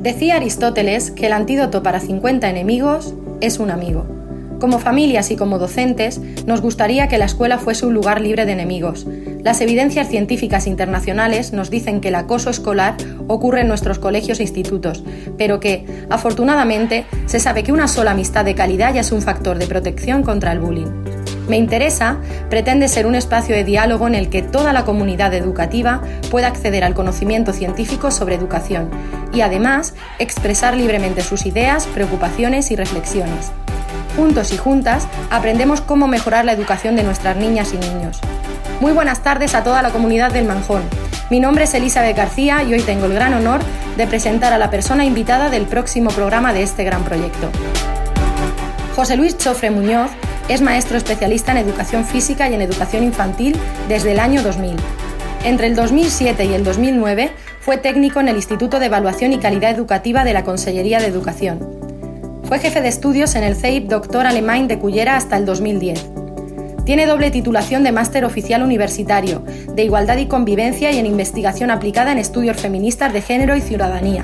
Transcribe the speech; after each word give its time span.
Decía 0.00 0.36
Aristóteles 0.36 1.10
que 1.10 1.26
el 1.26 1.34
antídoto 1.34 1.82
para 1.82 2.00
50 2.00 2.48
enemigos 2.48 3.12
es 3.42 3.58
un 3.58 3.70
amigo. 3.70 4.06
Como 4.58 4.78
familias 4.78 5.30
y 5.30 5.36
como 5.36 5.58
docentes, 5.58 6.18
nos 6.46 6.62
gustaría 6.62 7.06
que 7.08 7.18
la 7.18 7.26
escuela 7.26 7.58
fuese 7.58 7.84
un 7.84 7.92
lugar 7.92 8.22
libre 8.22 8.46
de 8.46 8.52
enemigos. 8.52 9.06
Las 9.42 9.60
evidencias 9.60 10.08
científicas 10.08 10.66
internacionales 10.66 11.52
nos 11.52 11.68
dicen 11.68 12.00
que 12.00 12.08
el 12.08 12.14
acoso 12.14 12.48
escolar 12.48 12.96
ocurre 13.26 13.60
en 13.60 13.68
nuestros 13.68 13.98
colegios 13.98 14.40
e 14.40 14.44
institutos, 14.44 15.04
pero 15.36 15.60
que, 15.60 15.84
afortunadamente, 16.08 17.04
se 17.26 17.38
sabe 17.38 17.62
que 17.62 17.72
una 17.72 17.86
sola 17.86 18.12
amistad 18.12 18.46
de 18.46 18.54
calidad 18.54 18.94
ya 18.94 19.02
es 19.02 19.12
un 19.12 19.20
factor 19.20 19.58
de 19.58 19.66
protección 19.66 20.22
contra 20.22 20.52
el 20.52 20.60
bullying. 20.60 21.09
Me 21.50 21.56
interesa 21.56 22.18
pretende 22.48 22.86
ser 22.86 23.08
un 23.08 23.16
espacio 23.16 23.56
de 23.56 23.64
diálogo 23.64 24.06
en 24.06 24.14
el 24.14 24.30
que 24.30 24.40
toda 24.40 24.72
la 24.72 24.84
comunidad 24.84 25.34
educativa 25.34 26.00
pueda 26.30 26.46
acceder 26.46 26.84
al 26.84 26.94
conocimiento 26.94 27.52
científico 27.52 28.12
sobre 28.12 28.36
educación 28.36 28.88
y 29.34 29.40
además 29.40 29.94
expresar 30.20 30.76
libremente 30.76 31.22
sus 31.22 31.46
ideas, 31.46 31.88
preocupaciones 31.88 32.70
y 32.70 32.76
reflexiones. 32.76 33.50
Juntos 34.16 34.52
y 34.52 34.58
juntas 34.58 35.08
aprendemos 35.28 35.80
cómo 35.80 36.06
mejorar 36.06 36.44
la 36.44 36.52
educación 36.52 36.94
de 36.94 37.02
nuestras 37.02 37.36
niñas 37.36 37.74
y 37.74 37.78
niños. 37.78 38.20
Muy 38.80 38.92
buenas 38.92 39.24
tardes 39.24 39.56
a 39.56 39.64
toda 39.64 39.82
la 39.82 39.90
comunidad 39.90 40.32
del 40.32 40.44
Manjón. 40.44 40.82
Mi 41.30 41.40
nombre 41.40 41.64
es 41.64 41.74
Elizabeth 41.74 42.16
García 42.16 42.62
y 42.62 42.74
hoy 42.74 42.82
tengo 42.82 43.06
el 43.06 43.14
gran 43.14 43.34
honor 43.34 43.60
de 43.96 44.06
presentar 44.06 44.52
a 44.52 44.58
la 44.58 44.70
persona 44.70 45.04
invitada 45.04 45.50
del 45.50 45.66
próximo 45.66 46.10
programa 46.10 46.52
de 46.52 46.62
este 46.62 46.84
gran 46.84 47.02
proyecto. 47.02 47.50
José 48.94 49.16
Luis 49.16 49.36
Chofre 49.36 49.72
Muñoz 49.72 50.12
es 50.48 50.62
maestro 50.62 50.96
especialista 50.96 51.52
en 51.52 51.58
educación 51.58 52.04
física 52.04 52.48
y 52.48 52.54
en 52.54 52.62
educación 52.62 53.04
infantil 53.04 53.56
desde 53.88 54.12
el 54.12 54.20
año 54.20 54.42
2000. 54.42 54.76
Entre 55.44 55.66
el 55.66 55.74
2007 55.74 56.44
y 56.44 56.54
el 56.54 56.64
2009 56.64 57.30
fue 57.60 57.78
técnico 57.78 58.20
en 58.20 58.28
el 58.28 58.36
Instituto 58.36 58.78
de 58.78 58.86
Evaluación 58.86 59.32
y 59.32 59.38
Calidad 59.38 59.70
Educativa 59.70 60.24
de 60.24 60.32
la 60.32 60.44
Consellería 60.44 60.98
de 60.98 61.06
Educación. 61.06 61.80
Fue 62.44 62.58
jefe 62.58 62.80
de 62.80 62.88
estudios 62.88 63.34
en 63.36 63.44
el 63.44 63.54
CEIP 63.54 63.88
Doctor 63.88 64.26
Alemán 64.26 64.66
de 64.66 64.78
Cullera 64.78 65.16
hasta 65.16 65.36
el 65.36 65.46
2010. 65.46 66.10
Tiene 66.84 67.06
doble 67.06 67.30
titulación 67.30 67.84
de 67.84 67.92
máster 67.92 68.24
oficial 68.24 68.62
universitario, 68.62 69.44
de 69.74 69.84
Igualdad 69.84 70.16
y 70.16 70.26
Convivencia 70.26 70.90
y 70.90 70.98
en 70.98 71.06
Investigación 71.06 71.70
aplicada 71.70 72.10
en 72.10 72.18
estudios 72.18 72.56
feministas 72.56 73.12
de 73.12 73.22
género 73.22 73.54
y 73.54 73.60
ciudadanía. 73.60 74.22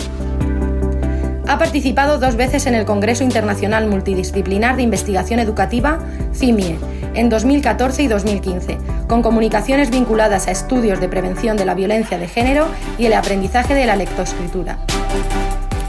Ha 1.48 1.58
participado 1.58 2.18
dos 2.18 2.34
veces 2.34 2.66
en 2.66 2.74
el 2.74 2.84
Congreso 2.84 3.22
Internacional 3.22 3.86
Multidisciplinar 3.86 4.74
de 4.74 4.82
Investigación 4.82 5.38
Educativa, 5.38 6.00
CIMIE, 6.34 6.76
en 7.14 7.28
2014 7.28 8.02
y 8.02 8.08
2015, 8.08 8.78
con 9.06 9.22
comunicaciones 9.22 9.90
vinculadas 9.90 10.48
a 10.48 10.50
estudios 10.50 11.00
de 11.00 11.08
prevención 11.08 11.56
de 11.56 11.64
la 11.64 11.74
violencia 11.74 12.18
de 12.18 12.26
género 12.26 12.66
y 12.98 13.06
el 13.06 13.12
aprendizaje 13.12 13.74
de 13.74 13.86
la 13.86 13.94
lectoescritura. 13.94 14.78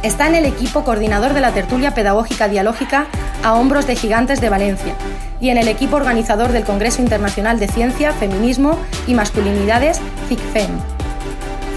Está 0.04 0.28
en 0.28 0.36
el 0.36 0.46
equipo 0.46 0.84
coordinador 0.84 1.34
de 1.34 1.42
la 1.42 1.52
tertulia 1.52 1.96
pedagógica 1.96 2.48
dialógica 2.48 3.08
a 3.44 3.56
hombros 3.56 3.88
de 3.88 3.96
gigantes 3.96 4.40
de 4.40 4.50
Valencia 4.50 4.94
y 5.42 5.50
en 5.50 5.58
el 5.58 5.68
equipo 5.68 5.96
organizador 5.96 6.52
del 6.52 6.66
Congreso 6.66 7.02
Internacional 7.02 7.60
de 7.60 7.68
Ciencia, 7.68 8.12
Feminismo 8.12 8.78
y 9.08 9.16
Masculinidades, 9.16 10.00
CICFEM. 10.30 10.97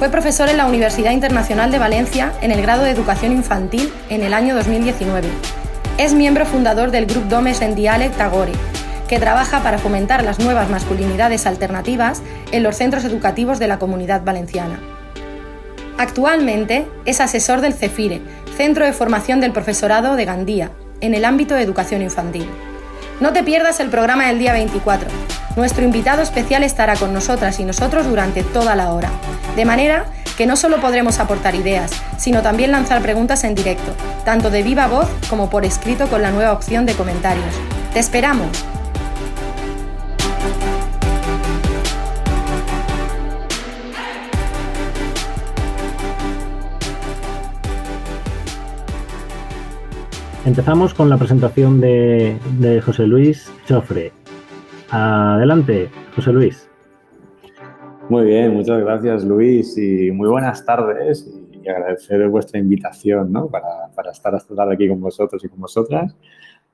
Fue 0.00 0.08
profesor 0.08 0.48
en 0.48 0.56
la 0.56 0.64
Universidad 0.64 1.12
Internacional 1.12 1.70
de 1.70 1.78
Valencia 1.78 2.32
en 2.40 2.52
el 2.52 2.62
grado 2.62 2.84
de 2.84 2.90
Educación 2.90 3.32
Infantil 3.32 3.92
en 4.08 4.22
el 4.22 4.32
año 4.32 4.54
2019. 4.54 5.28
Es 5.98 6.14
miembro 6.14 6.46
fundador 6.46 6.90
del 6.90 7.04
Grupo 7.04 7.28
Domes 7.28 7.60
en 7.60 7.74
Dialect 7.74 8.16
Tagore, 8.16 8.52
que 9.08 9.18
trabaja 9.18 9.62
para 9.62 9.76
fomentar 9.76 10.24
las 10.24 10.38
nuevas 10.38 10.70
masculinidades 10.70 11.44
alternativas 11.44 12.22
en 12.50 12.62
los 12.62 12.76
centros 12.76 13.04
educativos 13.04 13.58
de 13.58 13.66
la 13.66 13.78
comunidad 13.78 14.24
valenciana. 14.24 14.80
Actualmente 15.98 16.86
es 17.04 17.20
asesor 17.20 17.60
del 17.60 17.74
CEFIRE, 17.74 18.22
Centro 18.56 18.86
de 18.86 18.94
Formación 18.94 19.42
del 19.42 19.52
Profesorado 19.52 20.16
de 20.16 20.24
Gandía, 20.24 20.70
en 21.02 21.12
el 21.12 21.26
ámbito 21.26 21.54
de 21.54 21.62
educación 21.62 22.00
infantil. 22.00 22.48
No 23.20 23.34
te 23.34 23.42
pierdas 23.42 23.80
el 23.80 23.90
programa 23.90 24.28
del 24.28 24.38
día 24.38 24.54
24. 24.54 25.06
Nuestro 25.54 25.84
invitado 25.84 26.22
especial 26.22 26.64
estará 26.64 26.96
con 26.96 27.12
nosotras 27.12 27.60
y 27.60 27.64
nosotros 27.64 28.06
durante 28.06 28.42
toda 28.42 28.74
la 28.74 28.94
hora, 28.94 29.10
de 29.56 29.66
manera 29.66 30.06
que 30.38 30.46
no 30.46 30.56
solo 30.56 30.80
podremos 30.80 31.18
aportar 31.18 31.54
ideas, 31.54 31.90
sino 32.16 32.40
también 32.40 32.70
lanzar 32.70 33.02
preguntas 33.02 33.44
en 33.44 33.54
directo, 33.54 33.92
tanto 34.24 34.48
de 34.48 34.62
viva 34.62 34.88
voz 34.88 35.06
como 35.28 35.50
por 35.50 35.66
escrito 35.66 36.08
con 36.08 36.22
la 36.22 36.30
nueva 36.30 36.54
opción 36.54 36.86
de 36.86 36.94
comentarios. 36.94 37.54
¡Te 37.92 37.98
esperamos! 37.98 38.48
Empezamos 50.46 50.94
con 50.94 51.10
la 51.10 51.18
presentación 51.18 51.82
de, 51.82 52.80
José 52.82 53.06
Luis 53.06 53.52
Chofre. 53.66 54.10
Adelante, 54.88 55.90
José 56.16 56.32
Luis. 56.32 56.66
Muy 58.08 58.24
bien, 58.24 58.54
muchas 58.54 58.80
gracias 58.80 59.24
Luis 59.24 59.76
y 59.76 60.10
muy 60.10 60.28
buenas 60.30 60.64
tardes 60.64 61.30
y 61.52 61.68
agradecer 61.68 62.26
vuestra 62.30 62.58
invitación 62.58 63.30
¿no? 63.30 63.48
para, 63.48 63.88
para, 63.94 64.12
estar 64.12 64.34
esta 64.34 64.54
tarde 64.54 64.74
aquí 64.74 64.88
con 64.88 64.98
vosotros 65.00 65.44
y 65.44 65.48
con 65.48 65.60
vosotras. 65.60 66.16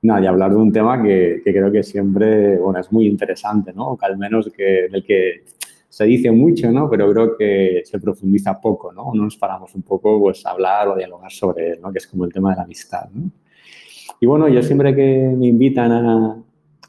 Nada, 0.00 0.22
y 0.22 0.26
hablar 0.26 0.52
de 0.52 0.56
un 0.58 0.72
tema 0.72 1.02
que, 1.02 1.42
que, 1.44 1.52
creo 1.52 1.72
que 1.72 1.82
siempre 1.82 2.58
bueno, 2.58 2.78
es 2.78 2.92
muy 2.92 3.08
interesante, 3.08 3.72
¿no? 3.74 3.96
que 3.96 4.06
al 4.06 4.16
menos 4.16 4.48
que, 4.56 4.86
del 4.90 5.04
que 5.04 5.42
se 5.88 6.04
dice 6.04 6.30
mucho, 6.30 6.70
¿no? 6.70 6.88
pero 6.88 7.12
creo 7.12 7.36
que 7.36 7.82
se 7.84 7.98
profundiza 7.98 8.60
poco, 8.60 8.92
no 8.92 9.12
nos 9.12 9.36
paramos 9.36 9.74
un 9.74 9.82
poco 9.82 10.20
pues, 10.20 10.46
a 10.46 10.50
hablar 10.50 10.86
o 10.86 10.92
a 10.92 10.96
dialogar 10.96 11.32
sobre 11.32 11.72
él, 11.72 11.80
¿no? 11.82 11.90
que 11.90 11.98
es 11.98 12.06
como 12.06 12.24
el 12.24 12.32
tema 12.32 12.50
de 12.50 12.56
la 12.56 12.62
amistad. 12.62 13.08
¿no? 13.12 13.28
Y 14.20 14.26
bueno, 14.26 14.48
yo 14.48 14.62
siempre 14.62 14.94
que 14.94 15.34
me 15.36 15.46
invitan 15.46 15.92
a 15.92 16.42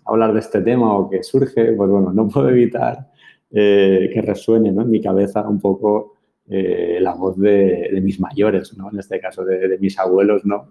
hablar 0.05 0.33
de 0.33 0.39
este 0.39 0.61
tema 0.61 0.95
o 0.95 1.09
que 1.09 1.23
surge, 1.23 1.73
pues 1.73 1.89
bueno, 1.89 2.11
no 2.13 2.27
puedo 2.27 2.49
evitar 2.49 3.09
eh, 3.51 4.09
que 4.13 4.21
resuene 4.21 4.69
en 4.69 4.89
mi 4.89 5.01
cabeza 5.01 5.47
un 5.47 5.59
poco 5.59 6.16
eh, 6.49 6.99
la 7.01 7.13
voz 7.13 7.37
de, 7.37 7.99
mis 8.01 8.19
mayores, 8.19 8.77
¿no? 8.77 8.89
en 8.91 8.99
este 8.99 9.19
caso 9.19 9.43
de, 9.43 9.77
mis 9.79 9.99
abuelos, 9.99 10.45
¿no? 10.45 10.69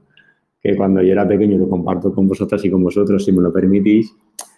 que 0.60 0.76
cuando 0.76 1.02
yo 1.02 1.12
era 1.12 1.28
pequeño 1.28 1.58
lo 1.58 1.68
comparto 1.68 2.14
con 2.14 2.26
vosotras 2.26 2.64
y 2.64 2.70
con 2.70 2.82
vosotros, 2.82 3.24
si 3.24 3.32
me 3.32 3.42
lo 3.42 3.52
permitís, 3.52 4.14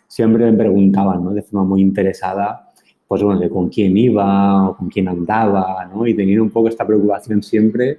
siempre 0.06 0.50
me 0.50 0.56
preguntaban 0.56 1.24
¿no? 1.24 1.32
de 1.32 1.42
forma 1.42 1.64
muy 1.64 1.82
interesada 1.82 2.68
pues 3.08 3.22
bueno, 3.22 3.40
de 3.40 3.48
con 3.48 3.70
quién 3.70 3.96
iba 3.96 4.68
o 4.68 4.76
con 4.76 4.90
quién 4.90 5.08
andaba, 5.08 5.86
¿no? 5.86 6.06
Y 6.06 6.14
tenían 6.14 6.42
un 6.42 6.50
poco 6.50 6.68
esta 6.68 6.86
preocupación 6.86 7.42
siempre. 7.42 7.98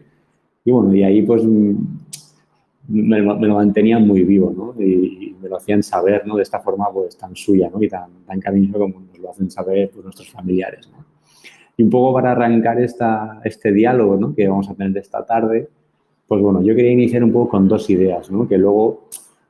Y 0.64 0.70
bueno, 0.70 0.94
y 0.94 1.02
ahí 1.02 1.24
pues 1.24 1.42
me, 2.90 3.20
lo 3.20 3.56
mantenían 3.56 4.06
muy 4.06 4.24
vivo, 4.24 4.54
¿no? 4.56 4.82
Y, 4.82 5.36
me 5.42 5.48
lo 5.48 5.56
hacían 5.56 5.82
saber, 5.82 6.28
¿no? 6.28 6.36
De 6.36 6.44
esta 6.44 6.60
forma, 6.60 6.92
pues, 6.92 7.18
tan 7.18 7.36
suya, 7.36 7.70
¿no? 7.72 7.82
Y 7.82 7.88
tan, 7.88 8.10
tan 8.26 8.42
cariñoso 8.42 8.80
como 8.80 9.00
nos 9.00 9.20
lo 9.20 9.30
hacen 9.32 9.50
saber 9.50 9.90
pues, 9.92 10.04
nuestros 10.04 10.30
familiares, 10.30 10.90
¿no? 10.92 11.06
Y 11.78 11.84
un 11.84 11.90
poco 11.90 12.14
para 12.16 12.32
arrancar 12.32 12.82
esta, 12.82 13.40
este 13.46 13.72
diálogo, 13.72 14.18
¿no? 14.18 14.36
Que 14.36 14.48
vamos 14.48 14.70
a 14.70 14.74
tener 14.74 14.98
esta 14.98 15.26
tarde, 15.26 15.70
pues, 16.28 16.42
bueno, 16.42 16.62
yo 16.62 16.76
quería 16.76 16.92
iniciar 16.92 17.24
un 17.24 17.32
poco 17.32 17.50
con 17.52 17.68
dos 17.68 17.90
ideas, 17.90 18.30
¿no? 18.32 18.48
Que 18.48 18.58
luego, 18.58 19.08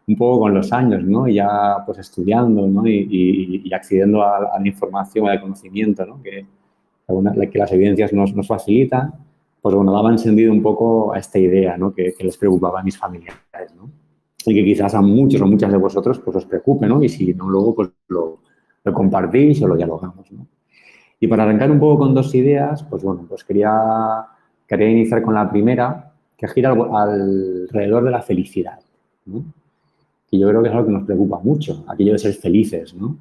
un 0.07 0.15
poco 0.15 0.41
con 0.41 0.53
los 0.53 0.71
años, 0.71 1.03
¿no? 1.03 1.27
Ya, 1.27 1.77
pues, 1.85 1.97
estudiando, 1.97 2.67
¿no? 2.67 2.85
Y, 2.85 3.63
y, 3.63 3.73
accediendo 3.73 4.21
a, 4.21 4.37
a, 4.37 4.59
la 4.59 4.67
información, 4.67 5.27
al 5.27 5.41
conocimiento, 5.41 6.05
¿no? 6.05 6.21
Que, 6.21 6.45
que 7.51 7.57
las 7.57 7.71
evidencias 7.71 8.13
nos, 8.13 8.35
nos 8.35 8.45
facilitan, 8.45 9.13
pues 9.61 9.75
bueno, 9.75 9.91
daba 9.91 10.09
encendido 10.09 10.51
un 10.51 10.61
poco 10.61 11.13
a 11.13 11.19
esta 11.19 11.39
idea 11.39 11.77
¿no? 11.77 11.93
que, 11.93 12.13
les 12.19 12.37
preocupaba 12.37 12.79
a 12.79 12.83
mis 12.83 12.97
familiares, 12.97 13.75
¿no? 13.75 13.89
Y 14.45 14.53
que 14.53 14.63
quizás 14.63 14.95
a 14.95 15.01
muchos 15.01 15.41
o 15.41 15.45
muchas 15.45 15.71
de 15.71 15.77
vosotros 15.77 16.19
pues 16.19 16.37
os 16.37 16.45
preocupe, 16.45 16.87
¿no? 16.87 17.03
Y 17.03 17.09
si 17.09 17.33
no, 17.33 17.49
luego 17.49 17.75
pues 17.75 17.89
lo, 18.07 18.39
lo 18.83 18.93
compartís 18.93 19.61
o 19.61 19.67
lo 19.67 19.75
dialogamos, 19.75 20.31
¿no? 20.31 20.47
Y 21.19 21.27
para 21.27 21.43
arrancar 21.43 21.69
un 21.69 21.79
poco 21.79 21.99
con 21.99 22.13
dos 22.13 22.33
ideas, 22.33 22.83
pues 22.83 23.03
bueno, 23.03 23.25
pues 23.27 23.43
quería, 23.43 24.25
quería 24.65 24.89
iniciar 24.89 25.21
con 25.21 25.33
la 25.35 25.49
primera, 25.49 26.13
que 26.37 26.47
gira 26.47 26.71
alrededor 26.71 28.05
de 28.05 28.11
la 28.11 28.21
felicidad, 28.21 28.79
¿no? 29.25 29.43
Y 30.31 30.39
yo 30.39 30.47
creo 30.47 30.61
que 30.61 30.69
es 30.69 30.73
algo 30.73 30.87
que 30.87 30.93
nos 30.93 31.03
preocupa 31.03 31.39
mucho, 31.43 31.83
aquello 31.87 32.13
de 32.13 32.19
ser 32.19 32.33
felices, 32.33 32.93
¿no? 32.93 33.17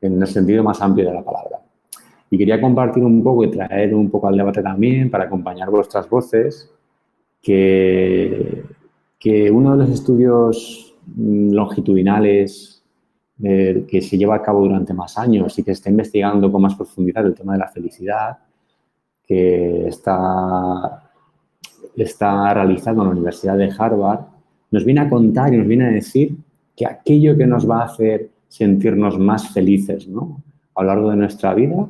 En 0.00 0.20
el 0.20 0.28
sentido 0.28 0.62
más 0.62 0.80
amplio 0.80 1.08
de 1.08 1.14
la 1.14 1.24
palabra. 1.24 1.58
Y 2.30 2.38
quería 2.38 2.60
compartir 2.60 3.02
un 3.02 3.22
poco 3.24 3.44
y 3.44 3.50
traer 3.50 3.94
un 3.94 4.08
poco 4.08 4.28
al 4.28 4.36
debate 4.36 4.62
también 4.62 5.10
para 5.10 5.24
acompañar 5.24 5.68
vuestras 5.68 6.08
voces 6.08 6.70
que, 7.42 8.62
que 9.18 9.50
uno 9.50 9.72
de 9.72 9.78
los 9.78 9.90
estudios 9.90 10.94
mm, 11.06 11.52
longitudinales 11.52 12.80
eh, 13.42 13.86
que 13.88 14.02
se 14.02 14.18
lleva 14.18 14.36
a 14.36 14.42
cabo 14.42 14.60
durante 14.60 14.92
más 14.92 15.16
años 15.16 15.58
y 15.58 15.62
que 15.62 15.70
está 15.70 15.88
investigando 15.88 16.52
con 16.52 16.60
más 16.60 16.74
profundidad 16.74 17.24
el 17.26 17.34
tema 17.34 17.54
de 17.54 17.60
la 17.60 17.68
felicidad, 17.68 18.38
que 19.26 19.88
está, 19.88 21.10
está 21.96 22.52
realizado 22.52 23.00
en 23.00 23.06
la 23.06 23.12
Universidad 23.12 23.56
de 23.56 23.72
Harvard, 23.76 24.26
nos 24.70 24.84
viene 24.84 25.00
a 25.00 25.08
contar 25.08 25.54
y 25.54 25.56
nos 25.56 25.66
viene 25.66 25.86
a 25.86 25.90
decir 25.90 26.36
que 26.76 26.86
aquello 26.86 27.36
que 27.36 27.46
nos 27.46 27.68
va 27.68 27.80
a 27.80 27.84
hacer 27.86 28.28
sentirnos 28.46 29.18
más 29.18 29.48
felices 29.48 30.06
¿no? 30.06 30.42
a 30.74 30.82
lo 30.82 30.88
largo 30.88 31.10
de 31.10 31.16
nuestra 31.16 31.54
vida 31.54 31.88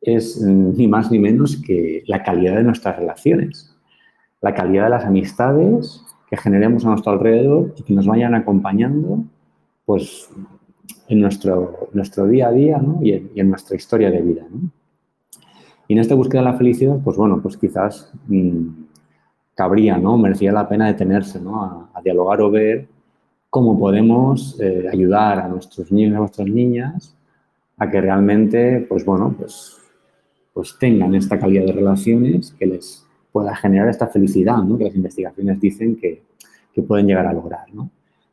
es 0.00 0.40
ni 0.40 0.88
más 0.88 1.10
ni 1.10 1.18
menos 1.18 1.56
que 1.56 2.02
la 2.06 2.22
calidad 2.22 2.56
de 2.56 2.62
nuestras 2.62 2.96
relaciones. 2.96 3.76
la 4.42 4.54
calidad 4.54 4.84
de 4.84 4.90
las 4.90 5.04
amistades 5.04 6.02
que 6.30 6.36
generemos 6.36 6.86
a 6.86 6.90
nuestro 6.90 7.12
alrededor 7.12 7.74
y 7.76 7.82
que 7.82 7.92
nos 7.92 8.06
vayan 8.06 8.34
acompañando 8.34 9.24
pues, 9.84 10.30
en 11.08 11.20
nuestro, 11.20 11.90
nuestro 11.92 12.26
día 12.26 12.48
a 12.48 12.52
día 12.52 12.80
y, 13.02 13.12
en, 13.34 13.50
nuestra 13.50 13.76
historia 13.76 14.10
de 14.10 14.22
vida. 14.22 14.46
Y 15.88 15.92
en 15.92 15.98
esta 15.98 16.14
búsqueda 16.14 16.42
de 16.42 16.50
la 16.52 16.56
felicidad, 16.56 16.98
pues 17.02 17.16
bueno, 17.16 17.42
pues 17.42 17.56
quizás 17.56 18.12
mm, 18.28 18.68
cabría, 19.54 19.98
¿no? 19.98 20.16
Merecía 20.16 20.52
la 20.52 20.68
pena 20.68 20.86
detenerse, 20.86 21.40
¿no? 21.40 21.90
A, 21.92 22.00
dialogar 22.02 22.40
o 22.40 22.50
ver 22.50 22.88
cómo 23.50 23.78
podemos 23.78 24.58
eh, 24.60 24.86
ayudar 24.90 25.40
a 25.40 25.48
nuestros 25.48 25.90
niños 25.90 26.12
y 26.12 26.14
a 26.14 26.18
nuestras 26.18 26.48
niñas 26.48 27.16
a 27.76 27.90
que 27.90 28.00
realmente, 28.00 28.86
pues 28.88 29.04
bueno, 29.04 29.34
pues, 29.36 29.76
pues 30.52 30.76
tengan 30.78 31.14
esta 31.14 31.38
calidad 31.38 31.66
de 31.66 31.72
relaciones 31.72 32.54
que 32.58 32.66
les 32.66 33.06
pueda 33.32 33.54
generar 33.54 33.88
esta 33.88 34.08
felicidad, 34.08 34.58
¿no? 34.58 34.76
Que 34.76 34.84
las 34.84 34.96
investigaciones 34.96 35.60
dicen 35.60 35.96
que, 35.96 36.22
que 36.72 36.82
pueden 36.82 37.06
llegar 37.06 37.26
a 37.26 37.32
lograr, 37.32 37.72
¿no? 37.72 37.90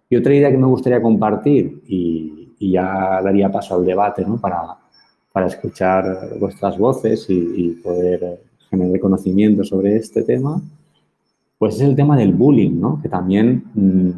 Y 0.10 0.16
otra 0.16 0.34
idea 0.34 0.50
que 0.50 0.58
me 0.58 0.68
gustaría 0.68 1.02
compartir, 1.02 1.84
y, 1.88 2.54
y 2.60 2.72
ya 2.72 3.22
daría 3.22 3.52
paso 3.52 3.76
al 3.76 3.86
debate, 3.86 4.26
¿no? 4.26 4.40
Para, 4.40 4.78
para 5.38 5.48
escuchar 5.48 6.38
vuestras 6.40 6.80
voces 6.80 7.28
y, 7.30 7.80
poder 7.84 8.42
generar 8.72 9.00
conocimiento 9.00 9.64
sobre 9.64 9.96
este 9.96 10.24
tema, 10.24 10.60
pues 11.60 11.76
es 11.76 11.82
el 11.82 11.96
tema 11.96 12.18
del 12.18 12.34
bullying, 12.34 12.80
¿no? 12.80 13.00
Que 13.02 13.08
también 13.08 13.64
mm, 13.76 14.10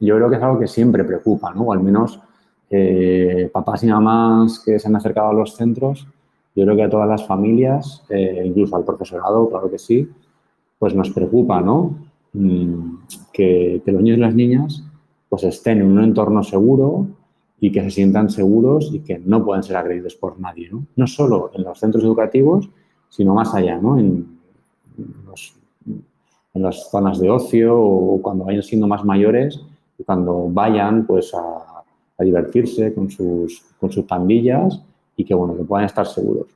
yo 0.00 0.16
creo 0.16 0.28
que 0.28 0.36
es 0.36 0.42
algo 0.42 0.58
que 0.58 0.66
siempre 0.66 1.04
preocupa, 1.04 1.54
¿no? 1.54 1.62
O 1.62 1.72
al 1.72 1.80
menos 1.80 2.20
eh, 2.68 3.48
papás 3.52 3.84
y 3.84 3.86
mamás 3.86 4.58
que 4.58 4.80
se 4.80 4.88
han 4.88 4.96
acercado 4.96 5.28
a 5.28 5.34
los 5.34 5.54
centros, 5.54 6.08
yo 6.56 6.64
creo 6.64 6.76
que 6.76 6.82
a 6.84 6.90
todas 6.90 7.08
las 7.08 7.26
familias, 7.26 8.02
eh, 8.08 8.42
incluso 8.46 8.76
al 8.76 8.84
profesorado, 8.84 9.48
claro 9.50 9.70
que 9.70 9.78
sí, 9.78 10.08
pues 10.78 10.94
nos 10.94 11.10
preocupa, 11.10 11.60
¿no? 11.60 11.98
Mm, 12.32 12.96
que, 13.30 13.82
los 13.84 14.02
niños 14.02 14.18
y 14.18 14.20
las 14.20 14.34
niñas 14.34 14.84
pues 15.28 15.44
estén 15.44 15.80
en 15.80 15.86
un 15.92 16.02
entorno 16.02 16.42
seguro 16.42 17.08
y 17.60 17.70
que 17.70 17.82
se 17.82 17.90
sientan 17.90 18.30
seguros 18.30 18.90
y 18.92 19.00
que 19.00 19.18
no 19.18 19.44
pueden 19.44 19.62
ser 19.62 19.76
agredidos 19.76 20.14
por 20.14 20.40
nadie, 20.40 20.70
¿no? 20.70 20.86
No 20.96 21.06
solo 21.06 21.50
en 21.54 21.62
los 21.62 21.78
centros 21.78 22.02
educativos, 22.04 22.70
sino 23.10 23.34
más 23.34 23.54
allá, 23.54 23.78
¿no? 23.78 23.98
En, 23.98 24.38
en 26.54 26.62
las 26.62 26.90
zonas 26.90 27.20
de 27.20 27.28
ocio 27.28 27.78
o 27.78 28.22
cuando 28.22 28.44
vayan 28.44 28.62
siendo 28.62 28.86
más 28.86 29.04
mayores 29.04 29.60
y 29.98 30.04
cuando 30.04 30.48
vayan, 30.50 31.06
pues, 31.06 31.34
a, 31.34 31.84
a 32.18 32.24
divertirse 32.24 32.94
con 32.94 33.10
sus, 33.10 33.62
con 33.78 33.90
sus 33.90 34.04
pandillas 34.04 34.82
y 35.16 35.24
que, 35.24 35.34
bueno, 35.34 35.56
que 35.56 35.64
puedan 35.64 35.86
estar 35.86 36.06
seguros. 36.06 36.48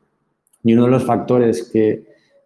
Y 0.62 0.74
uno 0.74 0.84
de 0.84 0.90
los 0.90 1.04
factores 1.04 1.70
que, 1.72 2.04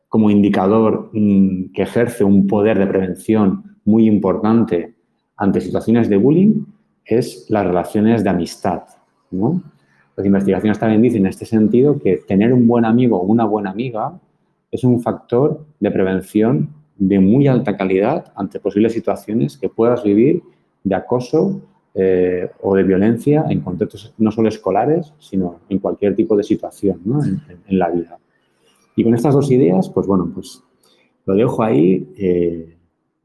como 0.09 0.31
indicador, 0.31 1.11
mm, 1.13 1.73
que 1.73 1.83
ejerce 1.83 2.25
un 2.25 2.47
poder 2.47 2.79
de 2.79 2.87
prevención 2.87 3.77
muy 3.85 4.07
importante 4.07 4.95
ante 5.37 5.61
situaciones 5.61 6.09
de 6.09 6.17
bullying 6.17 6.65
es 7.05 7.47
las 7.51 7.67
relaciones 7.67 8.23
de 8.23 8.31
amistad. 8.31 8.83
¿no? 9.31 9.63
Las 10.17 10.27
investigaciones 10.27 10.79
también 10.79 11.03
dicen 11.03 11.23
en 11.23 11.27
este 11.27 11.45
sentido 11.45 11.99
que 11.99 12.19
tener 12.19 12.53
un 12.53 12.67
buen 12.67 12.85
amigo 12.85 13.21
o 13.21 13.25
una 13.25 13.45
buena 13.45 13.71
amiga 13.71 14.19
es 14.71 14.85
un 14.85 15.01
factor 15.01 15.65
de 15.81 15.91
prevención 15.91 16.71
de 16.97 17.19
muy 17.19 17.49
alta 17.49 17.77
calidad 17.77 18.33
ante 18.37 18.61
posibles 18.61 18.93
situaciones 18.93 19.59
que 19.59 19.69
puedas 19.69 20.05
vivir 20.05 20.43
de 20.85 20.95
acoso 20.95 21.61
eh, 21.95 22.51
o 22.61 22.75
de 22.75 22.83
violencia 22.83 23.45
en 23.49 23.61
contextos 23.61 24.15
no 24.19 24.31
solo 24.31 24.49
escolares, 24.49 25.13
sino 25.19 25.61
en 25.69 25.79
cualquier 25.79 26.15
tipo 26.17 26.37
de 26.37 26.43
situación 26.43 27.01
¿no? 27.05 27.25
en, 27.25 27.79
la 27.79 27.89
vida. 27.91 28.19
Y 28.97 29.05
con 29.05 29.15
estas 29.15 29.35
dos 29.35 29.51
ideas, 29.51 29.89
pues 29.89 30.07
bueno, 30.07 30.31
pues 30.35 30.63
lo 31.27 31.35
dejo 31.35 31.63
ahí. 31.63 32.13
Eh, 32.17 32.75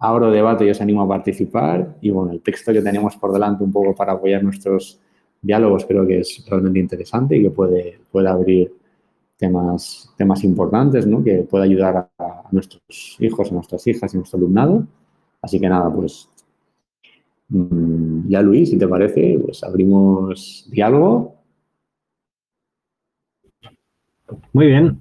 Abro 0.01 0.31
debate 0.31 0.66
y 0.66 0.69
os 0.69 0.80
animo 0.80 1.01
a 1.01 1.07
participar. 1.07 1.98
Y 2.00 2.10
bueno, 2.10 2.31
el 2.31 2.42
texto 2.42 2.71
que 2.71 2.81
tenemos 2.81 3.18
por 3.18 3.33
delante 3.33 3.66
un 3.66 3.71
poco 3.71 3.94
para 3.94 4.13
apoyar 4.13 4.42
nuestros 4.42 5.00
diálogos 5.42 5.86
creo 5.86 6.07
que 6.07 6.19
es 6.19 6.45
realmente 6.50 6.80
interesante 6.80 7.36
y 7.36 7.44
que 7.44 7.50
puede, 7.50 8.00
puede 8.10 8.30
abrir 8.30 8.74
temas, 9.38 10.13
temas 10.18 10.44
importantes, 10.45 11.06
¿no? 11.06 11.21
que 11.21 11.39
puede 11.39 11.66
ayudar 11.66 12.10
a, 12.18 12.44
nuestros 12.51 13.18
hijos, 13.19 13.51
a 13.51 13.54
nuestras 13.54 13.86
hijas 13.88 14.13
y 14.13 14.18
a 14.18 14.19
nuestro 14.19 14.38
alumnado. 14.38 14.88
Así 15.42 15.60
que 15.60 15.68
nada, 15.68 15.94
pues 15.94 16.30
ya 17.50 18.42
Luis, 18.42 18.69
si 18.69 18.78
te 18.78 18.88
parece, 18.88 19.40
pues 19.44 19.63
abrimos 19.63 20.68
diálogo. 20.72 21.36
Muy 24.54 24.68
bien. 24.68 25.00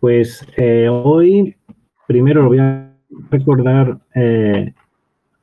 Pues 0.00 0.46
eh, 0.56 0.88
hoy 0.88 1.56
primero 2.06 2.46
voy 2.46 2.58
a 2.58 2.92
recordar 3.30 3.98
eh, 4.14 4.72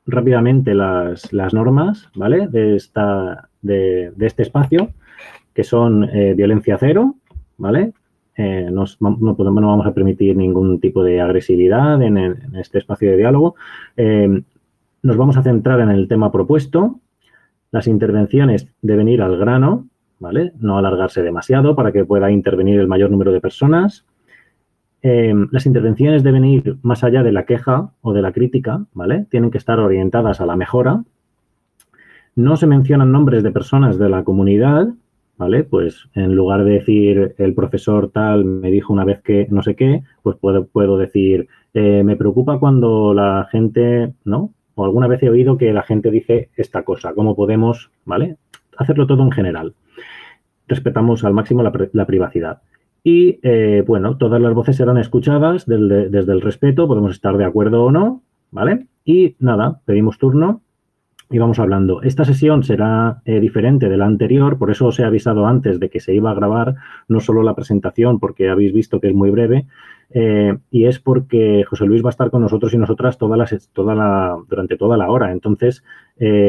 rápidamente 0.06 0.74
las, 0.74 1.32
normas, 1.52 2.08
¿vale? 2.14 2.48
De, 2.48 2.76
esta, 2.76 3.48
de, 3.60 4.12
este 4.20 4.42
espacio, 4.42 4.90
que 5.54 5.64
son 5.64 6.04
eh, 6.04 6.34
violencia 6.34 6.76
cero, 6.78 7.16
¿vale? 7.58 7.92
Eh, 8.36 8.68
no, 8.70 8.84
no 9.00 9.34
vamos 9.36 9.86
a 9.86 9.92
permitir 9.92 10.36
ningún 10.36 10.80
tipo 10.80 11.04
de 11.04 11.20
agresividad 11.20 12.00
en, 12.00 12.16
este 12.56 12.78
espacio 12.78 13.10
de 13.10 13.16
diálogo. 13.18 13.56
Nos 15.02 15.16
vamos 15.16 15.36
a 15.36 15.42
centrar 15.42 15.80
en 15.80 15.90
el 15.90 16.08
tema 16.08 16.30
propuesto. 16.30 17.00
Las 17.70 17.86
intervenciones 17.86 18.68
deben 18.82 19.08
ir 19.08 19.22
al 19.22 19.36
grano, 19.36 19.88
¿vale? 20.18 20.52
No 20.58 20.78
alargarse 20.78 21.22
demasiado 21.22 21.74
para 21.74 21.92
que 21.92 22.04
pueda 22.04 22.30
intervenir 22.30 22.78
el 22.78 22.86
mayor 22.86 23.10
número 23.10 23.32
de 23.32 23.40
personas. 23.40 24.06
Em, 25.02 25.48
las 25.50 25.66
intervenciones 25.66 26.22
deben 26.22 26.44
ir 26.44 26.76
más 26.82 27.02
allá 27.02 27.24
de 27.24 27.32
la 27.32 27.44
queja 27.44 27.90
o 28.02 28.12
de 28.12 28.22
la 28.22 28.32
crítica, 28.32 28.86
¿vale? 28.94 29.26
Tienen 29.30 29.50
que 29.50 29.58
estar 29.58 29.80
orientadas 29.80 30.40
a 30.40 30.46
la 30.46 30.54
mejora. 30.54 31.02
No 32.36 32.56
se 32.56 32.68
mencionan 32.68 33.10
nombres 33.10 33.42
de 33.42 33.50
personas 33.50 33.98
de 33.98 34.08
la 34.08 34.22
comunidad, 34.22 34.88
¿vale? 35.36 35.64
Pues 35.64 36.08
en 36.14 36.36
lugar 36.36 36.62
de 36.64 36.72
decir 36.74 37.34
el 37.38 37.54
profesor 37.54 38.10
tal 38.10 38.44
me 38.44 38.70
dijo 38.70 38.92
una 38.92 39.04
vez 39.04 39.20
que 39.22 39.48
no 39.50 39.62
sé 39.62 39.74
qué, 39.74 40.04
pues 40.22 40.36
puedo, 40.36 40.66
puedo 40.66 40.96
decir, 40.98 41.48
eh, 41.74 42.02
me 42.04 42.16
preocupa 42.16 42.60
cuando 42.60 43.12
la 43.12 43.48
gente, 43.50 44.14
¿no? 44.24 44.52
O 44.74 44.84
alguna 44.84 45.06
vez 45.06 45.22
he 45.22 45.30
oído 45.30 45.58
que 45.58 45.72
la 45.72 45.82
gente 45.82 46.10
dice 46.10 46.50
esta 46.56 46.82
cosa, 46.82 47.14
¿cómo 47.14 47.36
podemos, 47.36 47.90
¿vale? 48.04 48.36
Hacerlo 48.76 49.06
todo 49.06 49.22
en 49.22 49.32
general. 49.32 49.74
Respetamos 50.66 51.24
al 51.24 51.34
máximo 51.34 51.62
la 51.62 52.06
privacidad. 52.06 52.62
Y 53.04 53.40
eh, 53.42 53.82
bueno, 53.86 54.16
todas 54.16 54.40
las 54.40 54.54
voces 54.54 54.76
serán 54.76 54.98
escuchadas 54.98 55.66
desde 55.66 56.32
el 56.32 56.40
respeto, 56.40 56.86
podemos 56.86 57.12
estar 57.12 57.36
de 57.36 57.44
acuerdo 57.44 57.84
o 57.84 57.90
no, 57.90 58.22
¿vale? 58.50 58.86
Y 59.04 59.34
nada, 59.40 59.80
pedimos 59.84 60.18
turno 60.18 60.62
y 61.32 61.38
vamos 61.38 61.58
hablando. 61.58 62.02
Esta 62.02 62.24
sesión 62.24 62.62
será 62.62 63.22
eh, 63.24 63.40
diferente 63.40 63.88
de 63.88 63.96
la 63.96 64.06
anterior, 64.06 64.58
por 64.58 64.70
eso 64.70 64.86
os 64.86 64.98
he 65.00 65.04
avisado 65.04 65.46
antes 65.46 65.80
de 65.80 65.90
que 65.90 65.98
se 65.98 66.14
iba 66.14 66.30
a 66.30 66.34
grabar 66.34 66.76
no 67.08 67.20
solo 67.20 67.42
la 67.42 67.54
presentación, 67.54 68.20
porque 68.20 68.48
habéis 68.48 68.72
visto 68.72 69.00
que 69.00 69.08
es 69.08 69.14
muy 69.14 69.30
breve, 69.30 69.66
eh, 70.10 70.58
y 70.70 70.84
es 70.84 71.00
porque 71.00 71.64
José 71.68 71.86
Luis 71.86 72.04
va 72.04 72.08
a 72.08 72.10
estar 72.10 72.30
con 72.30 72.42
nosotros 72.42 72.74
y 72.74 72.78
nosotras 72.78 73.16
toda 73.18 73.36
la, 73.36 73.48
toda 73.72 73.94
la, 73.94 74.36
durante 74.48 74.76
toda 74.76 74.96
la 74.96 75.10
hora. 75.10 75.32
Entonces, 75.32 75.82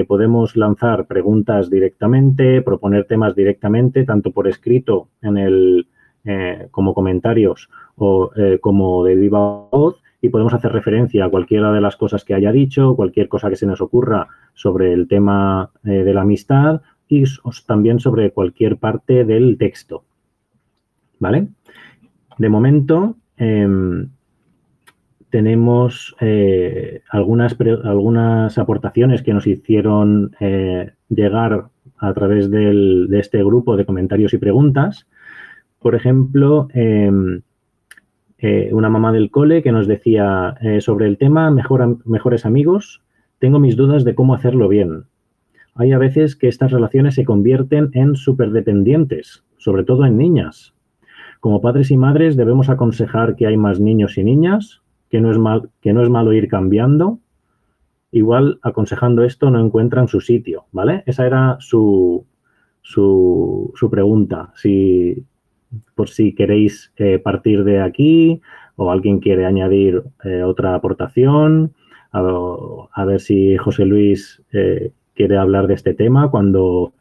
podemos 0.08 0.56
lanzar 0.56 1.08
preguntas 1.08 1.72
directamente, 1.72 2.62
proponer 2.62 3.06
temas 3.06 3.34
directamente, 3.34 4.04
tanto 4.04 4.32
por 4.32 4.48
escrito 4.48 5.08
en 5.22 5.38
el, 5.38 5.88
eh, 6.26 6.70
como 6.72 6.94
comentarios 6.94 7.70
o 7.98 8.32
eh, 8.38 8.58
como 8.62 9.04
de 9.04 9.16
viva 9.16 9.68
voz 9.70 10.02
y 10.24 10.30
podemos 10.30 10.54
hacer 10.54 10.72
referencia 10.72 11.26
a 11.26 11.30
cualquiera 11.30 11.74
de 11.74 11.82
las 11.82 11.98
cosas 11.98 12.24
que 12.24 12.34
haya 12.34 12.54
dicho, 12.54 12.96
cualquier 12.96 13.28
cosa 13.28 13.50
que 13.50 13.58
se 13.58 13.66
nos 13.66 13.82
ocurra 13.82 14.30
sobre 14.54 14.94
el 14.94 15.10
tema 15.10 15.70
eh, 15.84 16.06
de 16.06 16.14
la 16.14 16.22
amistad 16.22 16.82
y 17.10 17.26
también 17.68 18.00
sobre 18.00 18.32
cualquier 18.32 18.78
parte 18.78 19.26
del 19.26 19.58
texto. 19.58 20.06
¿Vale? 21.20 21.50
De 22.38 22.48
momento, 22.48 23.18
em, 23.36 24.12
tenemos 25.30 26.16
algunas, 27.10 27.58
algunas 27.84 28.58
aportaciones 28.58 29.24
que 29.24 29.34
nos 29.34 29.46
hicieron 29.46 30.32
llegar 31.10 31.66
a 31.98 32.14
través 32.14 32.50
de 32.50 33.08
este 33.20 33.44
grupo 33.44 33.76
de 33.76 33.86
comentarios 33.86 34.34
y 34.34 34.38
preguntas. 34.38 35.06
Por 35.80 35.96
ejemplo, 35.96 36.70
em, 36.74 37.42
eh, 38.46 38.74
una 38.74 38.90
mamá 38.90 39.14
del 39.14 39.32
cole 39.32 39.64
que 39.64 39.72
nos 39.72 39.88
decía 39.88 40.58
eh, 40.60 40.82
sobre 40.82 41.08
el 41.08 41.18
tema 41.18 41.50
mejores 41.50 42.46
amigos, 42.46 43.02
tengo 43.40 43.58
mis 43.58 43.78
dudas 43.78 44.04
de 44.04 44.16
cómo 44.16 44.34
hacerlo 44.34 44.68
bien. 44.68 45.06
Hay 45.76 45.94
a 45.94 45.98
veces 45.98 46.36
que 46.36 46.50
estas 46.50 46.74
relaciones 46.74 47.16
se 47.16 47.24
convierten 47.24 47.92
en 47.94 48.18
superdependientes, 48.18 49.46
sobre 49.56 49.86
todo 49.86 50.06
en 50.06 50.18
niñas. 50.18 50.74
Como 51.40 51.62
padres 51.62 51.90
y 51.90 51.96
madres 51.96 52.36
debemos 52.36 52.68
aconsejar 52.68 53.38
que 53.38 53.48
hay 53.48 53.56
más 53.56 53.80
niños 53.80 54.18
y 54.18 54.26
niñas, 54.26 54.82
que 55.10 55.22
no 55.22 55.32
es, 55.32 55.38
mal, 55.38 55.70
que 55.80 55.94
no 55.94 56.04
es 56.04 56.10
malo 56.10 56.34
ir 56.34 56.50
cambiando. 56.50 57.20
Igual 58.12 58.60
aconsejando 58.62 59.24
esto 59.24 59.52
no 59.52 59.64
encuentran 59.64 60.10
su 60.10 60.20
sitio, 60.20 60.66
¿vale? 60.74 61.04
Esa 61.06 61.26
era 61.26 61.56
su, 61.62 62.26
su, 62.82 63.72
su 63.74 63.90
pregunta. 63.90 64.52
Si, 64.54 65.26
por 65.96 66.10
si 66.10 66.34
queréis 66.34 66.94
eh, 66.98 67.20
partir 67.20 67.64
de 67.64 67.82
aquí 67.82 68.42
o 68.76 68.92
alguien 68.92 69.20
quiere 69.20 69.46
añadir 69.46 70.04
eh, 70.24 70.44
otra 70.44 70.76
aportación, 70.76 71.74
a, 72.12 73.06
ver 73.06 73.20
si 73.20 73.58
José 73.58 73.86
Luis 73.86 74.42
eh, 74.52 74.92
quiere 75.16 75.38
hablar 75.38 75.68
de 75.68 75.74
este 75.74 75.94
tema 75.94 76.30
cuando 76.30 76.94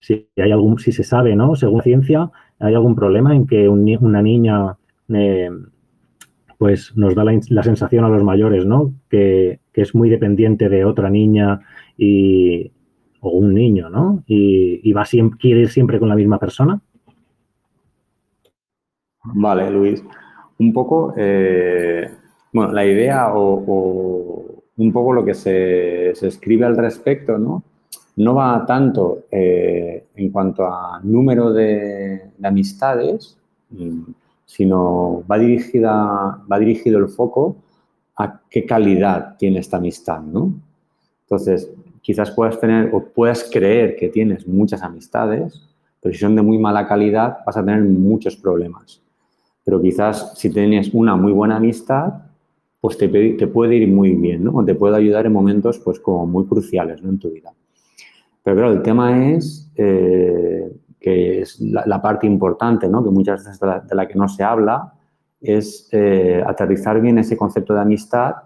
si 0.00 0.28
hay 0.36 0.52
algún, 0.52 0.78
si 0.78 0.92
se 0.92 1.02
sabe, 1.02 1.34
¿no? 1.34 1.56
Según 1.56 1.82
ciencia, 1.82 2.30
hay 2.60 2.74
algún 2.74 2.94
problema 2.94 3.34
en 3.34 3.46
que 3.46 3.68
una 3.68 4.22
niña 4.22 4.76
eh, 5.12 5.50
pues 6.58 6.96
nos 6.96 7.14
da 7.14 7.24
la, 7.24 7.62
sensación 7.62 8.04
a 8.04 8.08
los 8.08 8.22
mayores, 8.22 8.66
¿no? 8.66 8.94
Que, 9.08 9.60
es 9.74 9.94
muy 9.94 10.10
dependiente 10.10 10.68
de 10.68 10.84
otra 10.84 11.08
niña 11.08 11.60
y, 11.96 12.72
o 13.20 13.30
un 13.30 13.54
niño, 13.54 13.90
¿no? 13.90 14.24
Y, 14.26 14.92
va 14.92 15.04
siempre, 15.04 15.38
quiere 15.38 15.60
ir 15.60 15.68
siempre 15.68 16.00
con 16.00 16.08
la 16.08 16.16
misma 16.16 16.40
persona. 16.40 16.80
Vale, 19.34 19.70
Luis. 19.70 20.02
Un 20.58 20.72
poco, 20.72 21.14
eh, 21.16 22.10
bueno, 22.52 22.72
la 22.72 22.84
idea 22.84 23.32
o, 23.34 24.62
un 24.76 24.92
poco 24.92 25.12
lo 25.12 25.24
que 25.24 25.34
se, 25.34 26.10
escribe 26.10 26.66
al 26.66 26.76
respecto, 26.76 27.38
¿no? 27.38 27.62
No 28.16 28.34
va 28.34 28.64
tanto 28.66 29.26
eh, 29.30 30.06
en 30.16 30.30
cuanto 30.30 30.66
a 30.66 31.00
número 31.02 31.52
de, 31.52 32.30
amistades, 32.42 33.38
mm, 33.70 34.02
sino 34.44 35.22
va, 35.30 35.38
dirigida, 35.38 36.42
va 36.50 36.58
dirigido 36.58 36.98
el 36.98 37.08
foco 37.08 37.56
a 38.16 38.40
qué 38.50 38.66
calidad 38.66 39.36
tiene 39.36 39.60
esta 39.60 39.76
amistad, 39.76 40.20
¿no? 40.20 40.52
Entonces, 41.22 41.70
quizás 42.00 42.30
puedas 42.32 42.58
tener 42.58 42.90
o 42.92 43.04
puedas 43.04 43.48
creer 43.52 43.94
que 43.94 44.08
tienes 44.08 44.46
muchas 44.46 44.82
amistades, 44.82 45.62
pero 46.00 46.12
si 46.12 46.18
son 46.18 46.34
de 46.34 46.42
muy 46.42 46.58
mala 46.58 46.88
calidad 46.88 47.38
vas 47.46 47.56
a 47.56 47.64
tener 47.64 47.82
muchos 47.82 48.36
problemas. 48.36 49.00
Pero 49.68 49.82
quizás 49.82 50.32
si 50.34 50.48
tienes 50.48 50.94
una 50.94 51.14
muy 51.14 51.30
buena 51.30 51.56
amistad, 51.56 52.22
pues 52.80 52.96
te, 52.96 53.06
puede 53.48 53.76
ir 53.76 53.86
muy 53.86 54.12
bien, 54.14 54.44
¿no? 54.44 54.64
Te 54.64 54.74
puede 54.74 54.96
ayudar 54.96 55.26
en 55.26 55.32
momentos 55.34 55.78
pues 55.80 56.00
como 56.00 56.26
muy 56.26 56.46
cruciales 56.46 57.02
¿no? 57.02 57.10
en 57.10 57.18
tu 57.18 57.30
vida. 57.30 57.52
Pero 58.42 58.56
claro, 58.56 58.72
el 58.72 58.80
tema 58.80 59.26
es 59.26 59.70
eh, 59.76 60.72
que 60.98 61.42
es 61.42 61.60
la, 61.60 62.00
parte 62.00 62.26
importante, 62.26 62.88
¿no? 62.88 63.04
Que 63.04 63.10
muchas 63.10 63.44
veces 63.44 63.60
de 63.60 63.94
la, 63.94 64.08
que 64.08 64.14
no 64.14 64.26
se 64.26 64.42
habla, 64.42 64.94
es 65.38 65.86
eh, 65.92 66.42
aterrizar 66.46 66.98
bien 67.02 67.18
ese 67.18 67.36
concepto 67.36 67.74
de 67.74 67.82
amistad 67.82 68.36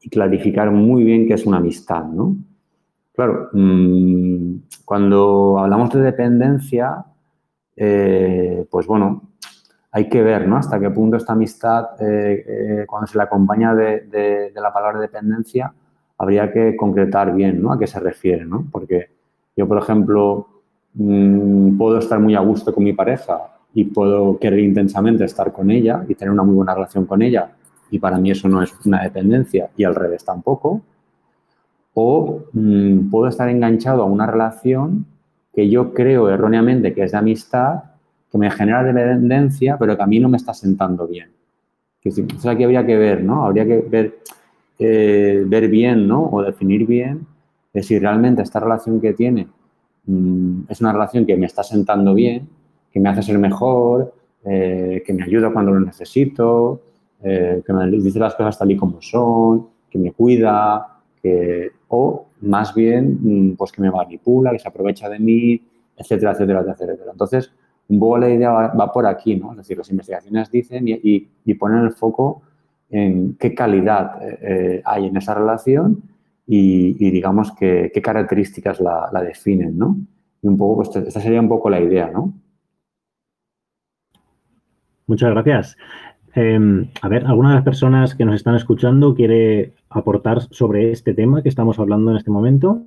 y 0.00 0.10
clarificar 0.10 0.72
muy 0.72 1.04
bien 1.04 1.28
qué 1.28 1.34
es 1.34 1.46
una 1.46 1.58
amistad, 1.58 2.06
¿no? 2.06 2.34
Claro, 3.14 3.50
mm, 3.52 4.56
cuando 4.84 5.60
hablamos 5.60 5.90
de 5.90 6.00
dependencia, 6.00 7.04
eh, 7.76 8.66
pues 8.68 8.88
bueno, 8.88 9.31
hay 9.94 10.08
que 10.08 10.22
ver 10.22 10.48
¿no? 10.48 10.56
hasta 10.56 10.80
qué 10.80 10.90
punto 10.90 11.18
esta 11.18 11.34
amistad, 11.34 12.00
eh, 12.00 12.44
eh, 12.48 12.84
cuando 12.86 13.06
se 13.06 13.18
le 13.18 13.24
acompaña 13.24 13.74
de, 13.74 14.50
la 14.54 14.72
palabra 14.72 14.98
dependencia, 14.98 15.72
habría 16.16 16.50
que 16.50 16.74
concretar 16.76 17.34
bien 17.34 17.62
¿no? 17.62 17.72
a 17.72 17.78
qué 17.78 17.86
se 17.86 18.00
refiere. 18.00 18.46
¿no? 18.46 18.66
Porque 18.72 19.10
yo, 19.54 19.68
por 19.68 19.76
ejemplo, 19.76 20.48
mm, 20.94 21.76
puedo 21.76 21.98
estar 21.98 22.18
muy 22.18 22.34
a 22.34 22.40
gusto 22.40 22.74
con 22.74 22.84
mi 22.84 22.94
pareja 22.94 23.38
y 23.74 23.84
puedo 23.84 24.38
querer 24.38 24.60
intensamente 24.60 25.24
estar 25.24 25.52
con 25.52 25.70
ella 25.70 26.04
y 26.08 26.14
tener 26.14 26.32
una 26.32 26.42
muy 26.42 26.54
buena 26.54 26.74
relación 26.74 27.04
con 27.04 27.20
ella 27.20 27.50
y 27.90 27.98
para 27.98 28.18
mí 28.18 28.30
eso 28.30 28.48
no 28.48 28.62
es 28.62 28.72
una 28.86 29.02
dependencia 29.02 29.68
y 29.76 29.84
al 29.84 29.94
revés 29.94 30.24
tampoco. 30.24 30.80
O 31.92 32.44
mm, 32.54 33.10
puedo 33.10 33.28
estar 33.28 33.50
enganchado 33.50 34.02
a 34.02 34.06
una 34.06 34.26
relación 34.26 35.04
que 35.54 35.68
yo 35.68 35.92
creo 35.92 36.30
erróneamente 36.30 36.94
que 36.94 37.02
es 37.02 37.12
de 37.12 37.18
amistad 37.18 37.91
que 38.32 38.38
me 38.38 38.50
genera 38.50 38.82
dependencia, 38.82 39.76
pero 39.78 39.94
que 39.94 40.02
a 40.02 40.06
mí 40.06 40.18
no 40.18 40.30
me 40.30 40.38
está 40.38 40.54
sentando 40.54 41.06
bien. 41.06 41.30
Entonces 42.02 42.46
aquí 42.46 42.64
habría 42.64 42.84
que 42.84 42.96
ver, 42.96 43.22
¿no? 43.22 43.44
Habría 43.44 43.66
que 43.66 43.80
ver, 43.82 44.18
eh, 44.78 45.44
ver 45.46 45.68
bien, 45.68 46.08
¿no? 46.08 46.30
O 46.30 46.42
definir 46.42 46.86
bien 46.86 47.26
de 47.72 47.82
si 47.82 47.98
realmente 47.98 48.42
esta 48.42 48.58
relación 48.58 49.00
que 49.00 49.12
tiene 49.12 49.48
mm, 50.06 50.62
es 50.68 50.80
una 50.80 50.92
relación 50.92 51.26
que 51.26 51.36
me 51.36 51.46
está 51.46 51.62
sentando 51.62 52.14
bien, 52.14 52.48
que 52.90 53.00
me 53.00 53.10
hace 53.10 53.22
ser 53.22 53.38
mejor, 53.38 54.14
eh, 54.44 55.02
que 55.06 55.12
me 55.12 55.24
ayuda 55.24 55.52
cuando 55.52 55.72
lo 55.72 55.80
necesito, 55.80 56.80
eh, 57.22 57.62
que 57.64 57.72
me 57.72 57.86
dice 57.90 58.18
las 58.18 58.34
cosas 58.34 58.58
tal 58.58 58.70
y 58.70 58.76
como 58.76 59.00
son, 59.00 59.68
que 59.90 59.98
me 59.98 60.12
cuida, 60.12 61.00
que, 61.22 61.70
o 61.88 62.26
más 62.40 62.74
bien, 62.74 63.18
mm, 63.20 63.56
pues 63.56 63.70
que 63.70 63.82
me 63.82 63.90
manipula, 63.90 64.50
que 64.52 64.58
se 64.58 64.68
aprovecha 64.68 65.08
de 65.08 65.18
mí, 65.18 65.62
etcétera, 65.96 66.32
etcétera, 66.32 66.64
etcétera. 66.66 67.12
Entonces, 67.12 67.52
un 68.00 68.20
la 68.20 68.30
idea 68.30 68.50
va, 68.50 68.92
por 68.92 69.06
aquí, 69.06 69.36
¿no? 69.36 69.52
Es 69.52 69.58
decir, 69.58 69.78
las 69.78 69.90
investigaciones 69.90 70.50
dicen 70.50 70.84
y, 70.86 71.54
ponen 71.54 71.84
el 71.84 71.92
foco 71.92 72.42
en 72.90 73.36
qué 73.38 73.54
calidad 73.54 74.22
eh, 74.22 74.38
eh, 74.42 74.82
hay 74.84 75.06
en 75.06 75.16
esa 75.16 75.34
relación 75.34 76.02
y, 76.46 77.10
digamos, 77.10 77.52
qué 77.52 78.02
características 78.02 78.80
la, 78.80 79.22
definen, 79.22 79.78
¿no? 79.78 79.96
Y 80.42 80.48
un 80.48 80.56
poco, 80.56 80.82
pues, 80.82 80.94
esta 80.96 81.20
sería 81.20 81.40
un 81.40 81.48
poco 81.48 81.70
la 81.70 81.80
idea, 81.80 82.10
¿no? 82.10 82.34
Muchas 85.06 85.30
gracias. 85.30 85.76
Em, 86.34 86.88
a 87.02 87.08
ver, 87.08 87.26
¿alguna 87.26 87.50
de 87.50 87.54
las 87.56 87.64
personas 87.64 88.14
que 88.14 88.24
nos 88.24 88.34
están 88.34 88.54
escuchando 88.54 89.14
quiere 89.14 89.74
aportar 89.90 90.40
sobre 90.40 90.90
este 90.90 91.12
tema 91.12 91.42
que 91.42 91.48
estamos 91.48 91.78
hablando 91.78 92.10
en 92.10 92.16
este 92.16 92.30
momento? 92.30 92.82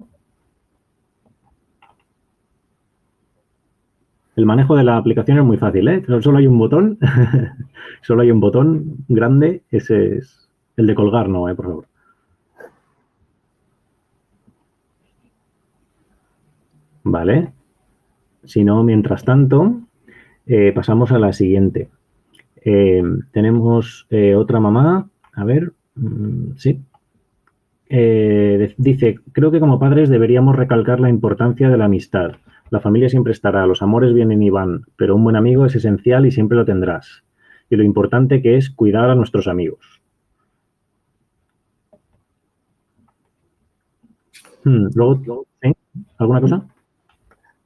El 4.35 4.45
manejo 4.45 4.75
de 4.75 4.83
la 4.83 4.97
aplicación 4.97 5.37
es 5.37 5.45
muy 5.45 5.57
fácil, 5.57 5.87
¿eh? 5.87 6.03
Solo 6.19 6.39
hay 6.39 6.47
un 6.47 6.57
botón, 6.57 6.97
solo 8.01 8.21
hay 8.21 8.31
un 8.31 8.41
botón 8.41 8.97
grande, 9.07 9.63
ese 9.71 10.17
es 10.17 10.49
el 10.75 10.87
de 10.87 10.95
colgar, 10.95 11.29
no, 11.29 11.47
¿eh? 11.47 11.55
Por 11.55 11.65
favor. 11.65 11.85
Vale. 17.03 17.53
Si 18.43 18.63
no, 18.63 18.83
mientras 18.83 19.23
tanto, 19.23 19.81
eh, 20.45 20.71
pasamos 20.73 21.11
a 21.11 21.19
la 21.19 21.31
siguiente. 21.31 21.89
Eh, 22.63 23.03
tenemos 23.31 24.07
otra 24.35 24.59
mamá, 24.59 25.07
a 25.33 25.43
ver, 25.45 25.71
mm, 25.95 26.55
sí. 26.57 26.81
dice, 28.77 29.19
creo 29.31 29.51
que 29.51 29.59
como 29.59 29.79
padres 29.79 30.09
deberíamos 30.09 30.55
recalcar 30.55 30.99
la 30.99 31.09
importancia 31.09 31.69
de 31.69 31.77
la 31.77 31.85
amistad 31.85 32.31
la 32.69 32.79
familia 32.79 33.09
siempre 33.09 33.31
estará, 33.31 33.65
los 33.65 33.81
amores 33.81 34.13
vienen 34.13 34.41
y 34.41 34.49
van, 34.49 34.85
pero 34.95 35.15
un 35.15 35.23
buen 35.23 35.35
amigo 35.35 35.65
es 35.65 35.75
esencial 35.75 36.25
y 36.25 36.31
siempre 36.31 36.57
lo 36.57 36.65
tendrás. 36.65 37.23
Y 37.69 37.75
lo 37.75 37.83
importante 37.83 38.41
que 38.41 38.57
es 38.57 38.69
cuidar 38.69 39.09
a 39.09 39.15
nuestros 39.15 39.47
amigos. 39.47 40.01
Hmm, 44.63 44.87
¿alguna 46.17 46.41
cosa? 46.41 46.65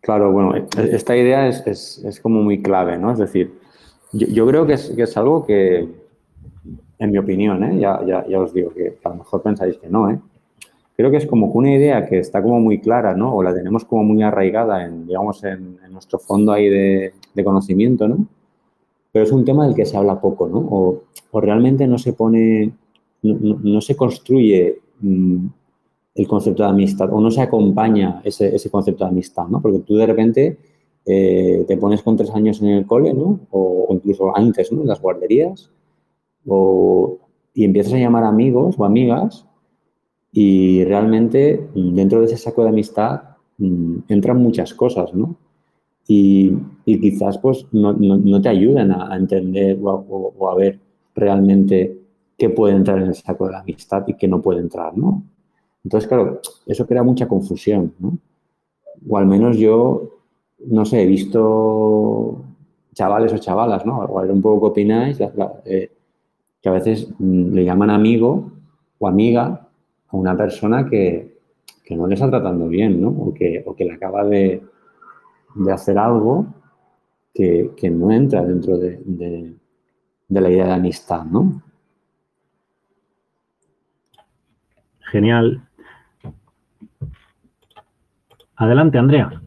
Claro, 0.01 0.31
bueno, 0.31 0.55
e-, 0.55 0.67
esta 0.95 1.15
idea 1.15 1.47
es, 1.47 2.19
como 2.21 2.41
muy 2.43 2.61
clave, 2.61 2.97
¿no? 2.97 3.11
Es 3.11 3.19
decir, 3.19 3.53
yo, 4.11 4.47
creo 4.47 4.65
que 4.65 4.73
es, 4.73 5.17
algo 5.17 5.45
que, 5.45 5.87
en 6.99 7.11
mi 7.11 7.17
opinión, 7.17 7.63
¿eh? 7.63 7.79
ya, 7.79 8.03
ya, 8.05 8.39
os 8.39 8.53
digo 8.53 8.73
que 8.73 8.97
a 9.03 9.09
lo 9.09 9.15
mejor 9.15 9.41
pensáis 9.41 9.77
que 9.77 9.87
no, 9.87 10.09
¿eh? 10.09 10.19
Creo 10.99 11.11
que 11.11 11.15
es 11.17 11.27
como 11.27 11.45
una 11.45 11.73
idea 11.73 12.05
que 12.05 12.19
está 12.19 12.43
como 12.43 12.59
muy 12.59 12.81
clara, 12.81 13.15
¿no? 13.15 13.33
O 13.33 13.41
la 13.41 13.53
tenemos 13.53 13.85
como 13.85 14.03
muy 14.03 14.21
arraigada 14.21 14.83
en, 14.85 15.07
digamos, 15.07 15.41
en, 15.45 15.77
nuestro 15.93 16.19
fondo 16.19 16.51
ahí 16.51 16.67
de, 16.67 17.13
conocimiento, 17.41 18.05
¿no? 18.05 18.27
Pero 19.13 19.23
es 19.23 19.31
un 19.31 19.45
tema 19.45 19.65
del 19.65 19.75
que 19.75 19.85
se 19.85 19.95
habla 19.95 20.19
poco, 20.19 20.49
¿no? 20.49 20.57
O, 20.59 21.39
realmente 21.39 21.87
no 21.87 21.97
se 21.97 22.11
pone, 22.11 22.73
no, 23.21 23.79
se 23.79 23.95
construye 23.95 24.79
mm, 24.99 25.47
el 26.15 26.27
concepto 26.27 26.63
de 26.63 26.69
amistad 26.69 27.13
o 27.13 27.21
no 27.21 27.31
se 27.31 27.43
acompaña 27.43 28.19
ese, 28.25 28.53
ese 28.53 28.69
concepto 28.69 29.05
de 29.05 29.11
amistad, 29.11 29.47
¿no? 29.47 29.61
Porque 29.61 29.79
tú 29.79 29.95
de 29.95 30.05
repente 30.05 30.57
eh, 31.05 31.63
te 31.65 31.77
pones 31.77 32.03
con 32.03 32.17
tres 32.17 32.31
años 32.31 32.61
en 32.61 32.67
el 32.67 32.85
cole, 32.85 33.13
¿no? 33.13 33.39
O, 33.51 33.87
incluso 33.91 34.35
antes, 34.35 34.69
¿no? 34.73 34.81
En 34.81 34.87
las 34.89 35.01
guarderías. 35.01 35.71
O, 36.45 37.19
y 37.53 37.63
empiezas 37.63 37.93
a 37.93 37.99
llamar 37.99 38.25
amigos 38.25 38.75
o 38.77 38.83
amigas 38.83 39.45
y 40.31 40.83
realmente 40.83 41.69
dentro 41.73 42.19
de 42.19 42.25
ese 42.25 42.37
saco 42.37 42.63
de 42.63 42.69
amistad 42.69 43.21
mm, 43.57 43.97
entran 44.07 44.37
muchas 44.37 44.73
cosas, 44.73 45.13
¿no? 45.13 45.35
Y, 46.07 46.55
quizás 46.85 47.37
pues 47.37 47.67
no, 47.71 48.41
te 48.41 48.49
ayudan 48.49 48.91
a, 48.91 49.15
entender 49.15 49.77
o 49.81 50.49
a, 50.49 50.55
ver 50.55 50.79
realmente 51.13 51.99
qué 52.35 52.49
puede 52.49 52.75
entrar 52.75 52.97
en 52.97 53.09
el 53.09 53.15
saco 53.15 53.47
de 53.47 53.57
amistad 53.57 54.05
y 54.07 54.15
qué 54.15 54.27
no 54.27 54.41
puede 54.41 54.59
entrar, 54.59 54.97
¿no? 54.97 55.23
Entonces, 55.83 56.07
claro, 56.07 56.41
eso 56.65 56.87
crea 56.87 57.03
mucha 57.03 57.27
confusión, 57.27 57.93
¿no? 57.99 58.17
O 59.07 59.17
al 59.17 59.27
menos 59.27 59.57
yo, 59.57 60.19
no 60.65 60.83
sé, 60.83 61.03
he 61.03 61.05
visto 61.05 62.43
chavales 62.93 63.31
o 63.33 63.37
chavalas, 63.37 63.85
¿no? 63.85 64.07
Ver 64.15 64.31
un 64.31 64.41
poco 64.41 64.61
qué 64.61 64.67
opináis, 64.71 65.19
eh, 65.65 65.91
que 66.61 66.69
a 66.69 66.71
veces 66.71 67.07
mm, 67.19 67.53
le 67.53 67.65
llaman 67.65 67.91
amigo 67.91 68.51
o 68.97 69.07
amiga 69.07 69.68
a 70.11 70.17
una 70.17 70.35
persona 70.35 70.87
que, 70.89 71.37
no 71.91 72.05
le 72.05 72.13
está 72.13 72.29
tratando 72.29 72.67
bien, 72.67 73.01
¿no? 73.01 73.09
O 73.09 73.33
que, 73.33 73.63
o 73.65 73.75
que 73.75 73.85
le 73.85 73.93
acaba 73.93 74.23
de, 74.23 74.61
hacer 75.71 75.97
algo 75.97 76.45
que, 77.33 77.73
no 77.91 78.11
entra 78.11 78.43
dentro 78.43 78.77
de, 78.77 78.99
de 80.27 80.41
la 80.41 80.49
idea 80.49 80.67
de 80.67 80.73
amistad, 80.73 81.25
¿no? 81.25 81.63
Genial. 85.11 85.67
Adelante, 88.55 88.97
Andrea. 88.97 89.41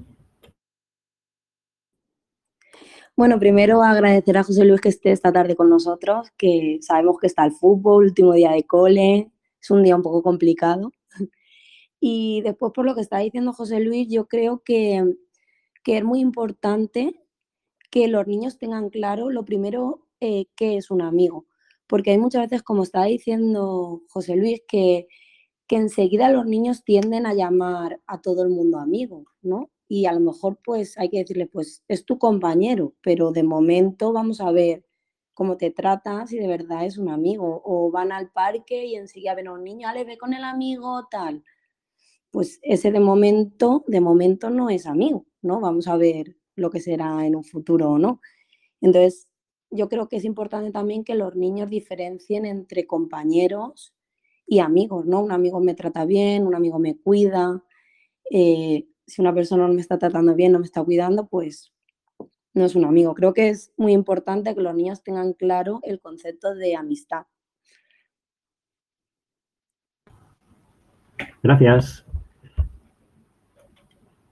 Bueno, 3.15 3.39
primero 3.39 3.83
agradecer 3.83 4.39
a 4.39 4.43
José 4.43 4.65
Luis 4.65 4.81
que 4.81 4.89
esté 4.89 5.13
esta 5.13 5.33
tarde 5.33 5.55
con 5.55 5.69
nosotros, 5.69 6.31
que 6.37 6.79
sabemos 6.81 7.19
que 7.21 7.27
está 7.27 7.45
el 7.45 7.53
fútbol, 7.53 8.07
último 8.07 8.33
día 8.33 8.53
de 8.53 8.65
cole, 8.65 9.31
es 9.63 9.71
un 9.71 9.83
día 9.83 9.97
un 9.97 10.03
poco 10.03 10.23
complicado. 10.23 10.93
Y 12.01 12.41
después 12.43 12.73
por 12.75 12.85
lo 12.85 12.97
que 12.97 13.01
está 13.01 13.19
diciendo 13.19 13.53
José 13.53 13.79
Luis, 13.79 14.09
yo 14.11 14.27
creo 14.27 14.63
que, 14.65 15.05
que 15.85 15.99
es 15.99 16.05
muy 16.05 16.19
importante 16.21 17.15
que 17.91 18.09
los 18.09 18.27
niños 18.27 18.59
tengan 18.59 18.91
claro, 18.91 19.31
lo 19.31 19.45
primero, 19.45 20.09
eh, 20.21 20.47
qué 20.57 20.77
es 20.77 20.91
un 20.91 21.03
amigo. 21.03 21.47
Porque 21.87 22.11
hay 22.11 22.19
muchas 22.19 22.43
veces, 22.43 22.63
como 22.65 22.83
está 22.83 23.05
diciendo 23.05 24.03
José 24.09 24.35
Luis, 24.35 24.63
que, 24.67 25.07
que 25.69 25.77
enseguida 25.77 26.31
los 26.31 26.47
niños 26.47 26.83
tienden 26.85 27.25
a 27.27 27.35
llamar 27.35 28.01
a 28.07 28.21
todo 28.21 28.43
el 28.43 28.49
mundo 28.49 28.79
amigo, 28.79 29.27
¿no? 29.43 29.71
Y 29.89 30.07
a 30.07 30.13
lo 30.13 30.21
mejor 30.21 30.59
pues 30.65 30.99
hay 30.99 31.09
que 31.09 31.19
decirle, 31.19 31.47
pues 31.47 31.85
es 31.87 32.05
tu 32.05 32.19
compañero, 32.19 32.95
pero 33.03 33.31
de 33.31 33.43
momento 33.45 34.13
vamos 34.13 34.41
a 34.41 34.51
ver 34.51 34.85
cómo 35.35 35.57
te 35.57 35.71
trata, 35.71 36.27
si 36.27 36.39
de 36.39 36.49
verdad 36.49 36.85
es 36.87 36.99
un 36.99 37.09
amigo. 37.09 37.63
O 37.65 37.91
van 37.91 38.13
al 38.13 38.31
parque 38.31 38.87
y 38.87 38.97
enseguida 38.97 39.35
ven 39.35 39.49
a 39.49 39.53
un 39.53 39.65
niño, 39.65 39.93
le 39.93 40.05
ve 40.05 40.19
con 40.19 40.35
el 40.35 40.45
amigo, 40.45 41.07
tal 41.11 41.43
pues 42.33 42.59
ese 42.63 42.91
de 42.91 42.99
momento, 42.99 43.85
de 43.87 44.01
momento 44.01 44.51
no 44.51 44.71
es 44.71 44.87
amigo, 44.87 45.27
¿no? 45.43 45.61
Vamos 45.61 45.87
a 45.87 45.97
ver 45.97 46.37
lo 46.57 46.71
que 46.71 46.81
será 46.81 47.27
en 47.27 47.37
un 47.37 47.45
futuro 47.45 47.91
o 47.93 47.99
no. 47.99 48.21
Entonces, 48.81 49.29
yo 49.71 49.89
creo 49.89 50.09
que 50.09 50.17
es 50.17 50.25
importante 50.25 50.73
también 50.73 51.05
que 51.05 51.15
los 51.15 51.37
niños 51.37 51.69
diferencien 51.71 52.47
entre 52.47 52.87
compañeros 52.87 53.95
y 54.47 54.61
amigos, 54.61 55.07
¿no? 55.07 55.21
Un 55.23 55.33
amigo 55.33 55.61
me 55.61 55.75
trata 55.75 56.07
bien, 56.07 56.47
un 56.47 56.55
amigo 56.55 56.79
me 56.79 56.99
cuida. 56.99 57.63
Eh, 58.31 58.89
si 59.07 59.21
una 59.21 59.35
persona 59.35 59.69
no 59.69 59.75
me 59.75 59.83
está 59.83 59.99
tratando 59.99 60.35
bien, 60.35 60.53
no 60.53 60.59
me 60.59 60.67
está 60.67 60.83
cuidando, 60.83 61.29
pues 61.29 61.72
no 62.55 62.65
es 62.65 62.75
un 62.75 62.85
amigo. 62.85 63.15
Creo 63.15 63.33
que 63.33 63.49
es 63.49 63.73
muy 63.77 63.93
importante 63.93 64.55
que 64.55 64.61
los 64.61 64.75
niños 64.75 65.03
tengan 65.03 65.33
claro 65.33 65.81
el 65.83 66.01
concepto 66.01 66.55
de 66.55 66.77
amistad. 66.77 67.25
Gracias. 71.43 72.07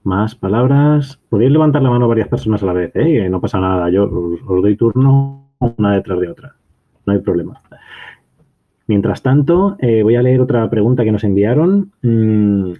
Más 0.03 0.35
palabras. 0.35 1.19
Podéis 1.29 1.51
levantar 1.51 1.81
la 1.81 1.89
mano 1.89 2.07
varias 2.07 2.27
personas 2.27 2.63
a 2.63 2.65
la 2.65 2.73
vez, 2.73 2.91
¿eh? 2.95 3.29
no 3.29 3.41
pasa 3.41 3.59
nada. 3.59 3.89
Yo 3.89 4.05
os, 4.05 4.61
doy 4.61 4.75
turno 4.75 5.53
una 5.59 5.93
detrás 5.93 6.19
de 6.19 6.29
otra. 6.29 6.55
No 7.05 7.13
hay 7.13 7.19
problema. 7.19 7.61
Mientras 8.87 9.21
tanto, 9.21 9.77
eh, 9.79 10.03
voy 10.03 10.15
a 10.15 10.21
leer 10.21 10.41
otra 10.41 10.69
pregunta 10.69 11.03
que 11.03 11.11
nos 11.11 11.23
enviaron. 11.23 11.91
Mm, 12.01 12.73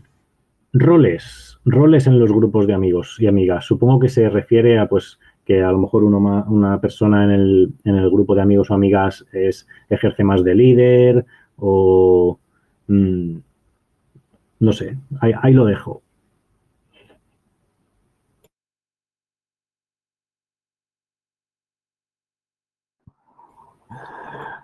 roles. 0.74 1.60
Roles 1.64 2.08
en 2.08 2.20
los 2.20 2.32
grupos 2.32 2.66
de 2.66 2.74
amigos 2.74 3.18
y 3.20 3.28
amigas. 3.28 3.66
Supongo 3.66 4.00
que 4.00 4.10
se 4.10 4.30
refiere 4.30 4.80
a 4.80 4.88
pues 4.88 5.20
que 5.52 5.62
a 5.62 5.72
lo 5.72 5.80
mejor 5.80 6.04
uno, 6.06 6.46
una 6.48 6.80
persona 6.80 7.26
en 7.26 7.32
el, 7.32 7.74
en 7.84 7.96
el, 7.96 8.10
grupo 8.10 8.36
de 8.36 8.42
amigos 8.42 8.72
o 8.72 8.74
amigas 8.74 9.26
es, 9.34 9.68
ejerce 9.90 10.24
más 10.24 10.44
de 10.44 10.56
líder 10.56 11.26
o 11.58 12.40
mm, 12.88 13.36
no 14.60 14.72
sé, 14.74 14.98
ahí 15.20 15.54
lo 15.54 15.66
dejo. 15.66 16.02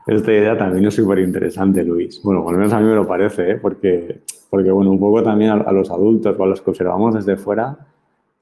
Esta 0.08 0.32
idea 0.32 0.58
también 0.58 0.86
es 0.86 0.96
súper 0.96 1.20
interesante, 1.20 1.84
Luis. 1.84 2.22
Bueno, 2.24 2.48
al 2.48 2.56
menos 2.56 2.72
a 2.72 2.80
mí 2.80 2.88
me 2.88 2.96
lo 2.96 3.06
parece, 3.06 3.52
¿eh? 3.52 3.56
porque, 3.58 4.22
porque, 4.50 4.72
bueno, 4.72 4.92
un 4.92 5.00
poco 5.00 5.22
también 5.22 5.52
a, 5.52 5.72
los 5.74 5.92
adultos 5.92 6.34
o 6.40 6.44
a 6.44 6.48
los 6.48 6.62
que 6.62 6.70
observamos 6.70 7.14
desde 7.16 7.36
fuera, 7.36 7.78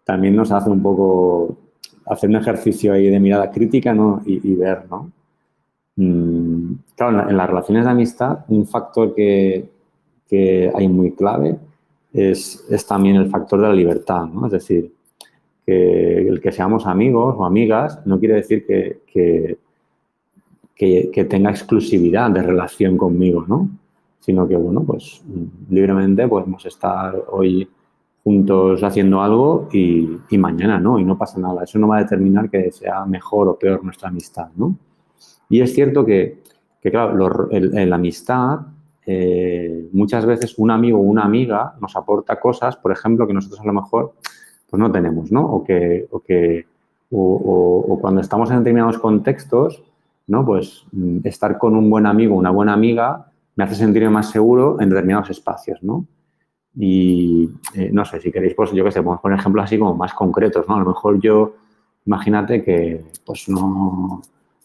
también 0.04 0.36
nos 0.36 0.52
hace 0.52 0.70
un 0.70 0.84
poco 0.84 1.65
hacer 2.06 2.30
un 2.30 2.36
ejercicio 2.38 2.94
ahí 2.94 3.10
de 3.10 3.20
mirada 3.20 3.50
crítica 3.52 3.94
¿no? 3.94 4.22
y, 4.26 4.56
ver, 4.56 4.86
¿no? 4.90 5.12
Mm, 5.98 6.74
claro, 6.96 7.30
en, 7.30 7.38
las 7.38 7.48
relaciones 7.48 7.86
de 7.86 7.92
amistad, 7.92 8.40
un 8.50 8.68
factor 8.68 9.14
que, 9.16 9.70
que 10.28 10.72
hay 10.74 10.88
muy 10.88 11.12
clave 11.12 11.58
es, 12.14 12.66
es, 12.70 12.86
también 12.86 13.16
el 13.16 13.30
factor 13.30 13.62
de 13.62 13.68
la 13.68 13.74
libertad, 13.74 14.26
¿no? 14.26 14.46
Es 14.46 14.52
decir, 14.52 14.92
que 15.66 16.28
el 16.28 16.42
que 16.42 16.52
seamos 16.52 16.86
amigos 16.86 17.36
o 17.38 17.46
amigas 17.46 18.06
no 18.06 18.20
quiere 18.20 18.36
decir 18.36 18.66
que, 18.66 19.00
que 19.08 19.58
que, 20.76 21.28
tenga 21.30 21.50
exclusividad 21.50 22.30
de 22.32 22.42
relación 22.42 22.98
conmigo, 22.98 23.46
¿no? 23.48 23.70
Sino 24.20 24.48
que, 24.48 24.56
bueno, 24.56 24.84
pues 24.84 25.24
libremente 25.70 26.28
podemos 26.28 26.66
estar 26.66 27.16
hoy 27.30 27.68
juntos 28.26 28.84
haciendo 28.84 29.22
algo 29.22 29.70
y, 29.72 30.18
mañana 30.32 30.80
no, 30.80 30.98
y 30.98 31.06
no 31.06 31.16
pasa 31.16 31.40
nada. 31.40 31.64
Eso 31.64 31.78
no 31.78 31.88
va 31.88 31.98
a 31.98 32.02
determinar 32.02 32.50
que 32.50 32.72
sea 32.72 33.06
mejor 33.06 33.48
o 33.48 33.60
peor 33.60 33.84
nuestra 33.84 34.10
amistad, 34.10 34.48
¿no? 34.56 34.76
Y 35.48 35.62
es 35.62 35.76
cierto 35.76 36.04
que, 36.04 36.40
claro, 36.82 37.50
en 37.52 37.88
la 37.88 37.96
amistad 37.96 38.62
eh, 39.06 39.88
muchas 39.94 40.26
veces 40.26 40.58
un 40.58 40.72
amigo 40.72 40.98
o 40.98 41.02
una 41.02 41.24
amiga 41.24 41.76
nos 41.80 41.96
aporta 41.96 42.40
cosas, 42.40 42.76
por 42.78 42.92
ejemplo, 42.92 43.28
que 43.28 43.34
nosotros 43.34 43.62
a 43.62 43.66
lo 43.66 43.74
mejor 43.74 44.14
pues 44.68 44.80
no 44.80 44.92
tenemos, 44.92 45.32
¿no? 45.32 45.46
O 45.46 45.64
que, 45.64 46.08
o, 46.10 46.20
que 46.22 46.66
o 47.12 48.00
cuando 48.02 48.22
estamos 48.22 48.50
en 48.50 48.58
determinados 48.58 48.98
contextos, 48.98 49.84
¿no? 50.26 50.44
Pues 50.44 50.88
mm, 50.92 51.20
estar 51.26 51.60
con 51.60 51.76
un 51.76 51.92
buen 51.92 52.08
amigo, 52.08 52.36
una 52.36 52.50
buena 52.50 52.74
amiga, 52.74 53.28
me 53.56 53.66
hace 53.66 53.76
sentirme 53.76 54.10
más 54.10 54.32
seguro 54.32 54.82
en 54.82 54.90
determinados 54.90 55.30
espacios, 55.30 55.84
¿no? 55.84 56.08
Y 56.78 57.50
eh, 57.74 57.90
no 57.94 58.04
sé, 58.04 58.20
si 58.20 58.32
queréis, 58.32 58.54
pues 58.54 58.72
yo 58.72 58.84
qué 58.84 58.92
sé, 58.92 59.02
podemos 59.02 59.22
poner 59.22 59.40
ejemplos 59.40 59.66
así 59.66 59.78
como 59.78 59.96
más 59.96 60.14
concretos, 60.14 60.68
¿no? 60.68 60.76
A 60.76 60.80
lo 60.80 60.86
mejor 60.86 61.20
yo, 61.22 61.56
imagínate 62.06 62.62
que 62.64 63.02
pues 63.26 63.48
no, 63.48 64.22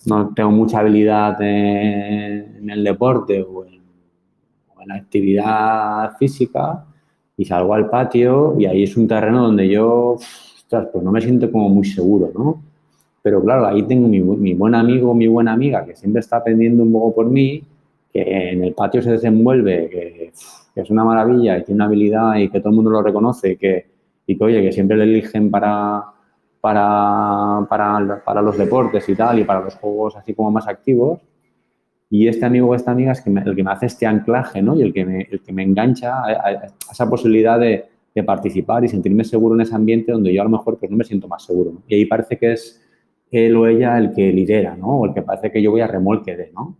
no 0.07 0.35
tengo 0.35 0.51
mucha 0.51 0.81
habilidad 0.81 1.41
en, 1.41 2.69
el 2.69 2.85
deporte 2.85 3.43
o 3.43 3.65
en, 3.65 3.81
la 4.87 4.95
actividad 4.95 6.17
física 6.17 6.87
y 7.37 7.45
salgo 7.45 7.75
al 7.75 7.91
patio 7.91 8.57
y 8.59 8.65
ahí 8.65 8.85
es 8.85 8.97
un 8.97 9.07
terreno 9.07 9.43
donde 9.43 9.69
yo, 9.69 10.17
pues 10.71 11.05
no 11.05 11.13
me 11.13 11.21
siento 11.21 11.53
como 11.53 11.69
muy 11.69 11.85
seguro, 11.85 12.31
¿no? 12.35 12.63
Pero 13.23 13.43
claro, 13.43 13.67
ahí 13.67 13.83
tengo 13.83 14.09
mi, 14.09 14.21
mi 14.21 14.55
buen 14.55 14.75
amigo, 14.75 15.15
mi 15.15 15.27
buena 15.27 15.53
amiga, 15.53 15.85
que 15.85 15.95
siempre 15.95 16.21
está 16.21 16.43
pendiendo 16.43 16.83
un 16.83 16.93
poco 16.93 17.15
por 17.17 17.27
mí, 17.27 17.63
que 18.13 18.51
en 18.51 18.65
el 18.65 18.75
patio 18.75 19.03
se 19.03 19.13
desenvuelve, 19.13 19.89
que, 19.89 20.33
es 20.75 20.91
una 20.91 21.05
maravilla 21.05 21.59
y 21.59 21.65
tiene 21.65 21.77
una 21.77 21.85
habilidad 21.87 22.37
y 22.37 22.49
que 22.49 22.61
todo 22.61 22.71
el 22.71 22.77
mundo 22.77 22.91
lo 22.91 23.03
reconoce 23.03 23.57
que, 23.57 23.87
y 24.27 24.39
que, 24.39 24.45
oye, 24.45 24.63
que 24.63 24.73
siempre 24.73 24.97
le 24.97 25.05
eligen 25.05 25.51
para, 25.51 26.05
para, 26.61 27.67
para, 27.69 28.23
para, 28.25 28.41
los 28.41 28.57
deportes 28.57 29.07
y 29.09 29.15
tal, 29.15 29.41
y 29.41 29.45
para 29.45 29.61
los 29.61 29.75
juegos 29.75 30.17
así 30.17 30.33
como 30.33 30.51
más 30.51 30.69
activos. 30.69 31.21
Y 32.09 32.29
este 32.29 32.47
amigo 32.47 32.69
o 32.69 32.75
esta 32.75 32.93
amiga 32.93 33.13
es 33.13 33.21
que 33.21 33.31
el 33.31 33.55
que 33.55 33.63
me 33.63 33.71
hace 33.71 33.87
este 33.87 34.07
anclaje, 34.07 34.63
¿no? 34.63 34.75
Y 34.75 34.83
el 34.83 34.93
que 34.93 35.05
me, 35.05 35.29
el 35.31 35.43
que 35.43 35.53
me 35.53 35.63
engancha 35.63 36.23
a, 36.25 36.73
esa 36.91 37.09
posibilidad 37.09 37.59
de, 37.59 37.85
de, 38.15 38.23
participar 38.25 38.85
y 38.85 38.89
sentirme 38.89 39.23
seguro 39.25 39.55
en 39.55 39.61
ese 39.61 39.75
ambiente 39.75 40.13
donde 40.13 40.33
yo 40.33 40.41
a 40.41 40.45
lo 40.45 40.51
mejor 40.51 40.79
pues 40.79 40.91
no 40.91 40.97
me 40.97 41.05
siento 41.05 41.29
más 41.29 41.45
seguro. 41.45 41.75
Y 41.87 41.95
ahí 41.95 42.07
parece 42.07 42.37
que 42.39 42.53
es 42.53 42.83
él 43.31 43.55
o 43.57 43.67
ella 43.67 43.97
el 43.99 44.13
que 44.13 44.33
lidera, 44.33 44.77
¿no? 44.77 45.01
O 45.01 45.07
el 45.07 45.15
que 45.15 45.23
parece 45.23 45.53
que 45.53 45.63
yo 45.63 45.71
voy 45.71 45.83
a 45.83 45.87
remolque 45.87 46.37
de, 46.37 46.51
¿no? 46.53 46.77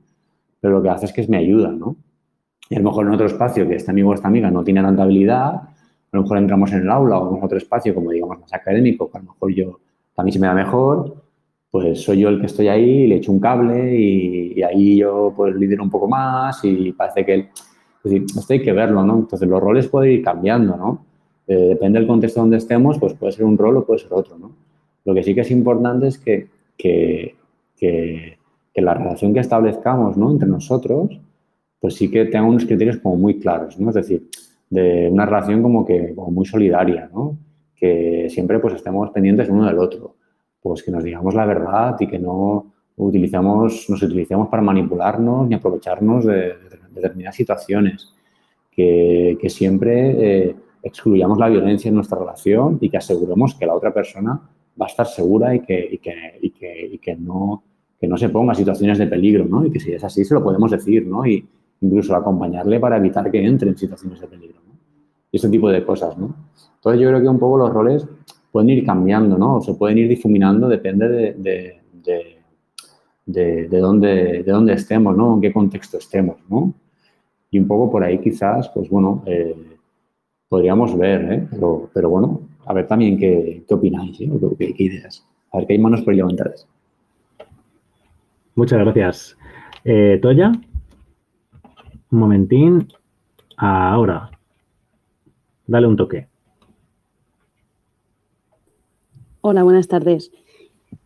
Pero 0.61 0.75
lo 0.75 0.83
que 0.83 0.91
hace 0.91 1.07
es 1.07 1.13
que 1.13 1.27
me 1.29 1.39
ayuda, 1.39 1.71
¿no? 1.71 1.97
Y 2.69 2.77
a 2.77 2.79
lo 2.79 2.85
mejor 2.85 3.07
en 3.07 3.13
otro 3.13 3.27
espacio 3.27 3.67
que 3.69 3.77
este 3.77 3.91
amigo 3.91 4.11
o 4.11 4.15
esta 4.15 4.29
amiga 4.29 4.51
no 4.51 4.63
tiene 4.63 4.83
tanta 4.83 5.03
habilidad, 5.03 5.55
a 6.13 6.17
lo 6.17 6.23
mejor 6.23 6.39
entramos 6.39 6.73
en 6.73 6.81
el 6.81 6.91
aula 6.91 7.19
o 7.19 7.37
en 7.37 7.43
otro 7.43 7.59
espacio, 7.59 7.95
como 7.95 8.11
digamos, 8.11 8.39
más 8.41 8.53
académico, 8.53 9.11
que 9.11 9.19
a 9.19 9.21
lo 9.21 9.33
mejor 9.33 9.53
yo 9.53 9.81
también 10.15 10.33
se 10.33 10.39
me 10.41 10.47
da 10.47 10.55
mejor, 10.55 11.15
pues 11.71 12.03
soy 12.03 12.21
yo 12.21 12.29
el 12.29 12.41
que 12.41 12.47
estoy 12.47 12.69
ahí, 12.69 13.07
le 13.07 13.17
echo 13.17 13.33
un 13.33 13.41
cable 13.41 13.97
y, 13.97 14.63
ahí 14.63 14.99
yo 14.99 15.33
pues 15.37 15.55
lidero 15.55 15.83
un 15.83 15.91
poco 15.91 16.09
más 16.09 16.65
y 16.65 16.93
parece 16.93 17.25
que... 17.25 17.35
Es 18.03 18.11
decir, 18.11 18.25
esto 18.25 18.53
hay 18.55 18.63
que 18.63 18.73
verlo, 18.73 19.05
¿no? 19.05 19.19
Entonces 19.19 19.47
los 19.47 19.61
roles 19.61 19.87
pueden 19.89 20.13
ir 20.13 20.23
cambiando, 20.23 20.75
¿no? 20.75 21.05
Eh, 21.47 21.55
depende 21.55 21.99
del 21.99 22.09
contexto 22.09 22.41
donde 22.41 22.57
estemos, 22.57 22.99
pues 22.99 23.13
puede 23.15 23.33
ser 23.33 23.45
un 23.45 23.59
rol 23.59 23.77
o 23.77 23.85
puede 23.85 24.01
ser 24.01 24.13
otro, 24.13 24.39
¿no? 24.39 24.53
Lo 25.05 25.15
que 25.15 25.23
sí 25.23 25.35
que 25.35 25.43
es 25.43 25.51
importante 25.51 26.07
es 26.07 26.19
que, 26.19 26.49
que, 26.79 27.35
la 28.75 28.95
relación 28.95 29.35
que 29.35 29.41
establezcamos 29.41 30.17
¿no? 30.17 30.31
entre 30.31 30.49
nosotros, 30.49 31.21
pues 31.81 31.95
sí 31.95 32.11
que 32.11 32.27
tenga 32.27 32.45
unos 32.45 32.65
criterios 32.65 32.99
como 32.99 33.17
muy 33.17 33.39
claros, 33.39 33.79
¿no? 33.79 33.89
Es 33.89 33.95
decir, 33.95 34.29
de 34.69 35.09
una 35.11 35.27
relación 35.27 35.63
como 35.63 35.85
que 35.85 36.15
muy 36.17 36.47
solidaria, 36.47 37.11
¿no? 37.13 37.39
Que 37.75 38.29
siempre 38.29 38.59
pues 38.59 38.75
estemos 38.75 39.11
pendientes 39.11 39.49
uno 39.49 39.67
del 39.67 39.79
otro, 39.79 40.17
pues 40.63 40.83
que 40.83 40.91
nos 40.91 41.03
digamos 41.03 41.35
la 41.35 41.47
verdad 41.47 41.97
y 41.99 42.07
que 42.07 42.19
no 42.19 42.73
utilizamos, 42.97 43.89
nos 43.89 44.03
utilicemos 44.03 44.49
para 44.49 44.63
manipularnos 44.63 45.49
ni 45.49 45.55
aprovecharnos 45.55 46.27
de, 46.27 46.55
determinadas 46.91 47.35
situaciones, 47.35 48.13
que, 48.71 49.39
siempre 49.49 50.49
eh, 50.49 50.57
excluyamos 50.83 51.39
la 51.39 51.49
violencia 51.49 51.89
en 51.89 51.95
nuestra 51.95 52.19
relación 52.19 52.79
y 52.81 52.89
que 52.89 52.97
aseguremos 52.97 53.55
que 53.55 53.67
la 53.67 53.75
otra 53.75 53.93
persona 53.93 54.41
va 54.81 54.87
a 54.87 54.89
estar 54.89 55.07
segura 55.07 55.59
que, 55.59 55.89
y 55.93 55.99
que, 55.99 56.39
y 56.41 56.51
que, 56.51 56.87
y 56.93 56.99
que 56.99 57.17
no, 57.17 57.63
que 58.01 58.09
no 58.09 58.17
se 58.17 58.31
ponga 58.31 58.55
situaciones 58.55 58.99
de 58.99 59.07
peligro, 59.07 59.45
¿no? 59.45 59.67
Y 59.67 59.71
que 59.71 59.79
si 59.79 59.93
es 59.93 60.03
así 60.03 60.25
se 60.25 60.35
lo 60.35 60.43
podemos 60.43 60.71
decir, 60.71 61.07
¿no? 61.07 61.27
Y 61.27 61.47
incluso 61.83 62.17
acompañarle 62.17 62.81
para 62.81 62.97
evitar 62.97 63.31
que 63.31 63.45
entre 63.45 63.69
en 63.69 63.77
situaciones 63.77 64.21
de 64.21 64.27
peligro, 64.27 64.61
¿no? 64.67 64.75
Y 65.31 65.37
ese 65.37 65.49
tipo 65.51 65.69
de 65.69 65.85
cosas, 65.85 66.17
¿no? 66.17 66.35
Entonces 66.77 67.01
yo 67.01 67.09
creo 67.09 67.21
que 67.21 67.29
un 67.29 67.39
poco 67.39 67.59
los 67.59 67.71
roles 67.71 68.07
pueden 68.51 68.71
ir 68.71 68.87
cambiando, 68.87 69.37
¿no? 69.37 69.57
O 69.57 69.61
se 69.61 69.75
pueden 69.75 69.99
ir 69.99 70.09
difuminando, 70.09 70.67
depende 70.67 71.09
de, 71.09 71.81
de, 72.03 72.41
de, 73.27 73.79
dónde, 73.79 74.43
de 74.43 74.51
dónde 74.51 74.73
estemos, 74.73 75.17
¿no? 75.17 75.35
En 75.35 75.41
qué 75.43 75.53
contexto 75.53 75.99
estemos, 75.99 76.37
¿no? 76.49 76.73
Y 77.51 77.59
un 77.59 77.67
poco 77.67 77.91
por 77.91 78.03
ahí 78.03 78.19
quizás, 78.19 78.71
pues 78.71 78.89
bueno, 78.89 79.23
eh, 79.27 79.55
podríamos 80.49 80.97
ver, 80.97 81.33
¿eh? 81.33 81.49
Pero, 81.51 81.91
pero, 81.93 82.11
bueno, 82.11 82.41
a 82.65 82.73
ver 82.73 82.87
también 82.87 83.19
qué, 83.19 83.63
qué 83.67 83.75
opináis, 83.75 84.21
¿eh? 84.21 84.31
qué, 84.59 84.75
qué, 84.75 84.85
ideas. 84.85 85.27
A 85.53 85.59
ver, 85.59 85.67
qué 85.67 85.75
hay 85.75 85.79
manos 85.79 86.03
por 86.03 86.15
levantadas. 86.15 86.67
Muchas 88.61 88.81
gracias. 88.81 89.39
Eh, 89.87 90.19
Toya, 90.21 90.53
un 92.11 92.19
momentín. 92.19 92.89
Ahora, 93.57 94.31
dale 95.67 95.87
un 95.87 95.97
toque. 95.97 96.29
Hola, 99.41 99.63
buenas 99.63 99.89
tardes. 99.89 100.31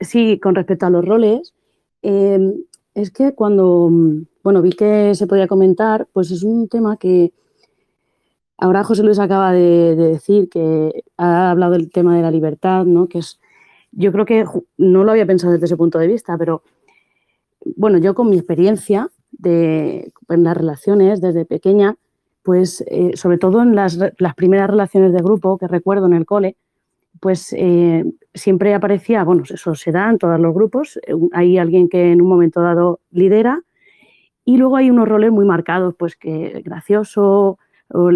Sí, 0.00 0.40
con 0.40 0.56
respecto 0.56 0.86
a 0.86 0.90
los 0.90 1.04
roles, 1.04 1.54
eh, 2.02 2.40
es 2.92 3.12
que 3.12 3.36
cuando, 3.36 3.88
bueno, 4.42 4.60
vi 4.60 4.72
que 4.72 5.14
se 5.14 5.28
podía 5.28 5.46
comentar, 5.46 6.08
pues 6.12 6.32
es 6.32 6.42
un 6.42 6.66
tema 6.68 6.96
que 6.96 7.32
ahora 8.58 8.82
José 8.82 9.04
Luis 9.04 9.20
acaba 9.20 9.52
de, 9.52 9.94
de, 9.94 10.08
decir 10.08 10.48
que 10.48 11.04
ha 11.18 11.52
hablado 11.52 11.74
del 11.74 11.92
tema 11.92 12.16
de 12.16 12.22
la 12.22 12.32
libertad, 12.32 12.84
¿no? 12.84 13.06
Que 13.06 13.18
es, 13.18 13.38
yo 13.92 14.10
creo 14.10 14.24
que 14.24 14.44
no 14.76 15.04
lo 15.04 15.12
había 15.12 15.24
pensado 15.24 15.52
desde 15.52 15.66
ese 15.66 15.76
punto 15.76 16.00
de 16.00 16.08
vista, 16.08 16.36
pero 16.36 16.64
bueno, 17.76 17.98
yo 17.98 18.14
con 18.14 18.30
mi 18.30 18.36
experiencia 18.36 19.10
de, 19.32 20.12
en 20.28 20.44
las 20.44 20.56
relaciones 20.56 21.20
desde 21.20 21.44
pequeña, 21.44 21.96
pues 22.42 22.84
eh, 22.88 23.12
sobre 23.16 23.38
todo 23.38 23.62
en 23.62 23.74
las, 23.74 23.98
las, 24.18 24.34
primeras 24.34 24.68
relaciones 24.68 25.12
de 25.12 25.22
grupo 25.22 25.58
que 25.58 25.66
recuerdo 25.66 26.06
en 26.06 26.12
el 26.14 26.26
cole, 26.26 26.56
pues 27.20 27.54
eh, 27.56 28.04
siempre 28.34 28.74
aparecía, 28.74 29.24
bueno, 29.24 29.44
eso 29.48 29.74
se 29.74 29.92
da 29.92 30.10
en 30.10 30.18
todos 30.18 30.38
los 30.38 30.54
grupos, 30.54 30.98
eh, 31.06 31.14
hay 31.32 31.58
alguien 31.58 31.88
que 31.88 32.12
en 32.12 32.20
un 32.20 32.28
momento 32.28 32.60
dado 32.60 33.00
lidera 33.10 33.62
y 34.44 34.58
luego 34.58 34.76
hay 34.76 34.90
unos 34.90 35.08
roles 35.08 35.30
muy 35.30 35.46
marcados, 35.46 35.94
pues 35.98 36.16
que 36.16 36.60
gracioso, 36.64 37.58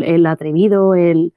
el 0.02 0.26
atrevido, 0.26 0.94
el 0.94 1.32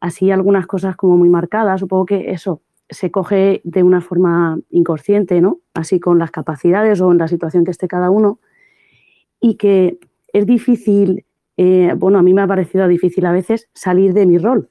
así 0.00 0.30
algunas 0.30 0.66
cosas 0.66 0.96
como 0.96 1.16
muy 1.16 1.28
marcadas, 1.28 1.80
supongo 1.80 2.06
que 2.06 2.32
eso 2.32 2.60
se 2.92 3.10
coge 3.10 3.60
de 3.64 3.82
una 3.82 4.00
forma 4.00 4.58
inconsciente, 4.70 5.40
¿no? 5.40 5.60
Así 5.74 6.00
con 6.00 6.18
las 6.18 6.30
capacidades 6.30 7.00
o 7.00 7.10
en 7.10 7.18
la 7.18 7.28
situación 7.28 7.64
que 7.64 7.70
esté 7.70 7.88
cada 7.88 8.10
uno 8.10 8.38
y 9.40 9.56
que 9.56 9.98
es 10.32 10.46
difícil, 10.46 11.24
eh, 11.56 11.94
bueno, 11.96 12.18
a 12.18 12.22
mí 12.22 12.32
me 12.32 12.42
ha 12.42 12.46
parecido 12.46 12.86
difícil 12.88 13.26
a 13.26 13.32
veces 13.32 13.68
salir 13.74 14.14
de 14.14 14.26
mi 14.26 14.38
rol. 14.38 14.70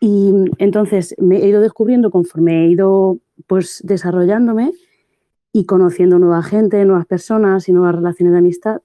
Y 0.00 0.32
entonces 0.58 1.14
me 1.18 1.38
he 1.38 1.48
ido 1.48 1.60
descubriendo 1.60 2.10
conforme 2.10 2.64
he 2.64 2.68
ido 2.68 3.18
pues 3.46 3.80
desarrollándome 3.84 4.72
y 5.52 5.64
conociendo 5.66 6.18
nueva 6.18 6.42
gente, 6.42 6.84
nuevas 6.84 7.06
personas 7.06 7.68
y 7.68 7.72
nuevas 7.72 7.94
relaciones 7.94 8.32
de 8.32 8.38
amistad, 8.38 8.82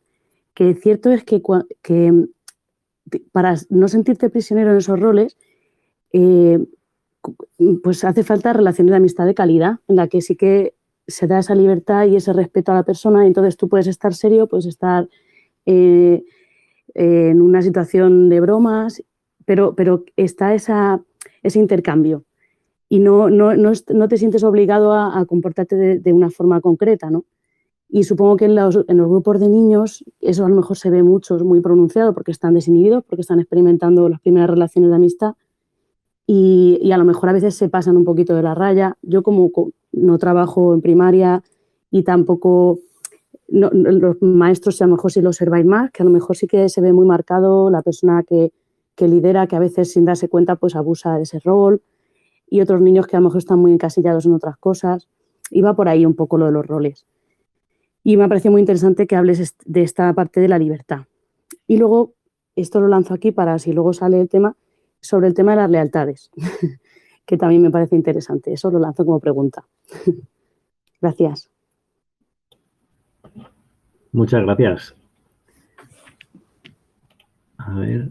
que 0.53 0.73
cierto 0.75 1.12
es 1.12 1.23
que, 1.23 1.41
que 1.81 2.27
para 3.31 3.55
no 3.69 3.88
sentirte 3.88 4.29
prisionero 4.29 4.71
en 4.71 4.77
esos 4.77 4.99
roles, 4.99 5.38
eh, 6.12 6.60
pues 7.84 8.04
hace 8.04 8.24
falta 8.24 8.54
relaciones 8.54 8.92
de 8.92 8.98
amistad 8.98 9.26
de 9.26 9.34
calidad, 9.34 9.80
en 9.88 9.96
la 9.96 10.08
que 10.08 10.22
sí 10.22 10.36
que 10.36 10.74
se 11.08 11.28
da 11.28 11.40
esa 11.40 11.56
libertad 11.56 12.06
y 12.06 12.16
ese 12.16 12.34
respeto 12.34 12.72
a 12.72 12.76
la 12.76 12.84
persona, 12.84 13.24
y 13.24 13.28
entonces 13.28 13.58
tú 13.58 13.70
puedes 13.70 13.88
estar 13.88 14.13
serio, 14.13 14.48
puedes 14.48 14.66
estar 14.66 15.08
eh, 15.66 16.24
en 16.94 17.42
una 17.42 17.62
situación 17.62 18.30
de 18.30 18.40
bromas, 18.40 19.04
pero, 19.46 19.76
pero 19.76 20.04
está 20.16 20.54
esa, 20.54 21.02
ese 21.44 21.60
intercambio. 21.60 22.24
Y 22.90 23.00
no, 23.00 23.30
no, 23.30 23.56
no, 23.56 23.72
no, 23.94 24.08
te 24.08 24.18
sientes 24.18 24.44
obligado 24.44 24.94
a, 24.94 25.26
comportarte 25.26 26.00
de, 26.00 26.13
una 26.13 26.30
forma 26.30 26.62
concreta, 26.62 27.10
¿no? 27.10 27.26
Y 27.90 28.04
supongo 28.04 28.38
que 28.38 28.46
en 28.46 28.56
los, 28.56 28.84
en 28.88 28.98
los, 28.98 29.10
grupos 29.10 29.40
de 29.40 29.50
niños 29.50 30.04
eso 30.20 30.46
a 30.46 30.50
lo 30.50 30.56
mejor 30.56 30.78
se 30.78 30.90
ve 30.90 31.04
mucho, 31.04 31.38
muy 31.40 31.62
pronunciado, 31.62 32.13
porque 32.13 32.32
están 32.32 32.54
desinhibidos, 32.54 33.04
porque 33.04 33.22
están 33.22 33.40
experimentando 33.40 34.10
las 34.10 34.20
primeras 34.20 34.50
relaciones 34.50 34.90
de 34.90 34.96
amistad 34.96 35.34
y, 36.30 36.92
a 36.92 36.98
lo 36.98 37.06
mejor 37.06 37.30
a 37.30 37.34
veces 37.34 37.56
se 37.56 37.70
pasan 37.70 37.96
un 37.96 38.04
poquito 38.04 38.36
de 38.36 38.44
la 38.44 38.54
raya. 38.54 38.98
Yo 39.02 39.24
como 39.24 39.50
no 39.94 40.18
trabajo 40.18 40.74
en 40.74 40.82
primaria 40.82 41.42
y 41.90 42.04
tampoco 42.04 42.80
los 43.48 44.22
maestros 44.22 44.82
a 44.82 44.88
lo 44.88 44.96
mejor 44.96 45.10
sí 45.10 45.22
lo 45.22 45.30
observáis 45.30 45.66
más, 45.66 45.90
que 45.92 46.04
a 46.04 46.06
lo 46.06 46.12
mejor 46.12 46.36
sí 46.36 46.48
que 46.48 46.68
se 46.68 46.82
ve 46.82 46.92
muy 46.92 47.06
marcado 47.06 47.70
la 47.70 47.82
persona 47.82 48.24
que, 48.24 48.52
que 48.94 49.08
lidera, 49.08 49.48
que 49.48 49.56
a 49.56 49.60
veces 49.60 49.94
sin 49.94 50.04
darse 50.04 50.28
cuenta 50.28 50.58
pues 50.58 50.76
abusa 50.76 51.16
de 51.16 51.24
ese 51.24 51.40
rol 51.40 51.82
y 52.50 52.60
otros 52.60 52.82
niños 52.82 53.08
que 53.08 53.16
a 53.16 53.20
lo 53.22 53.26
mejor 53.26 53.40
están 53.40 53.60
muy 53.60 53.72
encasillados 53.72 54.26
en 54.26 54.34
otras 54.34 54.58
cosas. 54.58 55.08
Y 55.50 55.62
va 55.62 55.78
por 55.78 55.88
ahí 55.88 56.06
un 56.06 56.13
poco 56.13 56.38
lo 56.38 56.48
de 56.48 56.52
los 56.52 56.68
roles. 56.68 57.06
Y 58.04 58.18
me 58.18 58.26
ha 58.26 58.28
parecido 58.28 58.52
muy 58.52 58.60
interesante 58.60 59.08
que 59.08 59.16
hables 59.16 59.56
de 59.66 59.82
esta 59.82 60.12
parte 60.13 60.42
de 60.42 60.50
la 60.50 60.60
libertad. 60.60 61.06
Y 61.68 61.78
luego, 61.78 62.16
esto 62.58 62.82
lo 62.82 62.90
lanzo 62.90 63.13
aquí 63.13 63.32
para 63.32 63.58
si 63.60 63.72
luego 63.72 63.94
sale 63.94 64.20
el 64.20 64.28
tema, 64.28 64.58
sobre 65.08 65.28
el 65.28 65.34
tema 65.34 65.52
de 65.52 65.58
las 65.58 65.70
lealtades, 65.70 66.30
que 67.26 67.38
también 67.38 67.62
me 67.62 67.72
parece 67.72 67.96
interesante. 67.96 68.54
Eso 68.54 68.70
lo 68.72 68.80
lanzo 68.80 69.06
como 69.06 69.20
pregunta. 69.20 69.65
gracias. 71.02 71.50
Muchas 74.12 74.41
gracias. 74.43 74.96
A 77.58 77.74
ver. 77.80 78.10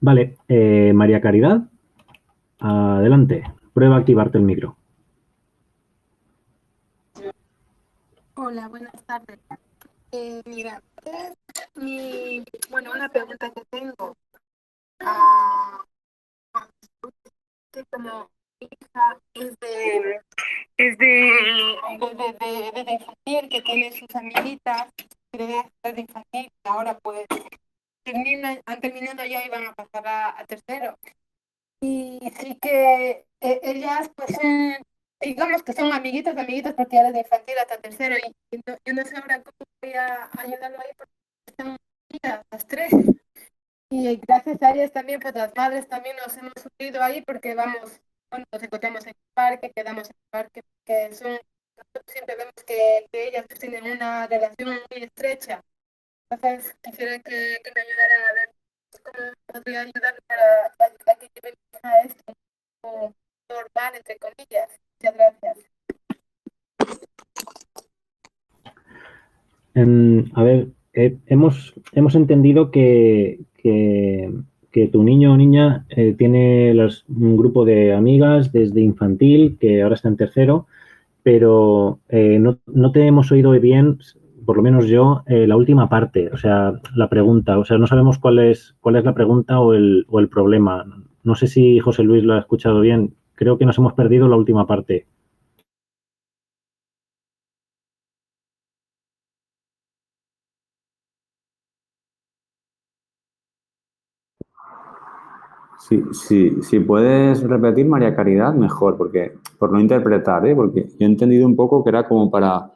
Vale, 0.00 0.38
eh, 0.48 0.92
María 0.94 1.20
Caridad, 1.20 1.62
adelante. 2.60 3.42
Prueba 3.72 3.96
a 3.96 3.98
activarte 3.98 4.38
el 4.38 4.44
micro. 4.44 4.76
Hola, 8.34 8.68
buenas 8.68 9.04
tardes. 9.04 9.40
Eh, 10.12 10.40
mira, 10.46 10.80
mi, 11.74 12.42
bueno, 12.70 12.92
una 12.94 13.08
pregunta 13.08 13.50
que 13.50 13.62
tengo 13.68 14.16
uh, 15.00 15.88
como 17.90 18.30
hija 18.60 19.20
es 19.34 19.58
de 19.60 20.20
es 20.76 20.98
de, 20.98 21.06
de, 21.06 22.72
de, 22.72 22.84
de, 22.84 22.92
infantil 22.92 23.48
que 23.48 23.62
tiene 23.62 23.92
sus 23.92 24.14
amiguitas 24.14 24.88
de 25.32 26.00
infantil 26.00 26.50
ahora 26.64 26.98
pues 26.98 27.26
terminan, 28.04 28.60
han 28.66 28.80
terminado 28.80 29.24
ya 29.24 29.44
y 29.44 29.48
van 29.48 29.66
a 29.66 29.74
pasar 29.74 30.06
a, 30.06 30.40
a 30.40 30.44
tercero. 30.46 30.98
Y 31.80 32.18
sí 32.40 32.58
que 32.60 33.26
eh, 33.40 33.60
ellas 33.62 34.10
pues 34.16 34.34
son 34.34 34.76
digamos 35.20 35.62
que 35.62 35.72
son 35.72 35.92
amiguitas 35.92 36.36
amiguitas 36.36 36.74
porque 36.74 36.96
ya 36.96 37.04
desde 37.04 37.20
infantil 37.20 37.58
hasta 37.58 37.78
tercero 37.78 38.16
y, 38.16 38.60
yo 38.84 38.92
no 38.94 39.04
sé 39.04 39.16
ahora 39.16 39.42
cómo 39.42 39.56
voy 39.82 39.92
a 39.92 40.30
ayudarlo 40.38 40.80
ahí 40.80 40.92
porque 40.96 41.12
están 41.46 41.76
las 42.50 42.66
tres 42.66 42.92
y 43.90 44.16
gracias 44.16 44.62
a 44.62 44.70
ellas 44.72 44.92
también, 44.92 45.20
pues 45.20 45.34
las 45.34 45.54
madres 45.56 45.88
también 45.88 46.16
nos 46.16 46.36
hemos 46.36 46.52
unido 46.78 47.02
ahí 47.02 47.22
porque 47.22 47.54
vamos, 47.54 48.00
bueno, 48.30 48.44
nos 48.52 48.62
encontramos 48.62 49.02
en 49.04 49.10
el 49.10 49.16
parque, 49.34 49.72
quedamos 49.74 50.10
en 50.10 50.16
el 50.16 50.30
parque, 50.30 50.62
porque 50.62 51.14
son, 51.14 51.38
siempre 52.06 52.36
vemos 52.36 52.54
que, 52.66 53.06
que 53.10 53.28
ellas 53.28 53.46
tienen 53.58 53.84
una 53.84 54.26
relación 54.26 54.78
muy 54.90 55.02
estrecha. 55.02 55.62
Entonces 56.30 56.76
quisiera 56.82 57.18
que, 57.20 57.56
que 57.64 57.72
me 57.74 57.80
ayudaran 57.80 58.22
a 58.22 58.32
ver 58.34 58.54
cómo 59.02 59.32
podría 59.46 59.80
ayudar 59.80 60.14
para, 60.26 61.16
que 61.16 61.30
lleven 61.34 61.54
a 61.82 62.00
esto 62.02 62.34
normal, 63.48 63.94
entre 63.94 64.18
comillas. 64.18 64.68
Muchas 65.00 65.16
gracias. 65.16 65.58
Um, 69.74 70.24
a 70.34 70.42
ver, 70.42 70.68
eh, 70.92 71.16
hemos, 71.26 71.74
hemos 71.92 72.14
entendido 72.14 72.70
que, 72.70 73.40
que, 74.70 74.88
tu 74.92 75.02
niño 75.02 75.32
o 75.32 75.36
niña 75.36 75.84
eh, 75.88 76.14
tiene 76.16 76.72
un 77.08 77.36
grupo 77.36 77.64
de 77.64 77.92
amigas 77.94 78.52
desde 78.52 78.80
infantil, 78.80 79.56
que 79.58 79.82
ahora 79.82 79.96
está 79.96 80.08
en 80.08 80.16
tercero, 80.16 80.66
pero 81.24 81.98
eh, 82.08 82.38
no, 82.38 82.58
no, 82.66 82.92
te 82.92 83.04
hemos 83.04 83.32
oído 83.32 83.50
bien, 83.58 83.98
por 84.46 84.56
lo 84.56 84.62
menos 84.62 84.86
yo, 84.86 85.24
eh, 85.26 85.48
la 85.48 85.56
última 85.56 85.88
parte, 85.88 86.30
o 86.32 86.36
sea, 86.36 86.74
la 86.94 87.08
pregunta. 87.08 87.58
O 87.58 87.64
sea, 87.64 87.76
no 87.76 87.88
sabemos 87.88 88.18
cuál 88.18 88.38
es, 88.38 88.76
cuál 88.80 88.96
es 88.96 89.04
la 89.04 89.14
pregunta 89.14 89.58
o 89.58 89.74
el, 89.74 90.06
o 90.08 90.20
el 90.20 90.28
problema. 90.28 90.84
No 91.24 91.34
sé 91.34 91.48
si 91.48 91.80
José 91.80 92.04
Luis 92.04 92.22
lo 92.22 92.34
ha 92.34 92.38
escuchado 92.38 92.80
bien. 92.80 93.14
Creo 93.34 93.58
que 93.58 93.66
nos 93.66 93.78
hemos 93.78 93.94
perdido 93.94 94.28
la 94.28 94.36
última 94.36 94.66
parte. 94.66 95.06
Sí, 105.88 106.02
sí, 106.12 106.62
si 106.62 106.80
puedes 106.80 107.42
repetir, 107.42 107.86
María 107.86 108.14
Caridad, 108.14 108.52
mejor, 108.52 108.98
porque 108.98 109.38
por 109.58 109.72
no 109.72 109.80
interpretar, 109.80 110.46
¿eh? 110.46 110.54
porque 110.54 110.86
yo 110.86 110.96
he 111.00 111.04
entendido 111.06 111.46
un 111.46 111.56
poco 111.56 111.82
que 111.82 111.88
era 111.88 112.06
como 112.06 112.30
para 112.30 112.72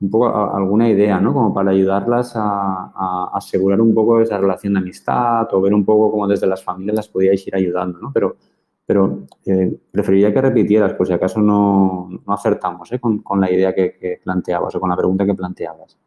un 0.00 0.10
poco 0.10 0.28
alguna 0.28 0.88
idea, 0.88 1.20
¿no? 1.20 1.34
Como 1.34 1.52
para 1.52 1.72
ayudarlas 1.72 2.32
a, 2.36 3.30
asegurar 3.34 3.80
un 3.82 3.92
poco 3.94 4.20
esa 4.20 4.38
relación 4.38 4.72
de 4.74 4.78
amistad 4.78 5.52
o 5.52 5.60
ver 5.60 5.74
un 5.74 5.84
poco 5.84 6.10
cómo 6.10 6.26
desde 6.26 6.46
las 6.46 6.64
familias 6.64 6.96
las 6.96 7.08
podíais 7.08 7.46
ir 7.46 7.54
ayudando, 7.54 7.98
¿no? 7.98 8.12
Pero, 8.14 8.36
pero 8.86 9.26
eh, 9.44 9.78
preferiría 9.92 10.32
que 10.32 10.40
repitieras, 10.40 10.94
por 10.94 11.06
si 11.06 11.12
acaso 11.12 11.40
no, 11.40 12.08
no 12.26 12.32
acertamos 12.32 12.90
¿eh? 12.92 13.00
con, 13.00 13.22
la 13.40 13.50
idea 13.52 13.74
que, 13.74 14.20
planteabas 14.24 14.74
o 14.74 14.80
con 14.80 14.88
la 14.88 14.96
pregunta 14.96 15.26
que 15.26 15.34
planteabas. 15.34 15.98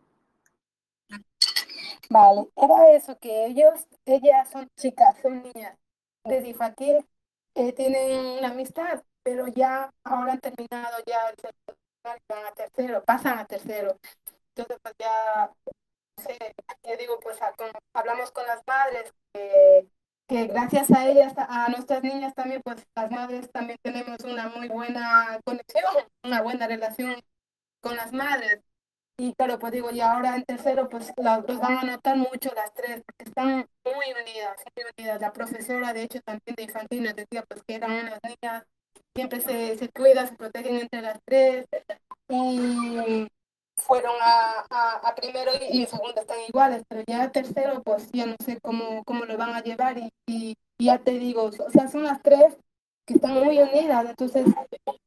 Vale, 2.10 2.48
era 2.56 2.92
eso, 2.94 3.16
que 3.22 3.46
ellos, 3.46 3.88
ellas 4.06 4.50
son 4.50 4.68
chicas, 4.76 5.16
son 5.22 5.44
niñas 5.44 5.78
de 6.24 6.48
infantil, 6.48 7.06
eh, 7.56 7.74
tienen 7.74 8.40
una 8.40 8.50
amistad, 8.50 9.04
pero 9.24 9.48
ya 9.48 9.94
ahora 10.04 10.34
han 10.34 10.40
terminado 10.40 10.98
ya 11.06 11.34
van 12.04 12.46
a 12.46 12.52
tercero, 12.52 13.04
pasan 13.04 13.40
a 13.40 13.46
tercero. 13.46 14.00
Entonces, 14.56 14.78
pues 14.82 14.96
ya, 15.00 15.52
sé, 16.18 16.38
yo 16.84 16.98
digo, 16.98 17.20
pues 17.20 17.38
hablamos 17.94 18.32
con 18.32 18.46
las 18.48 18.62
madres, 18.66 19.14
que 20.28 20.48
gracias 20.48 20.92
a 20.92 21.08
ellas, 21.08 21.34
a 21.38 21.70
nuestras 21.70 22.04
niñas 22.04 22.34
también, 22.34 22.62
pues 22.64 22.86
las 22.96 23.12
madres 23.12 23.52
también 23.52 23.78
tenemos 23.82 24.18
una 24.24 24.50
muy 24.50 24.68
buena 24.70 25.40
conexión, 25.44 25.84
una 26.24 26.42
buena 26.42 26.68
relación 26.68 27.16
con 27.82 27.96
las 27.96 28.12
madres. 28.14 28.62
Y 29.18 29.34
claro, 29.36 29.60
pues 29.60 29.72
digo, 29.72 29.92
y 29.92 30.02
ahora 30.02 30.36
en 30.36 30.44
tercero, 30.46 30.90
pues 30.90 31.14
los 31.18 31.60
van 31.60 31.78
a 31.78 31.84
notar 31.84 32.18
mucho 32.18 32.52
las 32.56 32.74
tres, 32.74 33.04
porque 33.06 33.30
están 33.30 33.68
muy 33.86 34.22
unidas, 34.22 34.58
muy 34.76 34.86
unidas. 34.98 35.22
La 35.22 35.32
profesora, 35.32 35.94
de 35.94 36.04
hecho, 36.04 36.22
también 36.22 36.56
de 36.56 36.64
infantil 36.64 37.04
nos 37.04 37.16
decía 37.16 37.44
pues 37.48 37.62
que 37.64 37.76
eran 37.76 37.92
unas 37.92 38.20
niñas 38.24 38.66
siempre 39.16 39.42
se, 39.42 39.78
se 39.78 39.90
cuidan, 39.90 40.28
se 40.28 40.36
protegen 40.36 40.78
entre 40.78 41.02
las 41.02 41.20
tres. 41.26 41.68
Y 42.30 43.28
fueron 43.76 44.14
a, 44.22 45.00
a, 45.04 45.16
primero 45.16 45.52
y, 45.70 45.86
segundo 45.86 46.22
están 46.22 46.38
iguales, 46.48 46.84
pero 46.88 47.04
ya 47.08 47.32
tercero 47.32 47.82
pues 47.84 48.10
ya 48.12 48.26
no 48.26 48.36
sé 48.44 48.60
cómo, 48.62 49.04
cómo 49.04 49.26
lo 49.26 49.38
van 49.38 49.54
a 49.56 49.62
llevar. 49.62 49.98
Y, 49.98 50.12
y, 50.28 50.58
ya 50.80 51.00
te 51.00 51.12
digo, 51.12 51.44
o 51.44 51.70
sea, 51.72 51.88
son 51.88 52.04
las 52.04 52.22
tres 52.22 52.58
están 53.14 53.44
muy 53.44 53.60
unidas, 53.60 54.06
entonces 54.10 54.46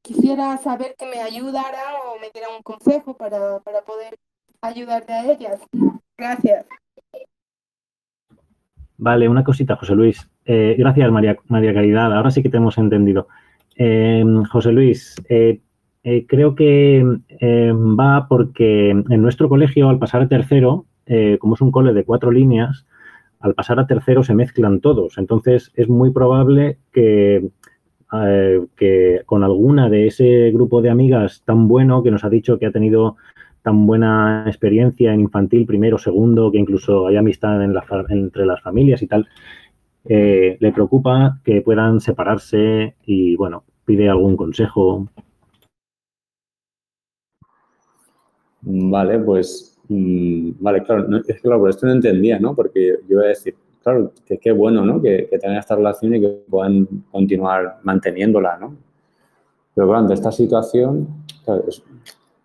quisiera 0.02 0.56
saber 0.58 0.94
que 0.98 1.06
me 1.06 1.20
ayudaran 1.20 1.94
o 2.06 2.20
me 2.20 2.30
dieran 2.32 2.52
un 2.56 2.62
consejo 2.62 3.14
para, 3.16 3.60
para 3.60 3.82
poder 3.82 4.18
ayudarte 4.62 5.12
a 5.12 5.30
ellas. 5.30 5.60
Gracias. 6.16 6.66
Vale, 8.96 9.28
una 9.28 9.44
cosita, 9.44 9.76
José 9.76 9.94
Luis. 9.94 10.28
Eh, 10.44 10.76
gracias, 10.78 11.10
María, 11.10 11.36
María 11.48 11.74
Caridad. 11.74 12.14
Ahora 12.14 12.30
sí 12.30 12.42
que 12.42 12.48
te 12.48 12.58
hemos 12.58 12.78
entendido. 12.78 13.28
Em, 13.76 14.44
José 14.44 14.72
Luis, 14.72 15.16
eh, 15.28 15.60
eh, 16.04 16.26
creo 16.26 16.54
que 16.54 16.98
em, 16.98 17.96
va 17.98 18.28
porque 18.28 18.90
en 18.90 19.22
nuestro 19.22 19.48
colegio, 19.48 19.88
al 19.88 19.98
pasar 19.98 20.22
a 20.22 20.28
tercero, 20.28 20.86
como 21.38 21.54
es 21.54 21.60
un 21.60 21.70
cole 21.70 21.92
de 21.92 22.04
cuatro 22.04 22.30
líneas, 22.30 22.86
al 23.40 23.54
pasar 23.54 23.78
a 23.78 23.86
tercero 23.86 24.22
se 24.22 24.34
mezclan 24.34 24.80
todos. 24.80 25.18
Entonces, 25.18 25.70
es 25.74 25.88
muy 25.88 26.10
probable 26.10 26.78
que, 26.92 27.50
que 28.76 29.22
con 29.26 29.44
alguna 29.44 29.88
de 29.88 30.06
ese 30.06 30.50
grupo 30.52 30.80
de 30.82 30.90
amigas 30.90 31.42
tan 31.44 31.68
bueno 31.68 32.02
que 32.02 32.10
nos 32.10 32.24
ha 32.24 32.30
dicho 32.30 32.58
que 32.58 32.66
ha 32.66 32.72
tenido 32.72 33.16
tan 33.64 33.86
buena 33.86 34.44
experiencia 34.46 35.14
en 35.14 35.20
infantil, 35.20 35.64
primero, 35.64 35.96
segundo, 35.96 36.52
que 36.52 36.58
incluso 36.58 37.06
hay 37.06 37.16
amistad 37.16 37.64
entre 37.64 38.44
las 38.44 38.60
familias 38.60 39.00
y 39.00 39.06
tal, 39.06 39.26
eh, 40.04 40.58
le 40.60 40.72
preocupa 40.72 41.40
que 41.42 41.62
puedan 41.62 41.98
separarse 41.98 42.94
y, 43.06 43.36
bueno, 43.36 43.64
pide 43.86 44.10
algún 44.10 44.36
consejo. 44.36 45.08
Vale, 48.60 49.18
pues, 49.20 49.78
mm, 49.88 50.50
vale, 50.60 50.82
claro, 50.82 51.06
claro, 51.40 51.60
por 51.60 51.70
esto 51.70 51.86
no 51.86 51.92
entendía, 51.92 52.38
¿no? 52.38 52.54
Porque 52.54 52.98
yo 53.08 53.16
iba 53.16 53.22
a 53.22 53.28
decir, 53.28 53.54
claro, 53.84 54.12
que 54.26 54.38
qué 54.38 54.50
bueno, 54.50 54.84
¿no? 54.84 55.00
Que, 55.00 55.28
tengan 55.40 55.58
esta 55.58 55.76
relación 55.76 56.16
y 56.16 56.20
que 56.20 56.28
puedan 56.48 56.88
continuar 57.12 57.78
manteniéndola, 57.84 58.58
¿no? 58.58 58.74
Pero 59.74 59.86
claro, 59.86 60.00
ante 60.00 60.14
esta 60.14 60.32
situación, 60.32 61.24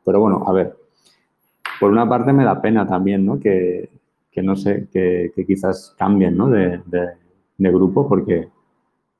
pero 0.05 0.19
bueno, 0.19 0.43
a 0.45 0.53
ver, 0.53 0.75
por 1.79 1.91
una 1.91 2.07
parte 2.07 2.33
me 2.33 2.43
da 2.43 2.61
pena 2.61 2.85
también, 2.85 3.25
¿no? 3.25 3.39
Que, 3.39 3.89
no 4.35 4.55
sé, 4.55 4.87
que, 4.93 5.33
quizás 5.45 5.95
cambien, 5.97 6.37
¿no? 6.37 6.49
de, 6.49 6.79
de 7.59 7.71
grupo 7.71 8.07
porque, 8.07 8.49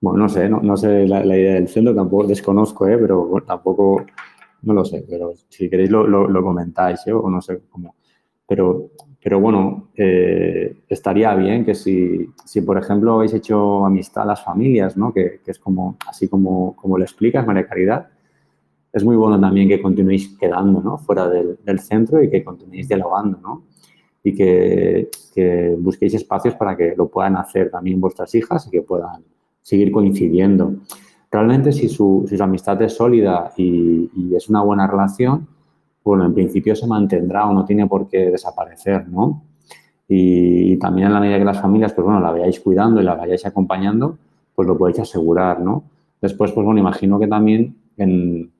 bueno, 0.02 0.20
no 0.20 0.30
sé, 0.30 0.50
no, 0.50 0.78
sé 0.78 1.08
la, 1.08 1.24
idea 1.26 1.56
del 1.56 1.68
centro, 1.68 1.94
tampoco 1.94 2.26
desconozco, 2.26 2.88
¿eh? 2.88 2.98
pero 2.98 3.30
tampoco, 3.46 4.06
no 4.64 4.74
lo 4.74 4.86
sé, 4.86 5.06
pero 5.08 5.34
si 5.50 5.70
queréis 5.70 5.92
lo, 5.92 6.08
lo, 6.08 6.42
comentáis, 6.42 7.06
¿eh? 7.06 7.14
o 7.14 7.30
no 7.30 7.42
sé 7.42 7.62
cómo. 7.70 7.96
Pero, 8.48 8.92
pero 9.22 9.40
bueno, 9.40 9.90
eh, 9.96 10.78
estaría 10.88 11.36
bien 11.36 11.66
que 11.66 11.76
si, 11.76 12.30
si, 12.46 12.62
por 12.62 12.78
ejemplo, 12.78 13.16
habéis 13.16 13.34
hecho 13.34 13.86
amistad 13.86 14.24
a 14.24 14.28
las 14.28 14.44
familias, 14.44 14.96
¿no? 14.96 15.14
Que, 15.14 15.42
que 15.44 15.52
es 15.52 15.60
como, 15.60 15.98
así 16.08 16.28
como, 16.28 16.76
como 16.76 16.98
lo 16.98 17.04
explicas, 17.04 17.46
María 17.46 17.68
Caridad, 17.68 18.08
es 18.92 19.04
muy 19.04 19.16
bueno 19.16 19.40
también 19.40 19.68
que 19.68 19.82
continuéis 19.82 20.38
quedando, 20.38 20.82
¿no? 20.82 20.98
Fuera 20.98 21.28
del, 21.30 21.60
del 21.64 21.80
centro 21.80 22.24
y 22.24 22.30
que 22.30 22.44
continuéis 22.44 22.88
dialogando, 22.88 23.40
¿no? 23.42 23.70
y 24.24 24.36
que, 24.36 25.10
busquéis 25.80 26.14
espacios 26.16 26.56
para 26.56 26.76
que 26.76 26.94
lo 26.98 27.08
puedan 27.08 27.38
hacer 27.38 27.72
también 27.72 28.02
vuestras 28.02 28.36
hijas 28.36 28.68
y 28.68 28.72
que 28.72 28.82
puedan 28.82 29.24
seguir 29.62 29.92
coincidiendo. 29.92 30.74
Realmente 31.32 31.72
si 31.72 31.88
su, 31.88 32.28
amistad 32.40 32.82
es 32.82 32.94
sólida 32.96 33.54
y, 33.56 34.36
es 34.36 34.50
una 34.50 34.62
buena 34.62 34.86
relación, 34.88 35.48
bueno, 36.10 36.26
en 36.26 36.34
principio 36.34 36.76
se 36.76 36.88
mantendrá 36.88 37.48
o 37.48 37.54
no 37.54 37.66
tiene 37.66 37.88
por 37.88 38.08
qué 38.08 38.32
desaparecer, 38.32 39.08
¿no? 39.08 39.44
Y, 40.08 40.76
también 40.78 41.08
en 41.08 41.14
la 41.14 41.20
medida 41.20 41.38
que 41.38 41.46
las 41.46 41.62
familias, 41.62 41.94
pues 41.94 42.04
bueno, 42.04 42.20
la 42.20 42.32
vayáis 42.32 42.60
cuidando 42.60 43.00
y 43.00 43.04
la 43.04 43.14
vayáis 43.14 43.46
acompañando, 43.46 44.18
pues 44.56 44.68
lo 44.68 44.76
podéis 44.78 45.00
asegurar, 45.00 45.60
¿no? 45.60 45.84
Después, 46.20 46.52
pues 46.52 46.66
bueno, 46.66 46.80
imagino 46.80 47.20
que 47.20 47.28
también 47.28 47.76
en, 47.98 48.52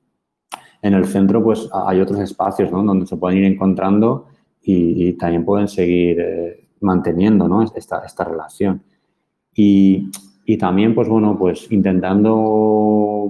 en 0.82 0.94
el 0.94 1.04
centro 1.06 1.42
pues 1.42 1.68
hay 1.72 2.00
otros 2.00 2.20
espacios, 2.20 2.70
¿no? 2.70 2.84
Donde 2.84 3.06
se 3.06 3.16
pueden 3.16 3.38
ir 3.38 3.44
encontrando 3.44 4.26
y, 4.62 5.12
también 5.14 5.44
pueden 5.44 5.66
seguir 5.66 6.20
eh, 6.20 6.60
manteniendo 6.80 7.48
¿no? 7.48 7.62
esta, 7.62 8.02
esta 8.06 8.24
relación. 8.24 8.82
Y, 9.54 10.08
y, 10.44 10.56
también, 10.56 10.94
pues 10.94 11.08
bueno, 11.08 11.36
pues 11.36 11.66
intentando 11.72 13.28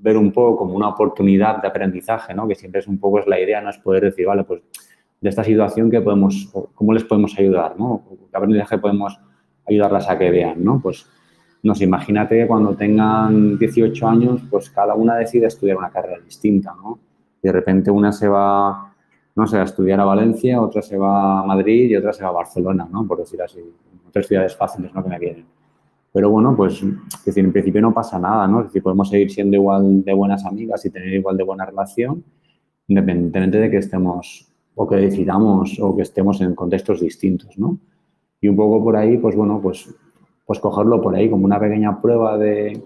ver 0.00 0.16
un 0.16 0.32
poco 0.32 0.58
como 0.58 0.74
una 0.74 0.88
oportunidad 0.88 1.60
de 1.60 1.68
aprendizaje, 1.68 2.34
¿no? 2.34 2.48
que 2.48 2.54
siempre 2.54 2.80
es 2.80 2.86
un 2.86 2.98
poco 2.98 3.20
es 3.20 3.26
la 3.26 3.38
idea, 3.38 3.60
no 3.60 3.70
es 3.70 3.78
poder 3.78 4.04
decir, 4.04 4.26
vale, 4.26 4.44
pues 4.44 4.62
de 5.20 5.28
esta 5.28 5.44
situación, 5.44 5.90
¿qué 5.90 6.00
podemos, 6.00 6.50
¿cómo 6.74 6.92
les 6.92 7.04
podemos 7.04 7.38
ayudar? 7.38 7.78
¿no? 7.78 8.02
¿Qué 8.30 8.36
aprendizaje 8.36 8.78
podemos 8.78 9.18
ayudarlas 9.66 10.08
a 10.08 10.18
que 10.18 10.30
vean? 10.30 10.64
¿no? 10.64 10.80
Pues 10.80 11.06
nos 11.62 11.80
imagínate 11.82 12.38
que 12.38 12.46
cuando 12.46 12.74
tengan 12.74 13.58
18 13.58 14.08
años, 14.08 14.42
pues 14.50 14.70
cada 14.70 14.94
una 14.94 15.16
decide 15.16 15.46
estudiar 15.46 15.76
una 15.76 15.90
carrera 15.90 16.18
distinta, 16.24 16.74
¿no? 16.74 16.98
De 17.42 17.52
repente 17.52 17.90
una 17.90 18.12
se 18.12 18.28
va 18.28 18.90
no 19.34 19.46
sé, 19.46 19.58
a 19.58 19.62
estudiar 19.62 20.00
a 20.00 20.04
Valencia, 20.04 20.60
otra 20.60 20.82
se 20.82 20.98
va 20.98 21.40
a 21.40 21.44
Madrid 21.44 21.90
y 21.90 21.96
otra 21.96 22.12
se 22.12 22.22
va 22.22 22.30
a 22.30 22.32
Barcelona, 22.32 22.88
¿no? 22.90 23.06
Por 23.06 23.18
decir 23.18 23.40
así, 23.40 23.60
tres 24.12 24.26
ciudades 24.26 24.56
fáciles, 24.56 24.92
¿no? 24.92 25.02
Que 25.02 25.08
me 25.08 25.18
vienen. 25.18 25.46
Pero 26.12 26.30
bueno, 26.30 26.56
pues, 26.56 26.82
es 26.82 27.24
decir, 27.24 27.44
en 27.44 27.52
principio 27.52 27.80
no 27.80 27.94
pasa 27.94 28.18
nada, 28.18 28.46
¿no? 28.48 28.60
Es 28.60 28.66
decir, 28.66 28.82
podemos 28.82 29.08
seguir 29.08 29.30
siendo 29.30 29.56
igual 29.56 30.04
de 30.04 30.12
buenas 30.12 30.44
amigas 30.44 30.84
y 30.84 30.90
tener 30.90 31.12
igual 31.14 31.36
de 31.36 31.44
buena 31.44 31.64
relación, 31.64 32.24
independientemente 32.88 33.58
de 33.58 33.70
que 33.70 33.76
estemos 33.76 34.46
o 34.74 34.88
que 34.88 34.96
decidamos 34.96 35.78
o 35.80 35.94
que 35.94 36.02
estemos 36.02 36.40
en 36.40 36.54
contextos 36.54 37.00
distintos, 37.00 37.56
¿no? 37.58 37.78
Y 38.40 38.48
un 38.48 38.56
poco 38.56 38.82
por 38.82 38.96
ahí, 38.96 39.18
pues 39.18 39.36
bueno, 39.36 39.60
pues, 39.62 39.94
pues 40.46 40.58
cogerlo 40.58 41.00
por 41.00 41.14
ahí 41.14 41.30
como 41.30 41.44
una 41.44 41.60
pequeña 41.60 42.00
prueba 42.00 42.36
de, 42.38 42.82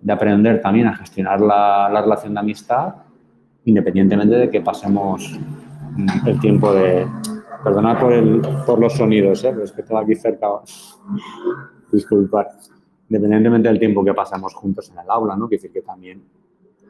de 0.00 0.12
aprender 0.12 0.60
también 0.60 0.86
a 0.86 0.94
gestionar 0.94 1.40
la, 1.40 1.90
la 1.92 2.02
relación 2.02 2.34
de 2.34 2.40
amistad, 2.40 2.94
independientemente 3.64 4.36
de 4.36 4.50
que 4.50 4.60
pasemos 4.60 5.38
el 6.26 6.40
tiempo 6.40 6.72
de... 6.72 7.06
Perdonad 7.62 7.98
por, 7.98 8.12
el, 8.12 8.42
por 8.66 8.78
los 8.78 8.92
sonidos, 8.92 9.42
¿eh? 9.42 9.50
pero 9.50 9.64
es 9.64 9.72
que 9.72 9.82
todo 9.82 9.96
aquí 9.96 10.14
cerca. 10.14 10.48
Disculpad. 11.92 12.46
Independientemente 13.08 13.68
del 13.68 13.78
tiempo 13.78 14.04
que 14.04 14.14
pasamos 14.14 14.54
juntos 14.54 14.90
en 14.90 14.98
el 14.98 15.10
aula, 15.10 15.36
¿no? 15.36 15.48
Quiere 15.48 15.62
decir 15.62 15.72
que 15.72 15.82
también 15.82 16.22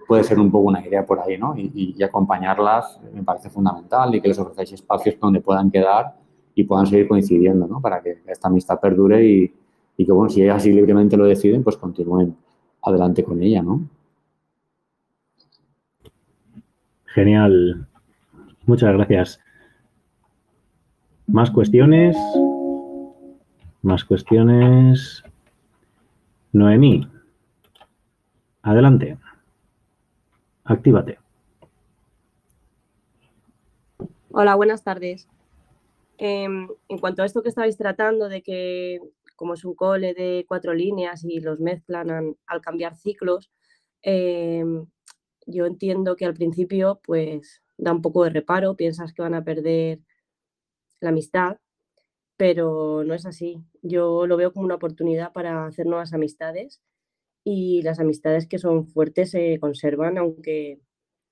puede 0.07 0.25
ser 0.25 0.39
un 0.39 0.51
poco 0.51 0.69
una 0.69 0.87
idea 0.87 1.05
por 1.05 1.21
ahí, 1.21 1.37
¿no? 1.39 1.55
Y, 1.57 2.03
acompañarlas 2.03 3.01
me 3.13 3.23
parece 3.23 3.51
fundamental 3.51 4.15
y 4.15 4.21
que 4.21 4.29
les 4.29 4.39
ofrecéis 4.39 4.73
espacios 4.73 5.19
donde 5.19 5.41
puedan 5.41 5.71
quedar 5.71 6.15
y 6.55 6.65
puedan 6.65 6.87
seguir 6.87 7.09
coincidiendo, 7.09 7.67
¿no? 7.67 7.81
Para 7.81 8.01
que 8.03 8.23
esta 8.27 8.49
amistad 8.49 8.79
perdure 8.81 9.25
y, 9.25 9.55
y 9.97 10.07
que, 10.07 10.13
bueno, 10.13 10.31
si 10.31 10.43
ellas 10.43 10.57
así 10.57 10.73
libremente 10.73 11.17
lo 11.17 11.25
deciden, 11.25 11.63
pues 11.63 11.77
continúen 11.77 12.37
adelante 12.83 13.25
con 13.25 13.43
ella, 13.43 13.63
¿no? 13.63 13.81
Genial. 17.07 17.87
Muchas 18.67 18.93
gracias. 18.93 19.41
¿Más 21.27 21.51
cuestiones? 21.51 22.17
Más 23.85 24.03
cuestiones. 24.03 25.23
Noemí. 26.53 27.07
Adelante. 28.63 29.19
Actívate. 30.65 31.19
Hola, 34.31 34.55
buenas 34.55 34.83
tardes. 34.83 35.29
Em, 36.17 36.67
en 36.89 36.99
cuanto 36.99 37.21
a 37.21 37.27
esto 37.27 37.43
que 37.43 37.51
estabais 37.51 37.77
tratando 37.77 38.31
de 38.31 38.43
que 38.43 39.01
como 39.37 39.53
es 39.53 39.67
un 39.67 39.75
cole 39.75 40.15
de 40.15 40.47
cuatro 40.49 40.73
líneas 40.73 41.23
y 41.23 41.41
los 41.41 41.61
mezclan 41.61 42.35
al 42.47 42.61
cambiar 42.63 42.97
ciclos, 42.97 43.53
em, 44.01 44.87
yo 45.47 45.67
entiendo 45.67 46.17
que 46.17 46.25
al 46.25 46.33
principio 46.33 47.01
pues 47.05 47.63
da 47.77 47.93
un 47.93 48.01
poco 48.01 48.25
de 48.25 48.31
reparo, 48.31 48.77
piensas 48.77 49.13
que 49.13 49.21
van 49.21 49.35
a 49.35 49.45
perder 49.45 50.01
la 51.01 51.11
amistad, 51.11 51.59
pero 52.37 53.05
no 53.05 53.15
es 53.15 53.27
así. 53.27 53.63
Yo 53.83 54.27
lo 54.27 54.37
veo 54.37 54.53
como 54.53 54.67
una 54.67 54.77
oportunidad 54.77 55.33
para 55.33 55.67
hacer 55.67 55.87
nuevas 55.87 56.13
amistades 56.13 56.81
y 57.45 57.83
las 57.83 58.01
amistades 58.01 58.47
que 58.49 58.59
son 58.59 58.87
fuertes 58.89 59.31
se 59.33 59.59
conservan 59.61 60.19
aunque, 60.19 60.81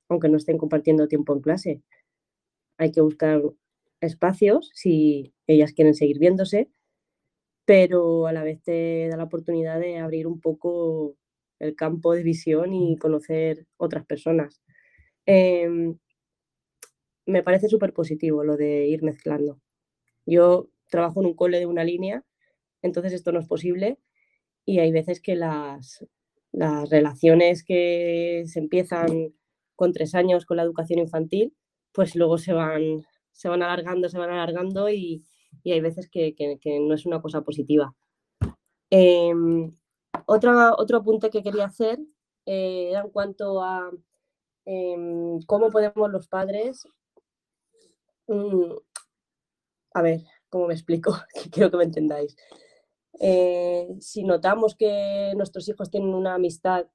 aunque 0.08 0.28
no 0.30 0.38
estén 0.38 0.58
compartiendo 0.58 1.08
tiempo 1.08 1.34
en 1.34 1.40
clase. 1.42 1.82
Hay 2.78 2.92
que 2.92 3.00
buscar 3.00 3.42
espacios 4.00 4.70
si 4.74 5.34
ellas 5.46 5.72
quieren 5.72 5.94
seguir 5.94 6.18
viéndose, 6.18 6.70
pero 7.64 8.26
a 8.26 8.32
la 8.32 8.44
vez 8.44 8.62
te 8.62 9.08
da 9.10 9.16
la 9.16 9.24
oportunidad 9.24 9.80
de 9.80 9.98
abrir 9.98 10.26
un 10.26 10.40
poco 10.40 11.16
el 11.60 11.76
campo 11.76 12.14
de 12.14 12.22
visión 12.24 12.72
y 12.74 12.96
conocer 12.98 13.66
otras 13.78 14.04
personas. 14.06 14.62
Em, 15.26 15.96
me 17.26 17.42
parece 17.42 17.68
súper 17.68 17.92
positivo 17.92 18.44
lo 18.44 18.56
de 18.56 18.86
ir 18.86 19.02
mezclando. 19.02 19.60
Yo 20.26 20.70
trabajo 20.92 21.20
en 21.20 21.26
un 21.26 21.34
cole 21.34 21.58
de 21.58 21.66
una 21.66 21.82
línea, 21.82 22.24
entonces 22.82 23.12
esto 23.12 23.32
no 23.32 23.40
es 23.40 23.48
posible 23.48 23.98
y 24.64 24.78
hay 24.78 24.92
veces 24.92 25.20
que 25.20 25.34
las, 25.34 26.06
las 26.52 26.90
relaciones 26.90 27.64
que 27.64 28.44
se 28.46 28.60
empiezan 28.60 29.34
con 29.74 29.92
tres 29.92 30.14
años 30.14 30.46
con 30.46 30.58
la 30.58 30.62
educación 30.62 31.00
infantil, 31.00 31.56
pues 31.92 32.14
luego 32.14 32.38
se 32.38 32.52
van, 32.52 33.04
se 33.32 33.48
van 33.48 33.62
alargando, 33.62 34.08
se 34.08 34.18
van 34.18 34.30
alargando 34.30 34.88
y, 34.88 35.24
hay 35.64 35.80
veces 35.80 36.08
que, 36.08 36.34
no 36.80 36.94
es 36.94 37.04
una 37.06 37.20
cosa 37.20 37.42
positiva. 37.42 37.94
Otra, 40.26 40.74
otro 40.76 40.98
apunte 40.98 41.30
que 41.30 41.42
quería 41.42 41.64
hacer 41.64 41.98
eh, 42.46 42.88
era 42.90 43.00
en 43.00 43.10
cuanto 43.10 43.62
a 43.62 43.90
em, 44.64 45.40
cómo 45.46 45.70
podemos 45.70 46.10
los 46.10 46.28
padres, 46.28 46.86
mm, 48.28 48.72
a 49.94 50.02
ver, 50.02 50.20
¿cómo 50.52 50.66
me 50.66 50.74
explico? 50.74 51.16
Quiero 51.50 51.70
que 51.70 51.78
me 51.78 51.84
entendáis. 51.84 52.36
Eh, 53.18 53.88
si 54.00 54.22
notamos 54.22 54.76
que 54.76 55.32
nuestros 55.34 55.66
hijos 55.68 55.90
tienen 55.90 56.14
una 56.14 56.34
amistad 56.34 56.86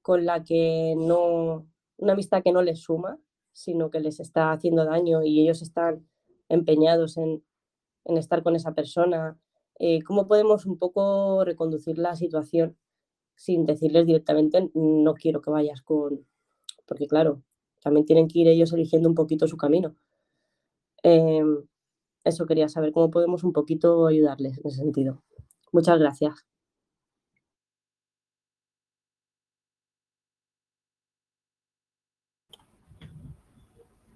con 0.00 0.24
la 0.24 0.42
que 0.42 0.94
no, 0.96 1.68
una 1.98 2.12
amistad 2.14 2.42
que 2.42 2.52
no 2.52 2.62
les 2.62 2.80
suma, 2.80 3.18
sino 3.52 3.90
que 3.90 4.00
les 4.00 4.20
está 4.20 4.52
haciendo 4.52 4.84
daño 4.84 5.22
y 5.22 5.42
ellos 5.42 5.62
están 5.62 6.08
empeñados 6.48 7.18
en, 7.18 7.44
estar 8.04 8.42
con 8.42 8.56
esa 8.56 8.74
persona, 8.74 9.38
eh, 9.78 10.02
¿cómo 10.02 10.26
podemos 10.26 10.66
un 10.66 10.78
poco 10.78 11.44
reconducir 11.44 11.98
la 11.98 12.16
situación 12.16 12.76
sin 13.34 13.66
decirles 13.66 14.06
directamente 14.06 14.70
no 14.74 15.14
quiero 15.14 15.40
que 15.40 15.50
vayas 15.50 15.82
con, 15.82 16.26
porque 16.86 17.06
claro, 17.06 17.42
también 17.82 18.06
tienen 18.06 18.28
que 18.28 18.40
ir 18.40 18.48
ellos 18.48 18.72
eligiendo 18.72 19.08
un 19.08 19.14
poquito 19.14 19.46
su 19.48 19.56
camino. 19.56 19.94
Em, 21.02 21.66
eso 22.24 22.46
quería 22.46 22.68
saber, 22.68 22.92
cómo 22.92 23.10
podemos 23.10 23.44
un 23.44 23.52
poquito 23.52 24.06
ayudarles 24.06 24.58
en 24.58 24.66
ese 24.66 24.78
sentido. 24.78 25.22
Muchas 25.72 25.98
gracias. 25.98 26.46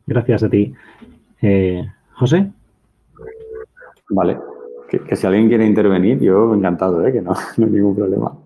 Gracias 0.07 0.43
a 0.43 0.49
ti. 0.49 0.73
Eh, 1.43 1.87
José. 2.15 2.51
Vale. 4.09 4.39
Que, 4.89 5.17
si 5.17 5.27
alguien 5.27 5.49
quiere 5.49 5.67
intervenir, 5.67 6.19
yo 6.19 6.55
encantado, 6.55 7.07
¿eh? 7.07 7.13
que 7.13 7.21
no, 7.21 7.35
no 7.59 7.67
hay 7.67 7.73
ningún 7.73 7.95
problema. 7.95 8.39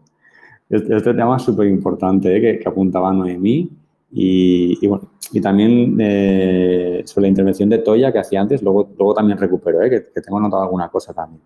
Este, 0.69 0.97
este 0.97 1.15
tema 1.15 1.37
es 1.37 1.43
súper 1.43 1.69
importante 1.69 2.37
¿eh? 2.37 2.59
que, 2.59 2.69
apuntaba 2.69 3.13
Noemí 3.13 3.71
y, 4.15 4.87
bueno, 4.87 5.11
y 5.33 5.41
también 5.41 5.97
eh, 5.99 7.03
sobre 7.07 7.23
la 7.23 7.29
intervención 7.29 7.71
de 7.71 7.79
Toya 7.79 8.13
que 8.13 8.19
hacía 8.19 8.43
antes, 8.43 8.63
luego, 8.63 8.91
luego 8.99 9.15
también 9.15 9.39
recupero, 9.39 9.81
que, 9.81 10.09
que 10.15 10.21
tengo 10.21 10.39
notado 10.39 10.63
alguna 10.63 10.89
cosa 10.91 11.15
también. 11.15 11.41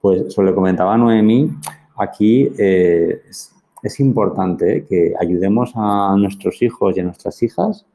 Pues 0.00 0.32
sobre 0.32 0.46
lo 0.46 0.52
que 0.52 0.56
comentaba 0.56 0.96
Noemí, 0.96 1.50
aquí 1.96 2.50
es, 2.56 3.54
es, 3.82 4.00
importante 4.00 4.86
que 4.88 5.14
ayudemos 5.20 5.72
a 5.74 6.16
nuestros 6.18 6.62
hijos 6.62 6.96
y 6.96 7.00
a 7.00 7.04
nuestras 7.04 7.42
hijas 7.42 7.86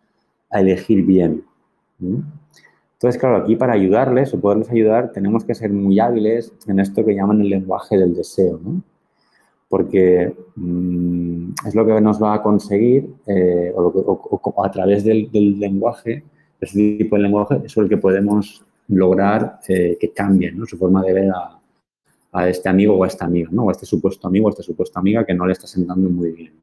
a 0.52 0.60
elegir 0.60 1.04
bien. 1.04 1.44
Entonces, 2.00 3.20
claro, 3.20 3.38
aquí 3.38 3.56
para 3.56 3.74
ayudarles 3.74 4.34
o 4.34 4.40
poderles 4.40 4.70
ayudar 4.70 5.12
tenemos 5.12 5.44
que 5.44 5.56
ser 5.56 5.72
muy 5.72 6.00
hábiles 6.00 6.54
en 6.68 6.80
esto 6.80 7.04
que 7.04 7.16
llaman 7.16 7.42
el 7.42 7.50
lenguaje 7.50 7.98
del 7.98 8.16
deseo, 8.16 8.60
¿no? 8.64 8.84
Porque 9.70 10.36
mm, 10.56 11.52
es 11.66 11.76
lo 11.76 11.86
que 11.86 12.02
nos 12.02 12.22
va 12.22 12.34
a 12.34 12.44
conseguir, 12.44 13.08
eh, 13.28 13.72
o, 13.76 14.64
a 14.64 14.72
través 14.72 15.04
del, 15.04 15.30
lenguaje, 15.32 16.24
ese 16.60 16.98
tipo 16.98 17.16
de 17.16 17.22
lenguaje, 17.22 17.62
es 17.64 17.78
el 17.78 17.88
que 17.88 17.98
podemos 17.98 18.66
lograr 18.88 19.60
eh, 19.68 19.98
que 20.00 20.12
cambien 20.12 20.66
su 20.66 20.78
forma 20.78 21.04
de 21.04 21.14
ver 21.14 21.32
a, 21.32 22.50
este 22.50 22.70
amigo 22.70 22.96
o 22.96 23.04
a 23.04 23.08
esta 23.08 23.26
amiga, 23.26 23.50
¿no? 23.52 23.66
o 23.66 23.70
a 23.70 23.72
este 23.72 23.86
supuesto 23.86 24.28
amigo 24.28 24.46
o 24.48 24.50
a 24.50 24.52
esta 24.52 24.64
supuesta 24.64 25.00
amiga 25.00 25.26
que 25.26 25.34
no 25.34 25.46
le 25.46 25.54
está 25.54 25.68
sentando 25.68 26.10
muy 26.10 26.32
bien. 26.32 26.54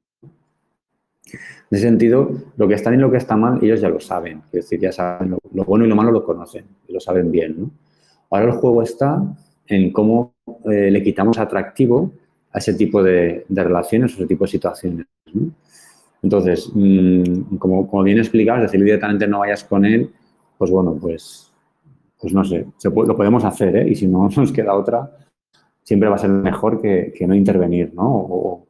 En 1.71 1.79
ese 1.79 1.83
sentido, 1.87 2.31
lo 2.57 2.69
que 2.69 2.75
está 2.75 2.90
bien 2.90 3.01
y 3.01 3.03
lo 3.03 3.11
que 3.11 3.16
está 3.16 3.37
mal, 3.37 3.59
ellos 3.62 3.81
ya 3.81 3.88
lo 3.88 3.99
saben. 3.99 4.42
Es 4.53 4.64
decir, 4.64 4.79
ya 4.79 4.92
saben 4.92 5.37
lo, 5.53 5.64
bueno 5.64 5.85
y 5.85 5.88
lo 5.88 5.97
malo 5.97 6.12
lo 6.12 6.25
conocen 6.25 6.64
y 6.87 6.92
lo 6.92 7.01
saben 7.01 7.33
bien. 7.33 7.73
Ahora 8.31 8.47
el 8.47 8.53
juego 8.53 8.83
está 8.83 9.21
en 9.66 9.92
cómo 9.92 10.35
eh, 10.71 10.90
le 10.90 11.03
quitamos 11.03 11.38
atractivo 11.38 12.12
ese 12.59 12.75
tipo 12.75 13.03
de, 13.03 13.45
relaciones 13.49 14.12
o 14.12 14.16
ese 14.16 14.27
tipo 14.27 14.45
de 14.45 14.51
situaciones. 14.51 15.07
Entonces, 16.23 16.71
mm, 16.75 17.57
como, 17.57 18.03
bien 18.03 18.19
explicado, 18.19 18.62
decir 18.62 18.83
directamente 18.83 19.27
no 19.27 19.40
vayas 19.40 19.64
con 19.64 19.85
él, 19.85 20.11
pues 20.59 20.71
bueno, 20.71 20.97
pues, 21.01 21.53
pues 22.21 22.33
no 22.33 22.45
sé, 22.45 22.66
lo 22.83 23.16
podemos 23.16 23.45
hacer, 23.45 23.77
¿eh? 23.77 23.88
Y 23.90 23.95
si 23.95 24.07
no 24.07 24.29
nos 24.37 24.53
queda 24.53 24.75
otra, 24.75 25.11
siempre 25.83 26.09
va 26.09 26.16
a 26.16 26.19
ser 26.19 26.31
mejor 26.31 26.81
que, 26.81 27.12
no 27.27 27.35
intervenir, 27.35 27.92
¿no? 27.95 28.62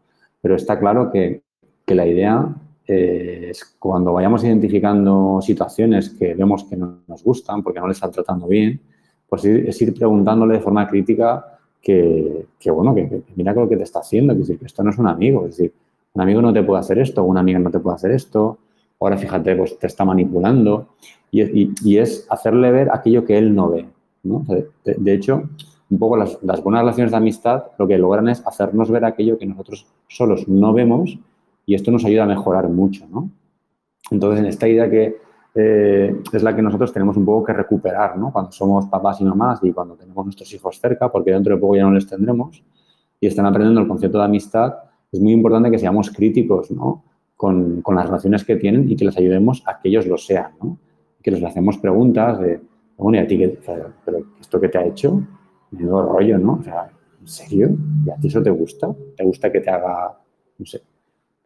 pero 0.42 0.54
está 0.54 0.78
claro 0.78 1.10
que, 1.10 1.42
que 1.84 1.94
la 1.94 2.06
idea 2.06 2.54
eh, 2.86 3.48
es 3.50 3.64
cuando 3.78 4.12
vayamos 4.12 4.44
identificando 4.44 5.40
situaciones 5.40 6.10
que 6.10 6.34
vemos 6.34 6.64
que 6.64 6.76
no 6.76 7.00
nos 7.08 7.24
gustan 7.24 7.62
porque 7.62 7.80
no 7.80 7.86
le 7.86 7.94
están 7.94 8.12
tratando 8.12 8.46
bien, 8.46 8.80
pues 9.28 9.44
es 9.44 9.82
ir 9.82 9.92
preguntándole 9.94 10.54
de 10.54 10.60
forma 10.60 10.86
crítica 10.86 11.55
que, 11.86 12.70
bueno, 12.72 12.92
que, 12.96 13.22
mira 13.36 13.52
lo 13.52 13.68
que 13.68 13.76
te 13.76 13.84
está 13.84 14.00
haciendo, 14.00 14.32
que, 14.34 14.40
decir, 14.40 14.58
que 14.58 14.66
esto 14.66 14.82
no 14.82 14.90
es 14.90 14.98
un 14.98 15.06
amigo, 15.06 15.46
es 15.46 15.56
decir, 15.56 15.72
un 16.14 16.22
amigo 16.22 16.42
no 16.42 16.52
te 16.52 16.64
puede 16.64 16.80
hacer 16.80 16.98
esto, 16.98 17.22
una 17.22 17.40
amiga 17.40 17.60
no 17.60 17.70
te 17.70 17.78
puede 17.78 17.94
hacer 17.94 18.10
esto, 18.10 18.58
ahora 18.98 19.16
fíjate, 19.16 19.54
pues 19.54 19.78
te 19.78 19.86
está 19.86 20.04
manipulando 20.04 20.88
y, 21.30 21.96
es 21.96 22.26
hacerle 22.28 22.72
ver 22.72 22.90
aquello 22.92 23.24
que 23.24 23.38
él 23.38 23.54
no 23.54 23.70
ve. 23.70 23.86
De, 24.84 25.14
hecho, 25.14 25.48
un 25.88 25.98
poco 25.98 26.16
las, 26.16 26.42
las 26.42 26.60
buenas 26.60 26.80
relaciones 26.80 27.12
de 27.12 27.18
amistad 27.18 27.66
lo 27.78 27.86
que 27.86 27.98
logran 27.98 28.28
es 28.28 28.44
hacernos 28.44 28.90
ver 28.90 29.04
aquello 29.04 29.38
que 29.38 29.46
nosotros 29.46 29.86
solos 30.08 30.48
no 30.48 30.72
vemos 30.72 31.20
y 31.66 31.76
esto 31.76 31.92
nos 31.92 32.04
ayuda 32.04 32.24
a 32.24 32.26
mejorar 32.26 32.68
mucho, 32.68 33.06
¿no? 33.08 33.30
Entonces, 34.10 34.40
en 34.40 34.46
esta 34.46 34.66
idea 34.66 34.90
que 34.90 35.18
eh, 35.56 36.22
es 36.32 36.42
la 36.42 36.54
que 36.54 36.62
nosotros 36.62 36.92
tenemos 36.92 37.16
un 37.16 37.24
poco 37.24 37.46
que 37.46 37.52
recuperar, 37.54 38.18
¿no? 38.18 38.32
Cuando 38.32 38.52
somos 38.52 38.86
papás 38.86 39.20
y 39.20 39.24
mamás 39.24 39.60
y 39.62 39.72
cuando 39.72 39.94
tenemos 39.94 40.24
nuestros 40.24 40.52
hijos 40.52 40.78
cerca, 40.78 41.10
porque 41.10 41.30
dentro 41.30 41.54
de 41.54 41.60
poco 41.60 41.76
ya 41.76 41.82
no 41.82 41.92
les 41.92 42.06
tendremos 42.06 42.62
y 43.18 43.26
están 43.26 43.46
aprendiendo 43.46 43.80
el 43.80 43.88
concepto 43.88 44.18
de 44.18 44.24
amistad, 44.24 44.74
es 45.10 45.20
muy 45.20 45.32
importante 45.32 45.70
que 45.70 45.78
seamos 45.78 46.10
críticos, 46.10 46.70
¿no? 46.70 47.04
Con, 47.36 47.82
las 47.94 48.06
relaciones 48.06 48.44
que 48.44 48.56
tienen 48.56 48.90
y 48.90 48.96
que 48.96 49.06
les 49.06 49.16
ayudemos 49.16 49.62
a 49.66 49.80
que 49.80 49.88
ellos 49.88 50.06
lo 50.06 50.18
sean, 50.18 50.52
¿no? 50.62 50.78
Que 51.22 51.30
les 51.30 51.42
hacemos 51.42 51.78
preguntas 51.78 52.38
de, 52.38 52.60
bueno, 52.98 53.18
¿y 53.18 53.20
a 53.22 53.26
ti 53.26 53.38
qué, 53.38 53.58
pero 54.04 54.18
esto 54.40 54.60
que 54.60 54.68
te 54.68 54.78
ha 54.78 54.84
hecho? 54.84 55.22
Menudo 55.70 56.02
rollo, 56.02 56.38
¿no? 56.38 56.58
O 56.60 56.62
sea, 56.62 56.90
¿en 57.20 57.26
serio? 57.26 57.76
¿Y 58.04 58.10
a 58.10 58.16
ti 58.16 58.28
eso 58.28 58.42
te 58.42 58.50
gusta? 58.50 58.94
¿Te 59.16 59.24
gusta 59.24 59.50
que 59.50 59.60
te 59.60 59.70
haga, 59.70 60.18
no 60.58 60.66
sé, 60.66 60.82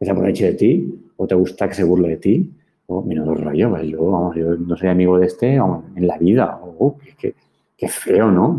que 0.01 0.07
se 0.07 0.11
aproveche 0.11 0.47
de 0.47 0.55
ti 0.55 1.13
o 1.17 1.27
te 1.27 1.35
gusta 1.35 1.69
que 1.69 1.75
se 1.75 1.85
burle 1.85 2.09
de 2.09 2.17
ti. 2.17 2.51
O, 2.93 3.03
mira, 3.03 3.25
los 3.25 3.41
rayos, 3.41 3.71
pues 3.71 3.89
yo, 3.89 4.57
no 4.59 4.77
soy 4.77 4.89
amigo 4.89 5.17
de 5.17 5.27
este 5.27 5.55
en 5.55 6.07
la 6.09 6.19
vida. 6.19 6.61
Oh, 6.61 6.97
qué, 7.17 7.37
qué, 7.77 7.89
feo, 7.89 8.33
¿no? 8.33 8.57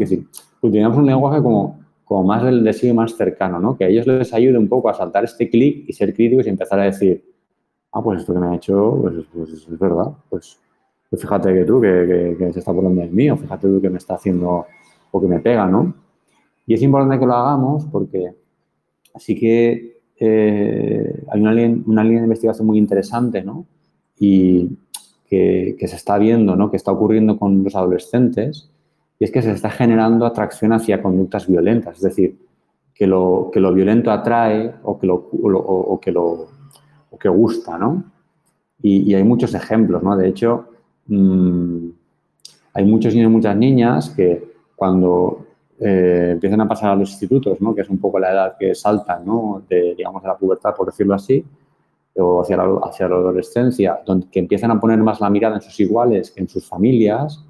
Utilizamos 0.61 0.97
un 0.97 1.05
lenguaje 1.05 1.41
como, 1.41 1.81
como 2.05 2.23
más 2.23 2.41
del 2.41 2.63
deseo 2.63 2.93
más 2.93 3.13
cercano, 3.17 3.59
¿no? 3.59 3.75
Que 3.75 3.83
a 3.83 3.87
ellos 3.89 4.07
les 4.07 4.33
ayude 4.33 4.57
un 4.57 4.69
poco 4.69 4.87
a 4.87 4.93
saltar 4.93 5.25
este 5.25 5.49
clic 5.49 5.83
y 5.85 5.91
ser 5.91 6.13
críticos 6.13 6.47
y 6.47 6.49
empezar 6.49 6.79
a 6.79 6.83
decir, 6.83 7.21
ah, 7.91 8.01
pues 8.01 8.21
esto 8.21 8.33
que 8.33 8.39
me 8.39 8.47
ha 8.47 8.55
hecho, 8.55 8.99
pues, 9.01 9.25
pues 9.33 9.51
es 9.51 9.79
verdad, 9.79 10.13
pues, 10.29 10.57
pues, 11.09 11.21
fíjate 11.21 11.53
que 11.53 11.65
tú 11.65 11.81
que, 11.81 12.37
se 12.53 12.59
está 12.59 12.71
burlando 12.71 13.01
de 13.01 13.09
mí, 13.09 13.29
o 13.29 13.35
fíjate 13.35 13.67
tú 13.67 13.81
que 13.81 13.89
me 13.89 13.97
está 13.97 14.15
haciendo 14.15 14.65
o 15.11 15.21
que 15.21 15.27
me 15.27 15.41
pega, 15.41 15.67
¿no? 15.67 15.93
Y 16.65 16.73
es 16.75 16.81
importante 16.81 17.19
que 17.19 17.25
lo 17.25 17.35
hagamos 17.35 17.85
porque 17.87 18.33
así 19.13 19.37
que 19.37 19.99
eh, 20.17 21.23
hay 21.29 21.41
una 21.41 21.53
línea, 21.53 22.21
de 22.21 22.23
investigación 22.23 22.65
muy 22.65 22.77
interesante, 22.77 23.43
¿no? 23.43 23.65
Y 24.21 24.69
que, 25.27 25.75
se 25.79 25.95
está 25.95 26.17
viendo, 26.19 26.55
¿no? 26.55 26.69
que 26.69 26.77
está 26.77 26.91
ocurriendo 26.91 27.39
con 27.39 27.63
los 27.63 27.75
adolescentes, 27.75 28.69
y 29.19 29.23
es 29.23 29.31
que 29.31 29.41
se 29.41 29.51
está 29.51 29.69
generando 29.69 30.25
atracción 30.25 30.73
hacia 30.73 31.01
conductas 31.01 31.47
violentas, 31.47 31.97
es 31.97 32.03
decir, 32.03 32.37
que 32.93 33.07
lo, 33.07 33.49
que 33.51 33.59
lo 33.59 33.73
violento 33.73 34.11
atrae 34.11 34.75
o 34.83 34.99
que 34.99 35.07
lo, 35.07 35.15
o, 35.15 35.99
que 35.99 36.11
lo 36.11 36.47
que 37.19 37.29
gusta, 37.29 37.77
¿no? 37.77 38.03
Y, 38.81 39.13
hay 39.13 39.23
muchos 39.23 39.53
ejemplos, 39.55 40.03
¿no? 40.03 40.15
De 40.15 40.27
hecho, 40.27 40.65
mmm, 41.07 41.89
hay 42.73 42.85
muchos 42.85 43.13
niños 43.13 43.29
y 43.29 43.33
muchas 43.33 43.55
niñas 43.57 44.09
que 44.11 44.51
cuando 44.75 45.45
eh, 45.79 46.29
empiezan 46.33 46.61
a 46.61 46.67
pasar 46.67 46.91
a 46.91 46.95
los 46.95 47.09
institutos, 47.09 47.59
¿no? 47.59 47.73
que 47.73 47.81
es 47.81 47.89
un 47.89 47.97
poco 47.97 48.19
la 48.19 48.31
edad 48.31 48.55
que 48.59 48.75
saltan 48.75 49.25
¿no? 49.25 49.63
de, 49.67 49.95
digamos, 49.95 50.21
de 50.21 50.27
la 50.27 50.37
pubertad, 50.37 50.75
por 50.75 50.85
decirlo 50.85 51.15
así, 51.15 51.43
o 52.15 52.41
hacia 52.41 52.57
la, 52.57 52.79
hacia 52.83 53.07
la 53.07 53.15
adolescencia, 53.15 53.99
donde, 54.05 54.27
que 54.29 54.39
empiezan 54.39 54.71
a 54.71 54.79
poner 54.79 54.99
más 54.99 55.21
la 55.21 55.29
mirada 55.29 55.55
en 55.55 55.61
sus 55.61 55.79
iguales 55.79 56.31
que 56.31 56.41
en 56.41 56.49
sus 56.49 56.67
familias. 56.67 57.43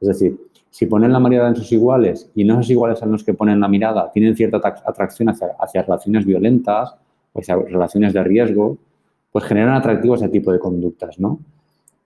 Es 0.00 0.08
decir, 0.08 0.38
si 0.70 0.86
ponen 0.86 1.12
la 1.12 1.20
mirada 1.20 1.48
en 1.48 1.56
sus 1.56 1.70
iguales 1.72 2.30
y 2.34 2.44
no 2.44 2.54
esos 2.54 2.70
iguales 2.70 3.02
en 3.02 3.12
los 3.12 3.24
que 3.24 3.34
ponen 3.34 3.60
la 3.60 3.68
mirada 3.68 4.10
tienen 4.12 4.36
cierta 4.36 4.56
atracción 4.56 5.28
hacia, 5.28 5.48
hacia 5.58 5.82
relaciones 5.82 6.24
violentas 6.24 6.94
o 7.32 7.40
hacia 7.40 7.56
relaciones 7.56 8.12
de 8.12 8.24
riesgo, 8.24 8.78
pues 9.32 9.44
generan 9.46 9.74
atractivo 9.74 10.14
ese 10.14 10.28
tipo 10.28 10.52
de 10.52 10.60
conductas, 10.60 11.18
¿no? 11.18 11.40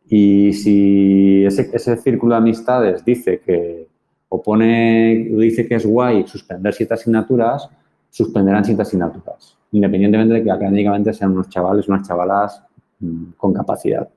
Y 0.09 0.55
si 0.55 1.45
ese, 1.45 1.97
círculo 1.99 2.35
de 2.35 2.39
amistades 2.39 3.05
dice 3.05 3.41
que, 3.41 3.87
o 4.31 4.43
dice 4.57 5.69
que 5.69 5.75
es 5.75 5.85
guay 5.85 6.27
suspender 6.27 6.73
ciertas 6.73 7.01
asignaturas, 7.01 7.69
suspenderán 8.09 8.65
ciertas 8.65 8.89
asignaturas, 8.89 9.58
independientemente 9.73 10.35
de 10.35 10.45
que 10.45 10.51
académicamente 10.51 11.13
sean 11.13 11.33
unos 11.33 11.49
chavales, 11.49 11.89
unas 11.89 12.07
chavalas 12.07 12.63
mm, 13.01 13.25
con 13.37 13.53
capacidad. 13.53 14.09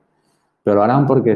Pero 0.62 0.76
lo 0.76 0.82
harán 0.82 1.06
porque 1.06 1.34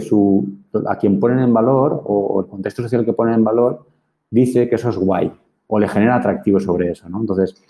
a 0.86 0.96
quien 0.96 1.18
ponen 1.18 1.40
en 1.40 1.52
valor 1.52 2.02
o, 2.04 2.40
el 2.40 2.46
contexto 2.46 2.82
social 2.82 3.04
que 3.04 3.12
ponen 3.12 3.34
en 3.34 3.44
valor 3.44 3.86
dice 4.30 4.68
que 4.68 4.76
eso 4.76 4.88
es 4.88 4.96
guay 4.96 5.32
o 5.66 5.78
le 5.78 5.88
genera 5.88 6.16
atractivo 6.16 6.60
sobre 6.60 6.92
eso, 6.92 7.08
¿no? 7.08 7.20
Entonces, 7.20 7.60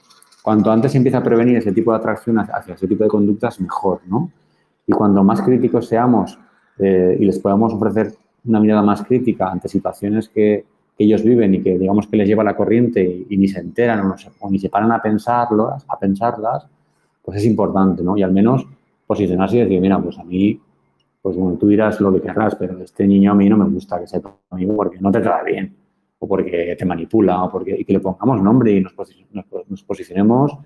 cuanto 0.43 0.71
antes 0.71 0.93
se 0.93 0.99
empieza 0.99 1.19
a 1.19 1.23
prevenir 1.23 1.57
ese 1.57 1.73
tipo 1.73 1.93
de 1.93 1.99
atracción 1.99 2.39
hacia 2.39 2.75
ese 2.75 2.87
tipo 2.87 3.05
de 3.05 3.09
conductas, 3.09 3.59
mejor, 3.61 4.01
¿no? 4.07 4.31
Y 4.87 4.93
cuando 4.93 5.25
más 5.25 5.41
críticos 5.41 5.89
seamos 5.89 6.39
eh, 6.79 7.17
y 7.19 7.25
les 7.25 7.39
podamos 7.39 7.73
ofrecer 7.73 8.13
una 8.45 8.61
mirada 8.61 8.83
más 8.83 9.03
crítica 9.03 9.51
ante 9.51 9.69
situaciones 9.69 10.29
que, 10.29 10.67
ellos 10.99 11.23
viven 11.23 11.55
y 11.55 11.63
que 11.63 11.79
digamos 11.79 12.07
que 12.07 12.17
les 12.17 12.29
lleva 12.29 12.43
la 12.43 12.57
corriente 12.57 13.27
y, 13.29 13.37
ni 13.37 13.49
se 13.49 13.61
enteran 13.61 14.01
o, 14.41 14.51
ni 14.51 14.59
se 14.59 14.69
paran 14.69 14.93
a 14.93 15.03
pensarlas, 15.03 15.85
a 15.89 15.99
pensarlas, 15.99 16.67
pues 17.23 17.39
es 17.39 17.45
importante, 17.45 18.03
¿no? 18.03 18.17
Y 18.17 18.23
al 18.23 18.33
menos 18.33 18.67
posicionarse 19.07 19.57
y 19.57 19.61
decir, 19.61 19.81
mira, 19.81 20.01
pues 20.01 20.19
a 20.19 20.25
mí, 20.25 20.59
pues 21.21 21.37
bueno, 21.37 21.59
tú 21.59 21.69
dirás 21.69 22.01
lo 22.01 22.13
que 22.13 22.23
querrás, 22.23 22.55
pero 22.55 22.83
este 22.83 23.07
niño 23.07 23.33
a 23.33 23.35
mí 23.35 23.49
no 23.49 23.59
me 23.59 23.69
gusta 23.69 24.01
que 24.01 24.07
sea 24.07 24.21
tu 24.21 24.31
amigo 24.51 24.75
porque 24.75 24.99
no 25.01 25.13
te 25.13 25.21
trata 25.21 25.45
bien 25.45 25.77
o 26.19 26.27
porque 26.27 26.77
te 26.79 26.85
manipula 26.85 27.45
o 27.45 27.51
porque 27.51 27.77
y 27.79 27.85
que 27.85 27.93
le 27.93 28.01
pongamos 28.01 28.43
nombre 28.43 28.73
y 28.73 28.81
nos, 28.81 28.95
nos 29.69 29.83
posicionemos 29.83 30.57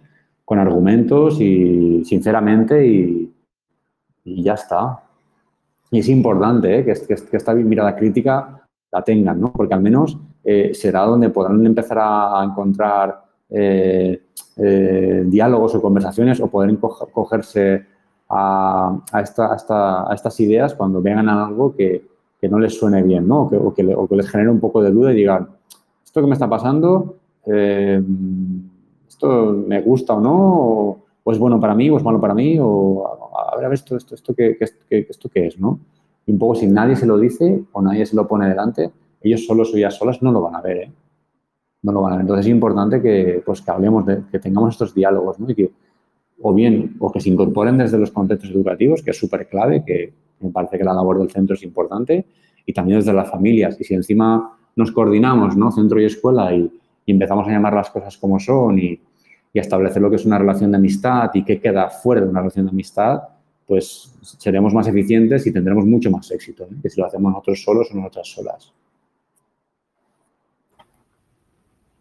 con 0.44 0.58
argumentos 0.58 1.40
y 1.40 2.04
sinceramente 2.04 2.86
y, 2.86 3.32
y 4.24 4.42
ya 4.42 4.54
está. 4.54 5.02
Y 5.90 5.98
es 5.98 6.08
importante 6.08 6.78
¿eh? 6.78 6.84
que, 6.84 6.94
que, 7.06 7.36
esta 7.36 7.54
mirada 7.54 7.96
crítica 7.96 8.59
la 8.92 9.02
tengan, 9.02 9.40
¿no? 9.40 9.52
porque 9.52 9.74
al 9.74 9.82
menos 9.82 10.18
eh, 10.44 10.72
será 10.74 11.02
donde 11.02 11.30
podrán 11.30 11.64
empezar 11.64 11.98
a, 12.00 12.42
encontrar 12.44 13.22
eh, 13.48 14.20
diálogos 15.26 15.74
o 15.74 15.82
conversaciones 15.82 16.40
o 16.40 16.48
poder 16.48 16.76
cogerse 16.78 17.86
a, 18.28 18.98
a, 19.12 19.20
estas 20.14 20.40
ideas 20.40 20.74
cuando 20.74 21.02
vengan 21.02 21.28
a 21.28 21.46
algo 21.46 21.74
que, 21.74 22.04
que, 22.40 22.48
no 22.48 22.58
les 22.58 22.78
suene 22.78 23.02
bien 23.02 23.26
¿no? 23.26 23.42
o, 23.42 23.74
que, 23.74 23.94
o, 23.94 24.06
que, 24.06 24.16
les 24.16 24.28
genere 24.28 24.50
un 24.50 24.60
poco 24.60 24.82
de 24.82 24.90
duda 24.90 25.12
y 25.12 25.16
digan, 25.16 25.48
esto 26.04 26.20
que 26.20 26.26
me 26.26 26.34
está 26.34 26.48
pasando, 26.48 27.16
esto 29.08 29.52
me 29.66 29.80
gusta 29.82 30.14
o 30.14 30.20
no, 30.20 30.96
o, 31.24 31.32
es 31.32 31.38
bueno 31.38 31.60
para 31.60 31.76
mí 31.76 31.88
o 31.90 31.96
es 31.96 32.02
malo 32.02 32.20
para 32.20 32.34
mí, 32.34 32.58
o 32.60 33.06
a 33.06 33.56
ver, 33.56 33.66
a 33.66 33.68
ver, 33.68 33.74
esto, 33.74 33.96
esto, 33.96 34.16
esto, 34.16 34.34
qué, 34.34 34.56
esto 34.90 35.28
qué 35.28 35.46
es, 35.46 35.58
¿no? 35.60 35.78
Y 36.26 36.32
un 36.32 36.38
poco 36.38 36.54
si 36.54 36.66
nadie 36.66 36.96
se 36.96 37.06
lo 37.06 37.18
dice 37.18 37.64
o 37.72 37.82
nadie 37.82 38.06
se 38.06 38.16
lo 38.16 38.26
pone 38.26 38.48
delante, 38.48 38.90
ellos 39.22 39.46
solos 39.46 39.72
o 39.72 39.76
ellas 39.76 39.94
solas 39.94 40.22
no 40.22 40.32
lo 40.32 40.42
van 40.42 40.56
a 40.56 40.60
ver, 40.60 40.76
¿eh? 40.76 40.92
No 41.82 41.92
lo 41.92 42.02
van 42.02 42.12
a 42.12 42.16
ver. 42.16 42.22
Entonces 42.22 42.46
es 42.46 42.52
importante 42.52 43.00
que, 43.00 43.42
pues, 43.44 43.62
que 43.62 43.70
hablemos, 43.70 44.04
de, 44.04 44.22
que 44.30 44.38
tengamos 44.38 44.74
estos 44.74 44.94
diálogos, 44.94 45.38
¿no? 45.40 45.50
Y 45.50 45.54
que, 45.54 45.70
o 46.42 46.54
bien, 46.54 46.96
o 46.98 47.10
que 47.10 47.20
se 47.20 47.30
incorporen 47.30 47.78
desde 47.78 47.98
los 47.98 48.10
contextos 48.10 48.50
educativos, 48.50 49.02
que 49.02 49.10
es 49.10 49.18
súper 49.18 49.48
clave, 49.48 49.84
que 49.84 50.12
me 50.40 50.50
parece 50.50 50.78
que 50.78 50.84
la 50.84 50.92
labor 50.92 51.18
del 51.18 51.30
centro 51.30 51.54
es 51.54 51.62
importante, 51.62 52.26
y 52.66 52.72
también 52.72 52.98
desde 52.98 53.12
las 53.12 53.30
familias. 53.30 53.80
Y 53.80 53.84
si 53.84 53.94
encima 53.94 54.58
nos 54.76 54.92
coordinamos, 54.92 55.56
¿no? 55.56 55.70
Centro 55.70 56.00
y 56.00 56.04
escuela, 56.04 56.54
y, 56.54 56.70
y 57.06 57.12
empezamos 57.12 57.46
a 57.48 57.50
llamar 57.50 57.74
las 57.74 57.90
cosas 57.90 58.16
como 58.18 58.38
son 58.38 58.78
y, 58.78 59.00
y 59.52 59.58
establecer 59.58 60.00
lo 60.00 60.10
que 60.10 60.16
es 60.16 60.24
una 60.24 60.38
relación 60.38 60.70
de 60.70 60.76
amistad 60.76 61.30
y 61.34 61.44
qué 61.44 61.60
queda 61.60 61.88
fuera 61.90 62.20
de 62.22 62.28
una 62.28 62.40
relación 62.40 62.66
de 62.66 62.70
amistad, 62.70 63.20
pues 63.70 64.12
seremos 64.20 64.74
más 64.74 64.88
eficientes 64.88 65.46
y 65.46 65.52
tendremos 65.52 65.86
mucho 65.86 66.10
más 66.10 66.28
éxito 66.32 66.64
¿eh? 66.64 66.74
que 66.82 66.90
si 66.90 67.00
lo 67.00 67.06
hacemos 67.06 67.30
nosotros 67.30 67.62
solos 67.62 67.88
o 67.92 67.94
nosotras 67.94 68.26
solas. 68.26 68.72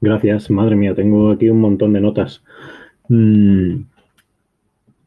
Gracias, 0.02 0.50
madre 0.50 0.76
mía, 0.76 0.96
tengo 0.96 1.30
aquí 1.30 1.48
un 1.48 1.62
montón 1.62 1.94
de 1.94 2.02
notas. 2.02 2.42
Mm, 3.08 3.84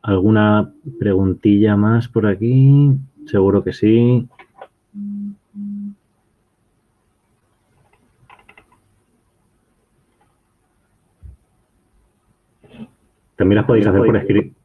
¿Alguna 0.02 0.72
preguntilla 1.00 1.74
más 1.74 2.06
por 2.06 2.28
aquí? 2.28 2.92
Seguro 3.26 3.64
que 3.64 3.72
sí. 3.72 4.28
También 13.34 13.56
las 13.56 13.66
podéis 13.66 13.88
hacer 13.88 14.00
por, 14.00 14.16
escrito, 14.16 14.61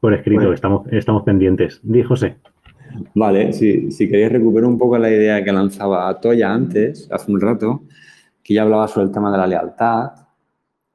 por 0.00 0.14
escrito, 0.14 0.52
estamos, 0.52 0.86
estamos 0.92 1.22
pendientes. 1.22 1.80
Di 1.82 2.02
José. 2.02 2.36
Vale, 3.14 3.52
si, 3.52 3.90
si 3.90 4.08
queréis 4.08 4.32
recuperar 4.32 4.68
un 4.68 4.78
poco 4.78 4.98
la 4.98 5.10
idea 5.10 5.42
que 5.42 5.52
lanzaba 5.52 6.18
Toya 6.20 6.52
antes, 6.52 7.08
hace 7.10 7.30
un 7.30 7.40
rato, 7.40 7.82
que 8.42 8.54
ya 8.54 8.62
hablaba 8.62 8.88
sobre 8.88 9.06
el 9.06 9.12
tema 9.12 9.30
de 9.32 9.38
la 9.38 9.46
lealtad 9.46 10.12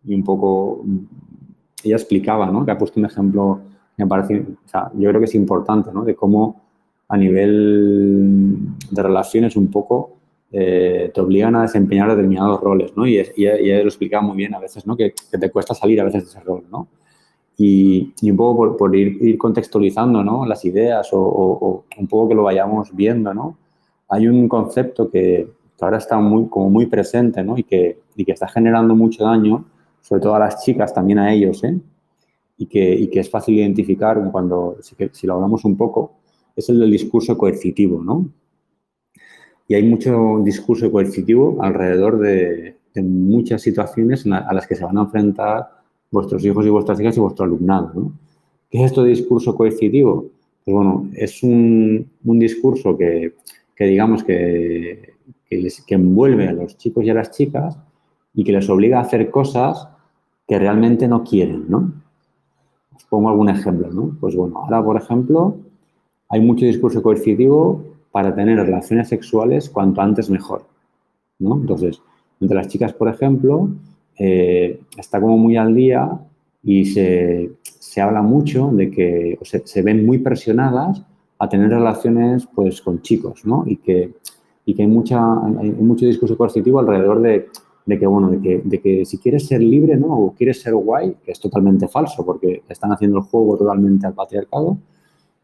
y 0.04 0.16
un 0.16 0.24
poco, 0.24 0.84
ella 1.84 1.96
explicaba, 1.96 2.50
¿no? 2.50 2.66
Que 2.66 2.72
ha 2.72 2.78
puesto 2.78 3.00
un 3.00 3.06
ejemplo, 3.06 3.60
me 3.98 4.08
parece, 4.08 4.46
o 4.66 4.70
sea, 4.70 4.92
yo 4.96 5.10
creo 5.10 5.20
que 5.20 5.26
es 5.26 5.36
importante, 5.36 5.92
¿no? 5.94 6.04
De 6.04 6.16
cómo 6.16 6.62
a 7.08 7.18
nivel 7.18 8.58
de 8.90 9.04
relaciones 9.04 9.56
un 9.58 9.70
poco 9.70 10.18
eh, 10.52 11.12
te 11.14 11.22
obligan 11.22 11.56
a 11.56 11.64
desempeñar 11.64 12.10
determinados 12.10 12.62
roles, 12.62 12.96
¿no? 12.96 13.06
Y, 13.06 13.18
ella, 13.20 13.82
lo 13.82 13.90
explicaba 13.90 14.24
muy 14.24 14.38
bien 14.38 14.54
a 14.56 14.60
veces, 14.60 14.88
¿no? 14.88 14.96
Que, 14.96 15.14
que, 15.30 15.38
te 15.38 15.52
cuesta 15.52 15.74
salir 15.74 16.00
a 16.00 16.06
veces 16.06 16.24
de 16.24 16.30
ese 16.30 16.40
rol, 16.40 16.64
¿no? 16.72 16.88
Y, 17.58 18.14
un 18.30 18.38
poco 18.38 18.78
por, 18.78 18.96
ir, 18.96 19.38
contextualizando 19.38 20.24
¿no? 20.24 20.46
las 20.46 20.66
ideas 20.66 21.10
o, 21.14 21.86
un 21.98 22.08
poco 22.08 22.30
que 22.30 22.36
lo 22.36 22.44
vayamos 22.44 22.96
viendo, 22.96 23.34
¿no? 23.34 23.58
Hay 24.10 24.28
un 24.28 24.48
concepto 24.48 25.10
que, 25.10 25.48
ahora 25.80 25.98
está 25.98 26.20
muy, 26.20 26.48
como 26.48 26.70
muy 26.70 26.86
presente 26.86 27.44
¿no? 27.44 27.58
y, 27.58 27.64
que, 27.64 28.02
y 28.16 28.24
que 28.24 28.34
está 28.34 28.48
generando 28.48 28.96
mucho 28.96 29.24
daño, 29.24 29.66
sobre 30.02 30.22
todo 30.22 30.36
a 30.36 30.40
las 30.40 30.64
chicas, 30.64 30.94
también 30.94 31.20
a 31.20 31.34
ellos, 31.34 31.64
¿eh? 31.64 31.80
y, 32.58 32.68
que, 32.68 32.94
y 32.94 33.08
que 33.08 33.22
es 33.22 33.30
fácil 33.30 33.58
identificar 33.58 34.22
cuando, 34.32 34.78
si, 34.82 34.96
si 35.12 35.26
lo 35.26 35.36
hablamos 35.36 35.66
un 35.66 35.76
poco, 35.78 36.14
es 36.56 36.70
el 36.70 36.80
del 36.80 36.92
discurso 36.92 37.38
coercitivo, 37.38 38.04
¿no? 38.04 38.30
Y 39.68 39.74
hay 39.74 39.84
mucho 39.84 40.42
discurso 40.44 40.92
coercitivo 40.92 41.58
alrededor 41.62 42.20
de, 42.20 42.78
de 42.94 43.02
muchas 43.02 43.62
situaciones 43.62 44.26
a 44.28 44.54
las 44.54 44.68
que 44.68 44.76
se 44.76 44.84
van 44.84 44.98
a 44.98 45.02
enfrentar 45.02 45.81
vuestros 46.12 46.44
hijos 46.46 46.66
y 46.66 46.70
vuestras 46.70 47.00
hijas 47.00 47.18
y 47.18 47.22
vuestro 47.22 47.46
alumnado. 47.46 47.92
¿no? 47.96 48.12
¿Qué 48.70 48.80
es 48.80 48.86
esto 48.86 49.04
de 49.04 49.10
discurso 49.10 49.56
coercitivo? 49.56 50.28
Pues 50.64 50.76
bueno, 50.76 51.10
es 51.14 51.42
un, 51.42 52.10
discurso 52.24 52.98
que, 52.98 53.34
digamos 53.80 54.24
que, 54.24 55.14
que, 55.50 55.96
envuelve 55.96 56.48
a 56.48 56.54
los 56.54 56.78
chicos 56.78 57.04
y 57.04 57.10
a 57.10 57.16
las 57.16 57.32
chicas 57.32 57.78
y 58.34 58.44
que 58.44 58.52
les 58.52 58.70
obliga 58.70 59.00
a 59.00 59.02
hacer 59.02 59.32
cosas 59.32 59.88
que 60.48 60.60
realmente 60.60 61.08
no 61.08 61.24
quieren, 61.24 61.66
¿no? 61.68 61.92
Os 62.96 63.06
pongo 63.06 63.30
algún 63.30 63.50
ejemplo, 63.50 63.90
¿no? 63.92 64.16
Pues 64.20 64.36
bueno, 64.36 64.60
ahora, 64.60 64.84
por 64.84 64.98
ejemplo, 64.98 65.58
hay 66.30 66.42
mucho 66.42 66.66
discurso 66.66 67.02
coercitivo 67.02 67.84
para 68.12 68.36
tener 68.36 68.58
relaciones 68.58 69.10
sexuales 69.10 69.70
cuanto 69.70 70.02
antes 70.02 70.30
mejor, 70.30 70.66
¿no? 71.40 71.56
Entonces, 71.56 72.02
entre 72.40 72.58
las 72.58 72.68
chicas, 72.68 72.94
por 72.94 73.10
ejemplo, 73.10 73.70
eh, 74.24 74.80
está 75.00 75.20
como 75.20 75.36
muy 75.36 75.58
al 75.58 75.74
día 75.74 76.08
y 76.62 76.86
se, 76.86 77.50
habla 78.00 78.22
mucho 78.22 78.70
de 78.72 78.92
que 78.92 79.40
se, 79.42 79.82
ven 79.82 80.06
muy 80.06 80.20
presionadas 80.20 81.04
a 81.40 81.50
tener 81.50 81.70
relaciones 81.72 82.48
pues 82.54 82.84
con 82.84 83.02
chicos, 83.02 83.44
¿no? 83.46 83.64
Y 83.66 83.78
que, 83.78 84.14
y 84.64 84.76
que 84.76 84.84
hay, 84.84 84.88
mucha, 84.88 85.18
hay 85.58 85.72
mucho 85.72 86.06
discurso 86.06 86.38
coercitivo 86.38 86.80
alrededor 86.80 87.20
de, 87.20 87.48
que, 87.98 88.06
bueno, 88.06 88.30
de 88.30 88.40
que, 88.40 88.62
de 88.64 88.80
que, 88.80 89.06
si 89.06 89.18
quieres 89.18 89.48
ser 89.48 89.64
libre, 89.64 89.98
¿no? 89.98 90.16
O 90.16 90.36
quieres 90.36 90.62
ser 90.62 90.76
guay, 90.76 91.16
que 91.26 91.32
es 91.32 91.40
totalmente 91.40 91.88
falso 91.88 92.24
porque 92.24 92.62
están 92.70 92.92
haciendo 92.92 93.18
el 93.18 93.24
juego 93.24 93.58
totalmente 93.58 94.06
al 94.06 94.14
patriarcado, 94.14 94.78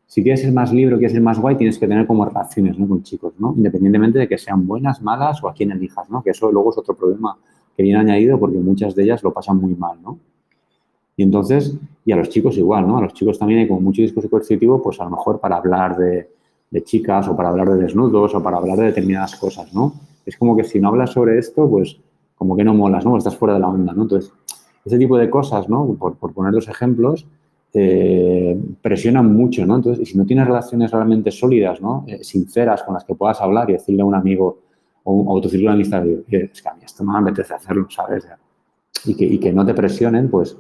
si 0.05 0.21
quieres 0.21 0.41
ser 0.41 0.53
más 0.53 0.71
libre, 0.71 0.97
quieres 0.97 1.13
ser 1.13 1.21
más 1.23 1.39
guay, 1.39 1.55
tienes 1.55 1.79
que 1.79 1.87
tener 1.87 2.05
como 2.05 2.25
relaciones 2.25 2.77
con 2.77 3.01
chicos, 3.01 3.33
¿no? 3.39 3.55
Independientemente 3.57 4.19
de 4.19 4.27
que 4.27 4.37
sean 4.37 4.67
buenas, 4.67 5.01
malas 5.01 5.43
o 5.43 5.49
a 5.49 5.53
quién 5.55 5.71
elijas, 5.71 6.11
¿no? 6.11 6.21
Que 6.21 6.29
eso 6.29 6.51
luego 6.51 6.69
es 6.69 6.77
otro 6.77 6.95
problema 6.95 7.35
que 7.77 7.83
viene 7.83 7.99
añadido 7.99 8.39
porque 8.39 8.57
muchas 8.57 8.95
de 8.95 9.03
ellas 9.03 9.21
lo 9.21 9.31
pasan 9.31 9.61
muy 9.61 9.75
mal, 9.75 10.01
¿no? 10.01 10.17
Y 11.15 11.21
entonces, 11.21 11.75
y 12.03 12.11
a 12.11 12.15
los 12.15 12.29
chicos 12.29 12.57
igual, 12.57 12.87
¿no? 12.87 12.97
A 12.97 13.01
los 13.01 13.13
chicos 13.13 13.37
también 13.37 13.61
hay 13.61 13.67
como 13.67 13.81
mucho 13.81 14.01
discurso 14.01 14.29
coercitivo, 14.29 14.81
pues 14.81 14.99
a 14.99 15.03
lo 15.03 15.11
mejor 15.11 15.39
para 15.39 15.57
hablar 15.57 15.95
de, 15.95 16.27
chicas 16.83 17.27
o 17.27 17.35
para 17.35 17.49
hablar 17.49 17.69
de 17.69 17.77
desnudos 17.77 18.33
o 18.33 18.43
para 18.43 18.57
hablar 18.57 18.77
de 18.79 18.85
determinadas 18.85 19.35
cosas, 19.35 19.73
¿no? 19.73 19.93
Es 20.25 20.37
como 20.37 20.57
que 20.57 20.63
si 20.63 20.79
no 20.79 20.89
hablas 20.89 21.11
sobre 21.11 21.37
esto, 21.37 21.69
pues 21.69 21.97
como 22.35 22.55
que 22.55 22.63
no 22.63 22.73
molas, 22.73 23.05
¿no? 23.05 23.15
Estás 23.15 23.37
fuera 23.37 23.53
de 23.53 23.59
la 23.59 23.67
onda, 23.67 23.93
¿no? 23.93 24.03
Entonces, 24.03 24.31
ese 24.83 24.97
tipo 24.97 25.17
de 25.17 25.29
cosas, 25.29 25.69
¿no? 25.69 25.95
Por, 25.99 26.15
por 26.15 26.33
poner 26.33 26.53
los 26.53 26.67
ejemplos, 26.67 27.27
eh, 27.73 28.59
presionan 28.81 29.33
mucho, 29.33 29.65
¿no? 29.65 29.75
Entonces, 29.75 30.09
si 30.09 30.17
no 30.17 30.25
tienes 30.25 30.47
relaciones 30.47 30.91
realmente 30.91 31.29
sólidas, 31.31 31.79
¿no? 31.79 32.05
Eh, 32.07 32.23
sinceras 32.23 32.83
con 32.83 32.95
las 32.95 33.03
que 33.03 33.13
puedas 33.13 33.39
hablar 33.39 33.69
y 33.69 33.73
decirle 33.73 34.01
a 34.01 34.05
un 34.05 34.15
amigo 34.15 34.59
o, 35.09 35.37
a 35.37 35.41
tu 35.41 35.47
círculo 35.47 35.75
de 35.75 35.81
es 35.81 36.61
que 36.61 36.69
a 36.69 36.73
mí 36.73 36.81
esto 36.83 37.03
no 37.03 37.13
me 37.13 37.19
apetece 37.19 37.53
hacerlo, 37.53 37.87
¿sabes? 37.89 38.27
Y 39.05 39.15
que, 39.15 39.39
que 39.39 39.53
no 39.53 39.65
te 39.65 39.73
presionen, 39.73 40.29
pues 40.29 40.57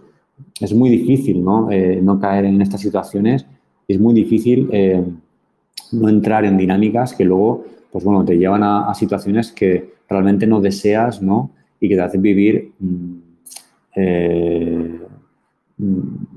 es 0.61 0.73
muy 0.73 0.89
difícil, 0.89 1.43
¿no? 1.43 1.69
Eh, 1.69 1.99
no 2.01 2.19
caer 2.19 2.45
en 2.45 2.61
estas 2.61 2.79
situaciones, 2.79 3.45
es 3.87 3.99
muy 3.99 4.13
difícil 4.13 4.69
no 5.91 6.09
entrar 6.09 6.45
en 6.45 6.57
dinámicas 6.57 7.13
que 7.13 7.25
luego, 7.25 7.65
pues 7.91 8.03
bueno, 8.03 8.23
te 8.23 8.37
llevan 8.37 8.63
a, 8.63 8.93
situaciones 8.93 9.51
que 9.51 9.95
realmente 10.07 10.47
no 10.47 10.61
deseas, 10.61 11.21
¿no? 11.21 11.51
Y 11.79 11.89
que 11.89 11.95
te 11.95 12.01
hacen 12.01 12.21
vivir 12.21 12.73
mm, 12.79 13.17
mm, 15.77 16.27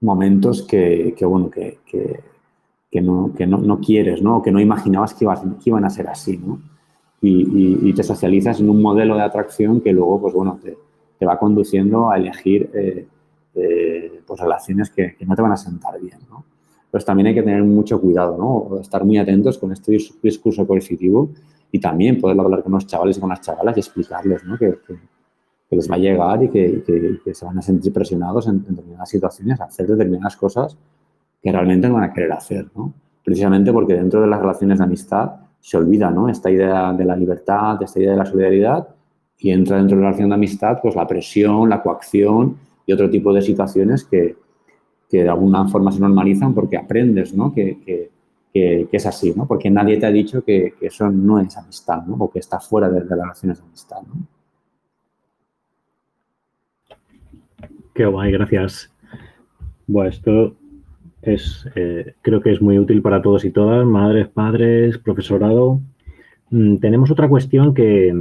momentos 0.00 0.62
que, 0.62 1.14
bueno, 1.22 1.50
que, 1.50 1.78
no, 3.00 3.32
que 3.34 3.46
no, 3.46 3.80
quieres, 3.80 4.22
¿no? 4.22 4.42
Que 4.42 4.52
no 4.52 4.60
imaginabas 4.60 5.14
que, 5.14 5.26
iban 5.64 5.84
a 5.84 5.90
ser 5.90 6.08
así, 6.08 6.38
¿no? 6.38 6.73
Y, 7.26 7.92
te 7.94 8.02
socializas 8.02 8.60
en 8.60 8.68
un 8.68 8.82
modelo 8.82 9.16
de 9.16 9.22
atracción 9.22 9.80
que 9.80 9.92
luego, 9.92 10.20
pues 10.20 10.34
bueno, 10.34 10.58
te, 10.62 10.76
va 11.24 11.38
conduciendo 11.38 12.10
a 12.10 12.18
elegir 12.18 12.70
eh, 12.74 13.06
eh, 13.54 14.20
pues 14.26 14.40
relaciones 14.40 14.90
que, 14.90 15.16
no 15.26 15.34
te 15.34 15.40
van 15.40 15.52
a 15.52 15.56
sentar 15.56 15.98
bien, 15.98 16.18
¿no? 16.28 16.44
Pues 16.90 17.04
también 17.04 17.28
hay 17.28 17.34
que 17.34 17.42
tener 17.42 17.64
mucho 17.64 17.98
cuidado, 17.98 18.36
¿no? 18.36 18.78
Estar 18.78 19.04
muy 19.04 19.16
atentos 19.16 19.56
con 19.56 19.72
este 19.72 19.96
discurso 20.22 20.66
coercitivo 20.66 21.30
y 21.72 21.78
también 21.78 22.20
poder 22.20 22.38
hablar 22.38 22.62
con 22.62 22.72
los 22.72 22.86
chavales 22.86 23.16
y 23.16 23.20
con 23.20 23.30
las 23.30 23.40
chavalas 23.40 23.76
y 23.76 23.80
explicarles, 23.80 24.44
¿no? 24.44 24.58
Que, 24.58 24.74
que 25.68 25.76
les 25.76 25.90
va 25.90 25.96
a 25.96 25.98
llegar 25.98 26.42
y 26.42 26.48
que, 26.48 27.20
se 27.32 27.44
van 27.44 27.58
a 27.58 27.62
sentir 27.62 27.92
presionados 27.92 28.46
en, 28.46 28.62
determinadas 28.64 29.08
situaciones 29.08 29.60
a 29.60 29.64
hacer 29.64 29.86
determinadas 29.86 30.36
cosas 30.36 30.76
que 31.42 31.52
realmente 31.52 31.88
no 31.88 31.94
van 31.94 32.04
a 32.04 32.12
querer 32.12 32.32
hacer, 32.32 32.66
¿no? 32.74 32.92
Precisamente 33.24 33.72
porque 33.72 33.94
dentro 33.94 34.20
de 34.20 34.26
las 34.26 34.40
relaciones 34.40 34.78
de 34.78 34.84
amistad 34.84 35.32
se 35.64 35.78
olvida, 35.78 36.10
¿no? 36.10 36.28
Esta 36.28 36.50
idea 36.50 36.92
de 36.92 37.06
la 37.06 37.16
libertad, 37.16 37.82
esta 37.82 37.98
idea 37.98 38.10
de 38.10 38.18
la 38.18 38.26
solidaridad 38.26 38.86
y 39.38 39.50
entra 39.50 39.78
dentro 39.78 39.96
de 39.96 40.02
la 40.02 40.08
relación 40.08 40.28
de 40.28 40.34
amistad 40.34 40.78
pues 40.82 40.94
la 40.94 41.06
presión, 41.06 41.70
la 41.70 41.82
coacción 41.82 42.58
y 42.84 42.92
otro 42.92 43.08
tipo 43.08 43.32
de 43.32 43.40
situaciones 43.40 44.04
que, 44.04 44.36
de 45.10 45.26
alguna 45.26 45.66
forma 45.68 45.90
se 45.90 46.00
normalizan 46.00 46.52
porque 46.52 46.76
aprendes, 46.76 47.34
¿no? 47.34 47.50
Que, 47.54 48.10
es 48.52 49.06
así, 49.06 49.32
¿no? 49.34 49.46
Porque 49.46 49.70
nadie 49.70 49.96
te 49.96 50.04
ha 50.04 50.10
dicho 50.10 50.44
que, 50.44 50.74
eso 50.82 51.10
no 51.10 51.40
es 51.40 51.56
amistad, 51.56 52.02
¿no? 52.04 52.16
O 52.16 52.30
que 52.30 52.40
está 52.40 52.60
fuera 52.60 52.90
de, 52.90 53.00
las 53.00 53.08
relaciones 53.08 53.58
de 53.58 53.64
amistad. 53.64 54.02
Qué 57.94 58.04
guay, 58.04 58.32
gracias. 58.32 58.92
Bueno, 59.86 60.10
esto 60.10 60.56
es, 61.26 61.68
eh, 61.74 62.14
creo 62.22 62.40
que 62.40 62.52
es 62.52 62.60
muy 62.60 62.78
útil 62.78 63.02
para 63.02 63.22
todos 63.22 63.44
y 63.44 63.50
todas, 63.50 63.84
madres, 63.86 64.28
padres, 64.28 64.98
profesorado. 64.98 65.80
Mm, 66.50 66.76
tenemos 66.76 67.10
otra 67.10 67.28
cuestión 67.28 67.74
que, 67.74 68.12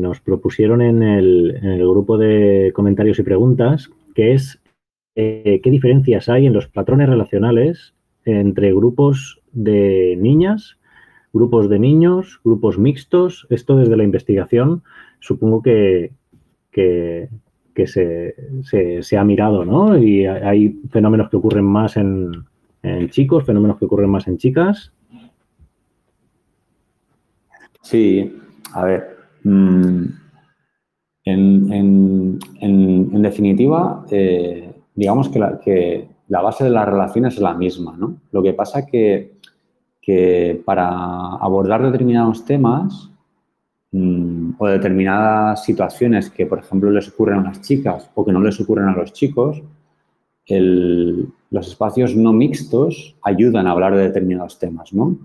nos 0.00 0.20
propusieron 0.20 0.82
en 0.82 1.00
el, 1.04 1.78
grupo 1.78 2.18
de 2.18 2.72
comentarios 2.74 3.20
y 3.20 3.22
preguntas, 3.22 3.88
que 4.16 4.32
es 4.32 4.60
eh, 5.14 5.60
qué 5.62 5.70
diferencias 5.70 6.28
hay 6.28 6.46
en 6.46 6.52
los 6.52 6.66
patrones 6.66 7.08
relacionales 7.08 7.94
entre 8.24 8.74
grupos 8.74 9.40
de 9.52 10.16
niñas, 10.18 10.76
grupos 11.32 11.68
de 11.68 11.78
niños, 11.78 12.40
grupos 12.42 12.78
mixtos. 12.78 13.46
Esto 13.48 13.76
desde 13.76 13.96
la 13.96 14.02
investigación 14.02 14.82
supongo 15.20 15.62
que, 15.62 16.10
que 16.72 17.28
se, 17.86 18.34
se, 19.02 19.18
ha 19.18 19.24
mirado, 19.24 19.64
¿no? 19.64 19.96
Y 19.96 20.26
hay 20.26 20.80
fenómenos 20.90 21.30
que 21.30 21.36
ocurren 21.36 21.64
más 21.64 21.96
en, 21.96 22.46
chicos, 23.10 23.44
fenómenos 23.44 23.78
que 23.78 23.84
ocurren 23.84 24.10
más 24.10 24.26
en 24.28 24.38
chicas. 24.38 24.92
Sí, 27.82 28.38
a 28.74 28.84
ver. 28.84 29.16
Mm, 29.44 30.04
en, 31.24 33.22
definitiva, 33.22 34.04
eh, 34.10 34.72
digamos 34.94 35.28
que 35.28 35.38
la, 35.38 35.60
que 35.60 36.08
la, 36.28 36.40
base 36.42 36.64
de 36.64 36.70
las 36.70 36.88
relaciones 36.88 37.34
es 37.34 37.40
la 37.40 37.54
misma, 37.54 37.96
¿no? 37.96 38.16
Lo 38.32 38.42
que 38.42 38.54
pasa 38.54 38.86
que, 38.86 39.36
que 40.00 40.62
para 40.64 40.88
abordar 41.36 41.82
determinados 41.82 42.44
temas 42.44 43.10
Mm, 43.92 44.52
o 44.56 44.68
determinadas 44.68 45.64
situaciones 45.64 46.30
que, 46.30 46.46
por 46.46 46.60
ejemplo, 46.60 46.90
les 46.92 47.08
ocurren 47.08 47.40
a 47.40 47.42
las 47.42 47.60
chicas 47.60 48.08
o 48.14 48.24
que 48.24 48.32
no 48.32 48.40
les 48.40 48.60
ocurren 48.60 48.88
a 48.88 48.94
los 48.94 49.12
chicos, 49.12 49.62
los 50.48 51.68
espacios 51.68 52.16
no 52.16 52.32
mixtos 52.32 53.16
ayudan 53.22 53.66
a 53.66 53.72
hablar 53.72 53.94
de 53.94 54.02
determinados 54.02 54.58
temas, 54.58 54.92
¿no? 54.92 55.16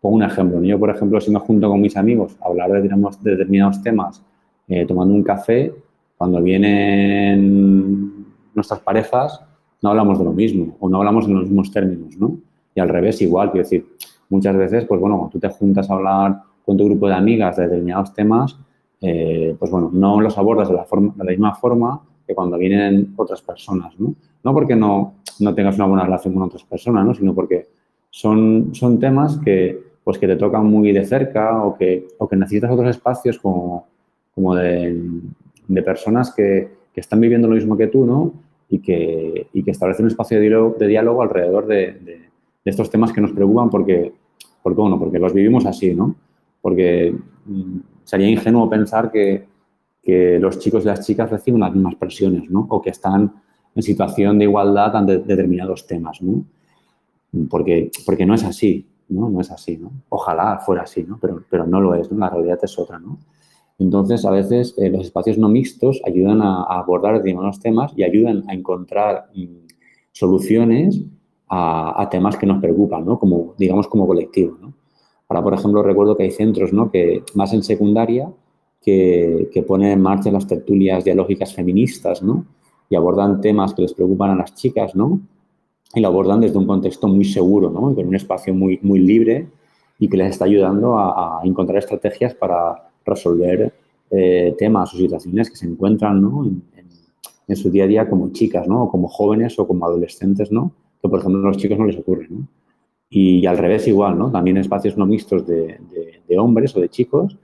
Pongo 0.00 0.16
un 0.16 0.22
ejemplo. 0.22 0.62
Yo, 0.62 0.78
por 0.78 0.90
ejemplo, 0.90 1.20
si 1.20 1.30
me 1.30 1.38
junto 1.38 1.68
con 1.68 1.80
mis 1.80 1.96
amigos 1.96 2.36
a 2.40 2.46
hablar 2.46 2.70
de 2.72 2.80
determinados, 3.30 3.82
temas 3.82 4.22
eh, 4.68 4.84
tomando 4.86 5.14
un 5.14 5.22
café, 5.22 5.72
cuando 6.16 6.42
vienen 6.42 8.26
nuestras 8.54 8.80
parejas, 8.80 9.40
no 9.80 9.90
hablamos 9.90 10.18
de 10.18 10.24
lo 10.24 10.32
mismo 10.32 10.76
o 10.80 10.88
no 10.88 10.98
hablamos 10.98 11.26
en 11.26 11.34
los 11.34 11.44
mismos 11.44 11.70
términos, 11.70 12.16
¿no? 12.16 12.38
Y 12.74 12.80
al 12.80 12.88
revés, 12.88 13.22
igual, 13.22 13.50
quiero 13.52 13.64
decir, 13.64 13.86
muchas 14.28 14.56
veces, 14.56 14.84
pues 14.86 15.00
bueno, 15.00 15.16
cuando 15.16 15.32
tú 15.32 15.38
te 15.38 15.48
juntas 15.48 15.88
a 15.88 15.94
hablar 15.94 16.42
con 16.68 16.76
tu 16.76 16.84
grupo 16.84 17.08
de 17.08 17.14
amigas 17.14 17.56
de 17.56 17.62
determinados 17.62 18.12
temas, 18.12 18.58
eh, 19.00 19.56
pues 19.58 19.70
bueno, 19.70 19.88
no 19.90 20.20
los 20.20 20.36
abordas 20.36 20.68
de 20.68 20.74
la, 20.74 20.84
forma, 20.84 21.14
de 21.16 21.24
la 21.24 21.30
misma 21.30 21.54
forma 21.54 22.02
que 22.26 22.34
cuando 22.34 22.58
vienen 22.58 23.14
otras 23.16 23.40
personas, 23.40 23.98
¿no? 23.98 24.14
No 24.44 24.52
porque 24.52 24.76
no, 24.76 25.14
no 25.40 25.54
tengas 25.54 25.76
una 25.76 25.86
buena 25.86 26.04
relación 26.04 26.34
con 26.34 26.42
otras 26.42 26.64
personas, 26.64 27.06
¿no? 27.06 27.14
Sino 27.14 27.34
porque 27.34 27.68
son, 28.10 28.74
son 28.74 29.00
temas 29.00 29.38
que, 29.38 29.82
pues 30.04 30.18
que 30.18 30.26
te 30.26 30.36
tocan 30.36 30.66
muy 30.66 30.92
de 30.92 31.06
cerca 31.06 31.64
o 31.64 31.74
que, 31.74 32.06
o 32.18 32.28
que 32.28 32.36
necesitas 32.36 32.70
otros 32.70 32.90
espacios 32.90 33.38
como, 33.38 33.86
como 34.34 34.54
de, 34.54 34.94
de 35.68 35.82
personas 35.82 36.34
que, 36.34 36.68
que, 36.92 37.00
están 37.00 37.18
viviendo 37.18 37.48
lo 37.48 37.54
mismo 37.54 37.78
que 37.78 37.86
tú, 37.86 38.04
¿no? 38.04 38.34
Y 38.68 38.80
que, 38.80 39.46
y 39.54 39.62
que 39.62 39.70
establecen 39.70 40.04
un 40.04 40.10
espacio 40.10 40.36
de 40.36 40.42
diálogo, 40.42 40.76
de 40.78 40.86
diálogo 40.86 41.22
alrededor 41.22 41.66
de, 41.66 41.92
de, 41.94 42.28
estos 42.66 42.90
temas 42.90 43.10
que 43.10 43.22
nos 43.22 43.32
preocupan 43.32 43.70
porque, 43.70 44.12
porque, 44.62 44.78
bueno, 44.82 44.98
porque 44.98 45.18
los 45.18 45.32
vivimos 45.32 45.64
así, 45.64 45.94
¿no? 45.94 46.14
Porque 46.68 47.16
mm, 47.46 47.78
sería 48.04 48.28
ingenuo 48.28 48.68
pensar 48.68 49.10
que, 49.10 49.46
los 50.40 50.58
chicos 50.58 50.84
y 50.84 50.86
las 50.86 51.06
chicas 51.06 51.30
reciben 51.30 51.60
las 51.60 51.74
mismas 51.74 51.94
presiones, 51.96 52.48
¿no? 52.48 52.66
O 52.70 52.80
que 52.80 52.88
están 52.88 53.30
en 53.74 53.82
situación 53.82 54.38
de 54.38 54.44
igualdad 54.44 54.96
ante 54.96 55.18
determinados 55.18 55.86
temas, 55.86 56.22
¿no? 56.22 56.44
Porque, 57.50 57.90
porque 58.06 58.24
no 58.24 58.34
es 58.34 58.42
así, 58.42 58.86
¿no? 59.10 59.28
No 59.28 59.42
es 59.42 59.50
así, 59.50 59.76
¿no? 59.76 59.92
Ojalá 60.08 60.60
fuera 60.64 60.84
así, 60.84 61.04
¿no? 61.04 61.18
Pero, 61.20 61.44
pero 61.50 61.66
no 61.66 61.78
lo 61.78 61.94
es, 61.94 62.10
¿no? 62.10 62.18
La 62.18 62.30
realidad 62.30 62.58
es 62.62 62.78
otra, 62.78 62.98
¿no? 62.98 63.18
Entonces, 63.78 64.24
a 64.24 64.30
veces 64.30 64.74
eh, 64.78 64.88
los 64.88 65.02
espacios 65.02 65.36
no 65.36 65.50
mixtos 65.50 66.00
ayudan 66.06 66.40
a, 66.40 66.62
abordar 66.62 67.18
determinados 67.18 67.60
temas 67.60 67.92
y 67.94 68.02
ayudan 68.02 68.44
a 68.48 68.54
encontrar 68.54 69.26
mm, 69.34 69.66
soluciones 70.12 71.02
a, 71.48 72.00
a, 72.00 72.08
temas 72.08 72.38
que 72.38 72.46
nos 72.46 72.62
preocupan, 72.62 73.04
¿no? 73.04 73.18
Como, 73.18 73.54
digamos, 73.58 73.88
como 73.88 74.06
colectivo, 74.06 74.56
¿no? 74.58 74.77
Ahora, 75.28 75.42
por 75.42 75.54
ejemplo, 75.54 75.82
recuerdo 75.82 76.16
que 76.16 76.24
hay 76.24 76.30
centros, 76.30 76.72
¿no? 76.72 76.90
Que 76.90 77.22
más 77.34 77.52
en 77.52 77.62
secundaria, 77.62 78.30
que, 78.82 79.50
que 79.52 79.62
ponen 79.62 79.92
en 79.92 80.00
marcha 80.00 80.30
las 80.30 80.46
tertulias 80.46 81.04
dialógicas 81.04 81.54
feministas, 81.54 82.22
¿no? 82.22 82.46
Y 82.88 82.96
abordan 82.96 83.40
temas 83.40 83.74
que 83.74 83.82
les 83.82 83.92
preocupan 83.92 84.30
a 84.30 84.36
las 84.36 84.54
chicas, 84.54 84.94
¿no? 84.94 85.20
Y 85.94 86.00
lo 86.00 86.08
abordan 86.08 86.40
desde 86.40 86.58
un 86.58 86.66
contexto 86.66 87.08
muy 87.08 87.24
seguro, 87.24 87.70
¿no? 87.70 87.90
Y 87.90 87.94
con 87.94 88.06
un 88.06 88.14
espacio 88.14 88.54
muy, 88.54 88.78
muy 88.82 89.00
libre 89.00 89.48
y 89.98 90.08
que 90.08 90.16
les 90.16 90.30
está 90.30 90.44
ayudando 90.44 90.98
a, 90.98 91.40
encontrar 91.44 91.78
estrategias 91.78 92.34
para 92.34 92.90
resolver 93.04 93.72
eh, 94.10 94.54
temas 94.58 94.94
o 94.94 94.96
situaciones 94.96 95.50
que 95.50 95.56
se 95.56 95.66
encuentran, 95.66 96.20
¿no? 96.20 96.44
En, 96.44 96.62
su 97.56 97.70
día 97.70 97.84
a 97.84 97.86
día 97.86 98.10
como 98.10 98.30
chicas, 98.30 98.68
¿no? 98.68 98.84
O 98.84 98.90
como 98.90 99.08
jóvenes 99.08 99.58
o 99.58 99.66
como 99.66 99.86
adolescentes, 99.86 100.52
¿no? 100.52 100.70
Que, 101.00 101.08
por 101.08 101.18
ejemplo, 101.20 101.40
a 101.40 101.48
los 101.48 101.56
chicos 101.56 101.78
no 101.78 101.86
les 101.86 101.96
ocurre, 101.96 102.26
¿no? 102.28 102.46
Y 103.10 103.46
al 103.46 103.58
revés 103.58 103.88
igual, 103.88 104.18
¿no? 104.18 104.30
También 104.30 104.58
espacios 104.58 104.96
no 104.96 105.06
mixtos 105.06 105.46
de, 105.46 105.80
hombres 106.38 106.76
o 106.76 106.80
de 106.80 106.88
chicos 106.88 107.38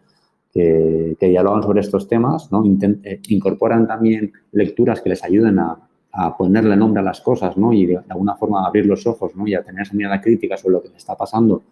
que, 0.53 1.17
que, 1.19 1.29
dialogan 1.29 1.63
sobre 1.63 1.81
estos 1.81 2.07
temas, 2.07 2.53
¿no? 2.53 2.63
Eh, 2.65 3.21
incorporan 3.29 3.87
también 3.87 4.33
lecturas 4.53 5.01
que 5.01 5.09
les 5.09 5.25
ayuden 5.25 5.59
a, 5.59 5.79
a 6.15 6.37
ponerle 6.37 6.77
nombre 6.77 7.01
a 7.01 7.05
las 7.05 7.21
cosas, 7.21 7.57
¿no? 7.57 7.73
Y 7.73 7.87
de, 7.87 7.99
alguna 8.09 8.37
forma 8.37 8.65
abrir 8.65 8.87
los 8.87 9.07
ojos, 9.07 9.35
¿no? 9.35 9.47
Y 9.47 9.55
a 9.55 9.65
tener 9.65 9.83
esa 9.83 9.95
mirada 9.95 10.21
crítica 10.21 10.57
sobre 10.57 10.75
lo 10.75 10.83
que 10.83 10.89
le 10.91 10.97
está 10.97 11.17
pasando 11.17 11.63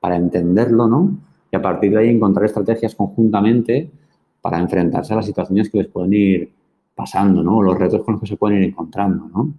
para 0.00 0.16
entenderlo, 0.16 0.88
¿no? 0.88 1.18
Y 1.52 1.56
a 1.56 1.62
partir 1.62 1.92
de 1.92 1.98
ahí 1.98 2.08
encontrar 2.08 2.46
estrategias 2.46 2.94
conjuntamente 2.94 3.90
para 4.40 4.58
enfrentarse 4.58 5.12
a 5.12 5.16
las 5.16 5.26
situaciones 5.26 5.68
que 5.68 5.78
les 5.78 5.88
pueden 5.88 6.14
ir 6.14 6.52
pasando, 6.94 7.42
¿no? 7.42 7.62
Los 7.62 7.78
retos 7.78 8.02
con 8.02 8.14
los 8.14 8.22
que 8.22 8.28
se 8.28 8.36
pueden 8.36 8.58
ir 8.58 8.64
encontrando, 8.70 9.28
¿no? 9.28 9.52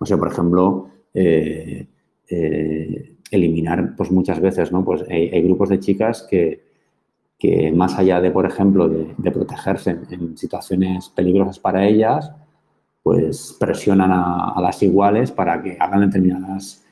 No 0.00 0.06
sé, 0.06 0.16
por 0.16 0.28
ejemplo, 0.28 0.88
eh, 1.14 1.86
eh, 2.28 3.16
eliminar, 3.30 3.94
pues 3.96 4.10
muchas 4.10 4.40
veces, 4.40 4.72
¿no? 4.72 4.84
Pues 4.84 5.04
hay, 5.08 5.42
grupos 5.42 5.68
de 5.68 5.80
chicas 5.80 6.26
que, 6.28 6.62
que, 7.38 7.72
más 7.72 7.98
allá 7.98 8.20
de, 8.20 8.30
por 8.30 8.46
ejemplo, 8.46 8.88
de, 8.88 9.30
protegerse 9.30 9.96
en, 10.10 10.36
situaciones 10.36 11.08
peligrosas 11.10 11.58
para 11.58 11.86
ellas, 11.86 12.32
pues 13.02 13.56
presionan 13.58 14.10
a, 14.12 14.58
las 14.60 14.82
iguales 14.82 15.32
para 15.32 15.62
que 15.62 15.76
hagan 15.78 16.00
determinadas 16.00 16.84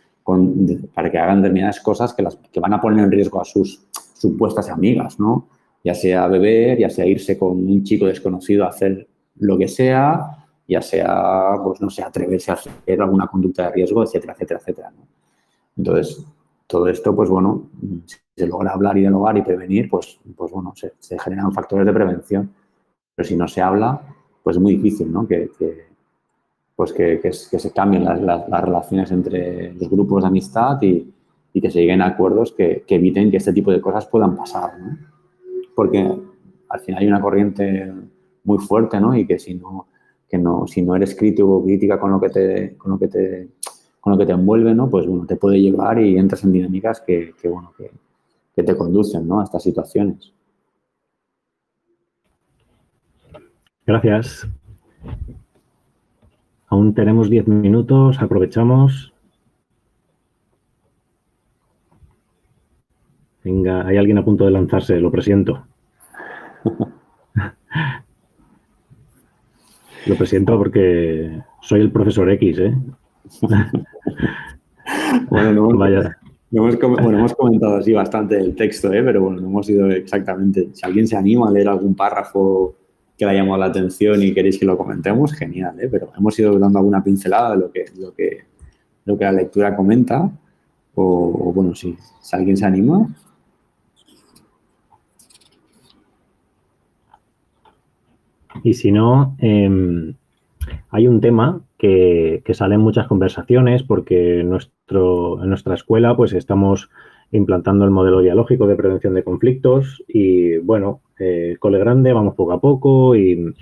para 0.93 1.09
que 1.09 1.19
hagan 1.19 1.41
determinadas 1.41 1.79
cosas 1.79 2.13
que, 2.13 2.23
las, 2.23 2.35
que 2.35 2.59
van 2.59 2.73
a 2.73 2.81
poner 2.81 3.05
en 3.05 3.13
riesgo 3.13 3.41
a 3.41 3.45
sus 3.45 3.87
supuestas 4.15 4.69
amigas, 4.71 5.21
¿no? 5.21 5.49
Ya 5.85 5.95
sea 5.95 6.27
beber, 6.27 6.79
ya 6.79 6.91
sea 6.91 7.07
irse 7.07 7.39
con 7.39 7.51
un 7.59 7.85
chico 7.85 8.07
desconocido 8.07 8.65
a 8.65 8.71
hacer 8.71 9.07
lo 9.37 9.57
que 9.57 9.69
sea, 9.69 10.47
ya 10.67 10.83
sea, 10.83 11.53
pues 11.63 11.81
no 11.81 11.91
sé, 11.91 12.03
atreverse 12.03 12.51
a 12.51 12.55
hacer 12.55 13.01
alguna 13.01 13.29
conducta 13.29 13.65
de 13.65 13.73
riesgo, 13.75 14.03
etcétera, 14.03 14.33
etcétera, 14.33 14.61
etcétera. 14.61 14.93
Entonces, 15.77 16.25
todo 16.67 16.89
esto, 16.89 17.15
pues 17.15 17.29
bueno, 17.29 17.69
si 18.07 18.17
se 18.37 18.47
logra 18.47 18.73
hablar 18.73 18.97
y 18.97 19.01
dialogar 19.01 19.37
y 19.37 19.43
prevenir, 19.43 19.89
pues, 19.89 20.19
pues 20.37 20.51
bueno, 20.51 20.73
se, 20.75 21.19
generan 21.19 21.53
factores 21.53 21.87
de 21.87 21.93
prevención. 21.93 22.51
Pero 23.15 23.29
si 23.29 23.37
no 23.37 23.47
se 23.47 23.63
habla, 23.63 24.03
pues 24.43 24.57
es 24.57 24.63
muy 24.63 24.77
difícil, 24.77 25.13
¿no? 25.13 25.27
Que, 25.27 25.51
pues 26.75 26.93
que, 26.93 27.33
se 27.33 27.73
cambien 27.73 28.05
las, 28.05 28.65
relaciones 28.65 29.11
entre 29.11 29.73
los 29.75 29.89
grupos 29.89 30.23
de 30.23 30.29
amistad 30.29 30.81
y, 30.83 31.13
que 31.59 31.71
se 31.71 31.81
lleguen 31.81 32.03
a 32.03 32.09
acuerdos 32.09 32.53
que, 32.53 32.85
eviten 32.87 33.31
que 33.31 33.39
este 33.39 33.53
tipo 33.53 33.71
de 33.71 33.81
cosas 33.81 34.07
puedan 34.07 34.37
pasar, 34.37 34.79
¿no? 34.79 34.99
Porque 35.75 35.99
al 36.69 36.81
final 36.81 37.01
hay 37.01 37.09
una 37.09 37.21
corriente 37.21 37.93
muy 38.45 38.59
fuerte, 38.59 39.01
¿no? 39.01 39.17
Y 39.17 39.27
que 39.27 39.39
si 39.39 39.55
no, 39.55 39.87
que 40.29 40.37
no, 40.37 40.67
si 40.67 40.83
no 40.83 40.95
eres 40.97 41.15
crítico 41.15 41.57
o 41.57 41.65
crítica 41.65 41.99
con 41.99 42.11
lo 42.11 42.21
que 42.21 42.29
te, 42.29 42.77
con 42.77 42.93
lo 42.93 42.99
que 42.99 43.09
te, 43.09 43.49
con 44.07 44.13
lo 44.13 44.19
que 44.21 44.27
te 44.27 44.33
envuelve, 44.35 44.73
¿no? 44.73 44.89
Pues 44.89 45.05
bueno, 45.05 45.27
te 45.27 45.35
puede 45.35 45.61
llevar 45.61 45.99
y 45.99 46.17
entras 46.17 46.45
en 46.45 46.53
dinámicas 46.53 47.01
que, 47.01 47.35
bueno, 47.43 47.73
que, 47.77 47.91
que 48.55 48.63
te 48.63 48.77
conducen, 48.77 49.27
¿no? 49.27 49.41
A 49.41 49.43
estas 49.43 49.65
situaciones. 49.65 50.33
Gracias. 53.85 54.47
Aún 56.69 56.95
tenemos 56.95 57.29
diez 57.29 57.49
minutos, 57.49 58.23
aprovechamos. 58.23 59.13
Venga, 63.43 63.89
hay 63.89 63.97
alguien 63.97 64.19
a 64.19 64.25
punto 64.25 64.45
de 64.45 64.53
lanzarse, 64.53 65.01
lo 65.01 65.11
presiento. 65.11 65.67
lo 70.07 70.15
presiento 70.15 70.57
porque 70.57 71.43
soy 71.61 71.81
el 71.81 71.91
profesor 71.91 72.31
X, 72.31 72.61
¿eh? 72.61 72.73
bueno, 75.31 75.53
no 75.53 75.71
hemos, 75.71 76.75
hemos, 76.75 77.35
comentado 77.35 77.77
así 77.77 77.93
bastante 77.93 78.37
el 78.39 78.55
texto, 78.55 78.93
¿eh? 78.93 79.03
pero 79.03 79.23
bueno, 79.23 79.41
no 79.41 79.49
hemos 79.49 79.69
ido 79.69 79.91
exactamente. 79.91 80.71
Si 80.73 80.87
alguien 80.87 81.07
se 81.07 81.17
anima 81.17 81.49
a 81.49 81.51
leer 81.51 81.69
algún 81.69 81.95
párrafo 81.95 82.75
que 83.17 83.25
le 83.25 83.33
ha 83.33 83.35
llamado 83.35 83.59
la 83.59 83.67
atención 83.67 84.23
y 84.23 84.33
queréis 84.33 84.59
que 84.59 84.67
lo 84.67 84.77
comentemos, 84.77 85.33
genial, 85.33 85.81
¿eh? 85.81 85.89
pero 85.91 86.13
hemos 86.17 86.39
ido 86.39 86.59
dando 86.59 86.79
alguna 86.79 87.03
pincelada 87.03 87.53
de 87.53 87.57
lo 87.59 87.71
que, 87.71 87.87
lo 87.99 88.15
que, 88.15 88.45
lo 89.05 89.19
que 89.19 89.25
la 89.25 89.33
lectura 89.33 89.75
comenta. 89.75 90.31
O, 90.95 91.53
bueno, 91.55 91.75
si, 91.75 91.97
si 92.23 92.37
alguien 92.37 92.57
se 92.57 92.65
anima. 92.65 93.07
Y 98.63 98.73
si 98.73 98.91
no, 98.91 99.37
em, 99.39 100.15
hay 100.91 101.07
un 101.07 101.21
tema 101.21 101.61
que, 102.45 102.55
sale 102.55 102.75
en 102.75 102.81
muchas 102.81 103.07
conversaciones 103.07 103.83
porque 103.83 104.41
en, 104.41 104.51
nuestro, 104.51 105.43
en 105.43 105.49
nuestra 105.49 105.75
escuela 105.75 106.17
pues 106.17 106.33
estamos 106.33 106.91
implantando 107.33 107.85
el 107.85 107.91
modelo 107.91 108.21
dialógico 108.21 108.67
de 108.67 108.77
prevención 108.77 109.15
de 109.15 109.25
conflictos 109.25 110.03
y 110.09 110.59
bueno, 110.59 111.01
eh, 111.19 111.57
cole 111.59 111.79
grande, 111.79 112.13
vamos 112.13 112.35
poco 112.35 112.53
a 112.53 112.61
poco 112.61 113.17
y, 113.17 113.53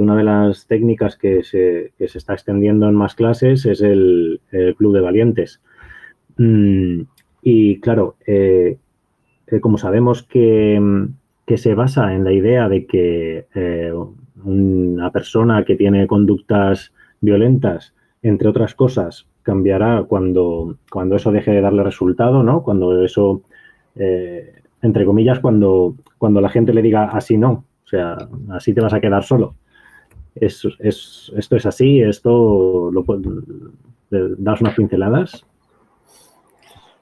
una 0.00 0.16
de 0.16 0.24
las 0.24 0.66
técnicas 0.66 1.16
que 1.16 1.42
se, 1.42 1.92
se, 1.98 2.18
está 2.18 2.34
extendiendo 2.34 2.86
en 2.88 2.94
más 2.94 3.14
clases 3.14 3.64
es 3.64 3.80
el, 3.80 4.38
Club 4.76 4.92
de 4.94 5.00
Valientes. 5.00 5.62
Mm, 6.36 7.02
y 7.40 7.80
claro, 7.80 8.16
eh, 8.26 8.76
eh, 9.46 9.60
como 9.60 9.78
sabemos 9.78 10.22
que, 10.24 10.78
que, 11.46 11.56
se 11.56 11.74
basa 11.74 12.14
en 12.14 12.22
la 12.24 12.32
idea 12.32 12.68
de 12.68 12.84
que 12.84 13.46
una 14.44 15.10
persona 15.10 15.64
que 15.64 15.76
tiene 15.76 16.06
conductas 16.06 16.92
violentas, 17.20 17.94
entre 18.22 18.48
otras 18.48 18.74
cosas, 18.74 19.26
cambiará 19.42 20.04
cuando, 20.04 20.76
cuando 20.90 21.16
eso 21.16 21.32
deje 21.32 21.52
de 21.52 21.60
darle 21.60 21.82
resultado, 21.82 22.42
¿no? 22.42 22.62
Cuando 22.62 23.04
eso, 23.04 23.42
eh, 23.96 24.62
entre 24.82 25.04
comillas, 25.04 25.40
cuando, 25.40 25.94
cuando 26.18 26.40
la 26.40 26.50
gente 26.50 26.74
le 26.74 26.82
diga 26.82 27.04
así 27.04 27.38
no, 27.38 27.64
o 27.84 27.88
sea, 27.88 28.16
así 28.50 28.74
te 28.74 28.80
vas 28.80 28.92
a 28.92 29.00
quedar 29.00 29.24
solo. 29.24 29.54
Es, 30.34 30.66
esto 30.78 31.56
es 31.56 31.66
así, 31.66 32.00
esto 32.00 32.90
lo 32.92 33.04
das 34.10 34.60
unas 34.60 34.74
pinceladas. 34.74 35.44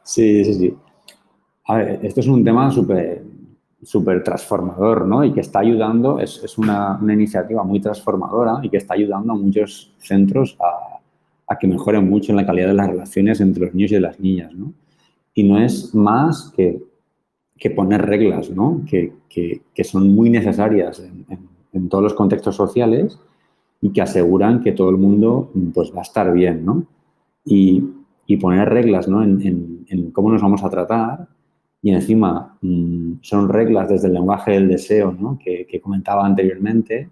Sí, 0.02 0.44
sí, 0.44 0.54
sí. 0.54 0.76
A 1.66 1.76
ver, 1.78 1.98
esto 2.02 2.20
es 2.20 2.28
un 2.28 2.44
tema 2.44 2.70
súper 2.70 3.24
súper 3.82 4.22
transformador, 4.22 5.06
¿no? 5.06 5.24
Y 5.24 5.32
que 5.32 5.40
está 5.40 5.60
ayudando, 5.60 6.18
es, 6.18 6.42
es 6.42 6.58
una, 6.58 6.98
una, 7.00 7.12
iniciativa 7.12 7.62
muy 7.62 7.80
transformadora 7.80 8.60
y 8.62 8.70
que 8.70 8.78
está 8.78 8.94
ayudando 8.94 9.32
a 9.32 9.36
muchos 9.36 9.94
centros 9.98 10.56
a, 10.60 11.00
a, 11.52 11.58
que 11.58 11.66
mejoren 11.66 12.08
mucho 12.08 12.32
en 12.32 12.36
la 12.36 12.46
calidad 12.46 12.68
de 12.68 12.74
las 12.74 12.88
relaciones 12.88 13.40
entre 13.40 13.66
los 13.66 13.74
niños 13.74 13.92
y 13.92 13.98
las 13.98 14.18
niñas, 14.18 14.54
¿no? 14.54 14.72
Y 15.34 15.42
no 15.44 15.58
es 15.58 15.94
más 15.94 16.52
que, 16.56 16.82
que 17.58 17.70
poner 17.70 18.02
reglas, 18.02 18.50
¿no? 18.50 18.82
Que, 18.88 19.12
que, 19.28 19.62
que 19.74 19.84
son 19.84 20.14
muy 20.14 20.30
necesarias 20.30 21.00
en, 21.00 21.26
en, 21.72 21.88
todos 21.90 22.02
los 22.02 22.14
contextos 22.14 22.56
sociales 22.56 23.18
y 23.82 23.90
que 23.90 24.00
aseguran 24.00 24.62
que 24.62 24.72
todo 24.72 24.88
el 24.88 24.96
mundo 24.96 25.50
pues, 25.74 25.92
va 25.94 25.98
a 25.98 26.02
estar 26.02 26.32
bien, 26.32 26.64
¿no? 26.64 26.86
Y, 27.44 27.84
y 28.26 28.38
poner 28.38 28.70
reglas, 28.70 29.06
¿no? 29.06 29.22
En, 29.22 29.84
en 29.88 30.10
cómo 30.10 30.32
nos 30.32 30.40
vamos 30.40 30.64
a 30.64 30.70
tratar 30.70 31.28
y 31.82 31.90
encima 31.90 32.58
mm, 32.62 33.14
son 33.20 33.48
reglas 33.48 33.88
desde 33.88 34.08
el 34.08 34.14
lenguaje 34.14 34.52
del 34.52 34.68
deseo 34.68 35.12
¿no? 35.12 35.38
que, 35.42 35.80
comentaba 35.80 36.24
anteriormente, 36.26 37.08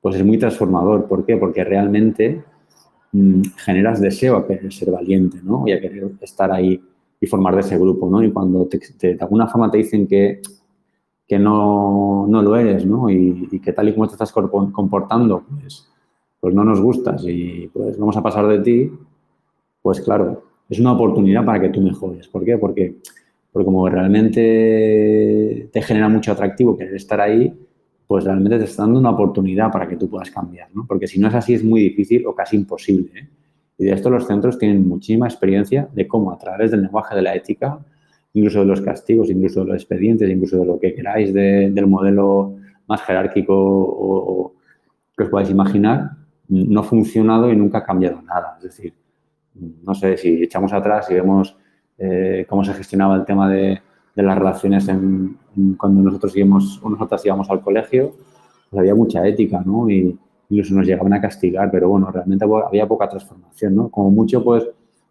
pues 0.00 0.16
es 0.16 0.24
muy 0.24 0.38
transformador. 0.38 1.06
¿Por 1.06 1.24
qué? 1.24 1.36
Porque 1.36 1.64
realmente 1.64 2.42
mm, 3.12 3.42
generas 3.56 4.00
deseo 4.00 4.36
a 4.36 4.46
querer 4.46 4.72
ser 4.72 4.90
valiente 4.90 5.38
¿no? 5.42 5.66
y 5.66 5.72
a 5.72 5.80
querer 5.80 6.10
estar 6.20 6.52
ahí 6.52 6.82
y 7.20 7.26
formar 7.26 7.54
de 7.54 7.60
ese 7.60 7.78
grupo. 7.78 8.10
¿no? 8.10 8.22
Y 8.22 8.30
cuando 8.30 8.66
de 8.66 9.18
alguna 9.20 9.46
forma 9.46 9.70
te 9.70 9.78
dicen 9.78 10.06
que, 10.06 10.40
que 11.26 11.38
no, 11.38 12.26
no 12.28 12.42
lo 12.42 12.56
eres 12.56 12.84
¿no? 12.84 13.08
Y, 13.08 13.60
que 13.60 13.72
tal 13.72 13.88
y 13.88 13.94
como 13.94 14.08
te 14.08 14.14
estás 14.14 14.32
comportando, 14.32 15.44
pues, 15.48 15.88
pues 16.40 16.54
no 16.54 16.64
nos 16.64 16.80
gustas 16.80 17.22
y 17.26 17.68
pues 17.72 17.98
vamos 17.98 18.16
a 18.16 18.22
pasar 18.22 18.48
de 18.48 18.58
ti, 18.60 18.92
pues 19.82 20.00
claro, 20.00 20.42
es 20.68 20.78
una 20.80 20.92
oportunidad 20.92 21.44
para 21.44 21.60
que 21.60 21.68
tú 21.68 21.80
mejores. 21.80 22.28
¿Por 22.28 22.44
qué? 22.44 22.58
Porque 22.58 22.96
porque 23.52 23.64
como 23.64 23.88
realmente 23.88 25.68
te 25.72 25.82
genera 25.82 26.08
mucho 26.08 26.32
atractivo 26.32 26.76
querer 26.76 26.94
estar 26.94 27.20
ahí, 27.20 27.52
pues 28.06 28.24
realmente 28.24 28.58
te 28.58 28.64
está 28.64 28.82
dando 28.82 28.98
una 28.98 29.10
oportunidad 29.10 29.70
para 29.70 29.88
que 29.88 29.96
tú 29.96 30.08
puedas 30.08 30.30
cambiar, 30.30 30.68
¿no? 30.74 30.84
Porque 30.86 31.06
si 31.06 31.20
no 31.20 31.28
es 31.28 31.34
así 31.34 31.54
es 31.54 31.62
muy 31.62 31.80
difícil 31.80 32.26
o 32.26 32.34
casi 32.34 32.56
imposible. 32.56 33.10
¿eh? 33.16 33.28
Y 33.78 33.84
de 33.84 33.92
esto 33.92 34.10
los 34.10 34.26
centros 34.26 34.58
tienen 34.58 34.86
muchísima 34.86 35.26
experiencia 35.26 35.88
de 35.92 36.06
cómo 36.08 36.32
a 36.32 36.38
través 36.38 36.70
del 36.70 36.82
lenguaje 36.82 37.14
de 37.14 37.22
la 37.22 37.34
ética, 37.34 37.78
incluso 38.34 38.60
de 38.60 38.66
los 38.66 38.80
castigos, 38.80 39.30
incluso 39.30 39.60
de 39.60 39.66
los 39.66 39.76
expedientes, 39.76 40.28
incluso 40.28 40.58
de 40.58 40.66
lo 40.66 40.78
que 40.78 40.94
queráis 40.94 41.32
del 41.32 41.86
modelo 41.86 42.56
más 42.86 43.00
jerárquico 43.02 43.54
o, 43.56 44.54
que 45.16 45.24
os 45.24 45.30
podáis 45.30 45.50
imaginar, 45.50 46.10
no 46.48 46.80
ha 46.80 46.82
funcionado 46.82 47.52
y 47.52 47.56
nunca 47.56 47.78
ha 47.78 47.84
cambiado 47.84 48.20
nada. 48.22 48.56
Es 48.58 48.64
decir, 48.64 48.92
no 49.54 49.94
sé, 49.94 50.16
si 50.16 50.42
echamos 50.42 50.72
atrás 50.72 51.10
y 51.10 51.14
vemos 51.14 51.56
eh, 52.02 52.46
cómo 52.48 52.64
se 52.64 52.72
gestionaba 52.72 53.14
el 53.14 53.26
tema 53.26 53.48
de, 53.48 53.80
las 54.14 54.36
relaciones 54.36 54.86
cuando 55.78 56.02
nosotros 56.02 56.36
íbamos, 56.36 56.80
nosotras 56.82 57.24
íbamos 57.24 57.48
al 57.48 57.62
colegio, 57.62 58.12
pues 58.68 58.80
había 58.80 58.94
mucha 58.94 59.26
ética, 59.26 59.62
¿no? 59.64 59.88
Y 59.88 60.18
incluso 60.50 60.74
nos 60.74 60.86
llegaban 60.86 61.12
a 61.14 61.20
castigar, 61.20 61.70
pero 61.70 61.88
bueno, 61.88 62.10
realmente 62.10 62.44
había 62.44 62.86
poca 62.86 63.08
transformación, 63.08 63.74
¿no? 63.74 63.88
Como 63.88 64.10
mucho, 64.10 64.44
pues, 64.44 64.66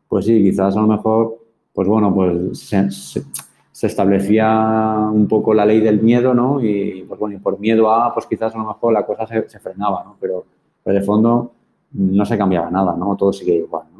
pues 0.08 0.26
sí, 0.26 0.44
quizás 0.44 0.76
a 0.76 0.82
lo 0.82 0.88
mejor, 0.88 1.40
pues 1.74 1.88
bueno, 1.88 2.14
pues 2.14 2.60
se, 2.60 3.88
establecía 3.88 5.10
un 5.12 5.28
poco 5.28 5.54
la 5.54 5.66
ley 5.66 5.80
del 5.80 6.02
miedo, 6.02 6.34
¿no? 6.34 6.64
Y 6.64 7.06
pues 7.08 7.20
bueno, 7.20 7.36
y 7.36 7.40
por 7.40 7.60
miedo 7.60 7.92
a, 7.92 8.14
pues 8.14 8.26
quizás 8.26 8.54
a 8.54 8.58
lo 8.58 8.66
mejor 8.66 8.94
la 8.94 9.06
cosa 9.06 9.26
se, 9.26 9.60
frenaba, 9.60 10.04
¿no? 10.04 10.18
Pero, 10.20 10.46
pero 10.84 11.00
de 11.00 11.06
fondo 11.06 11.52
no 11.94 12.26
se 12.26 12.38
cambiaba 12.38 12.70
nada, 12.70 12.96
¿no? 12.96 13.16
Todo 13.16 13.34
sigue 13.34 13.56
igual, 13.56 13.86
¿no? 13.94 13.99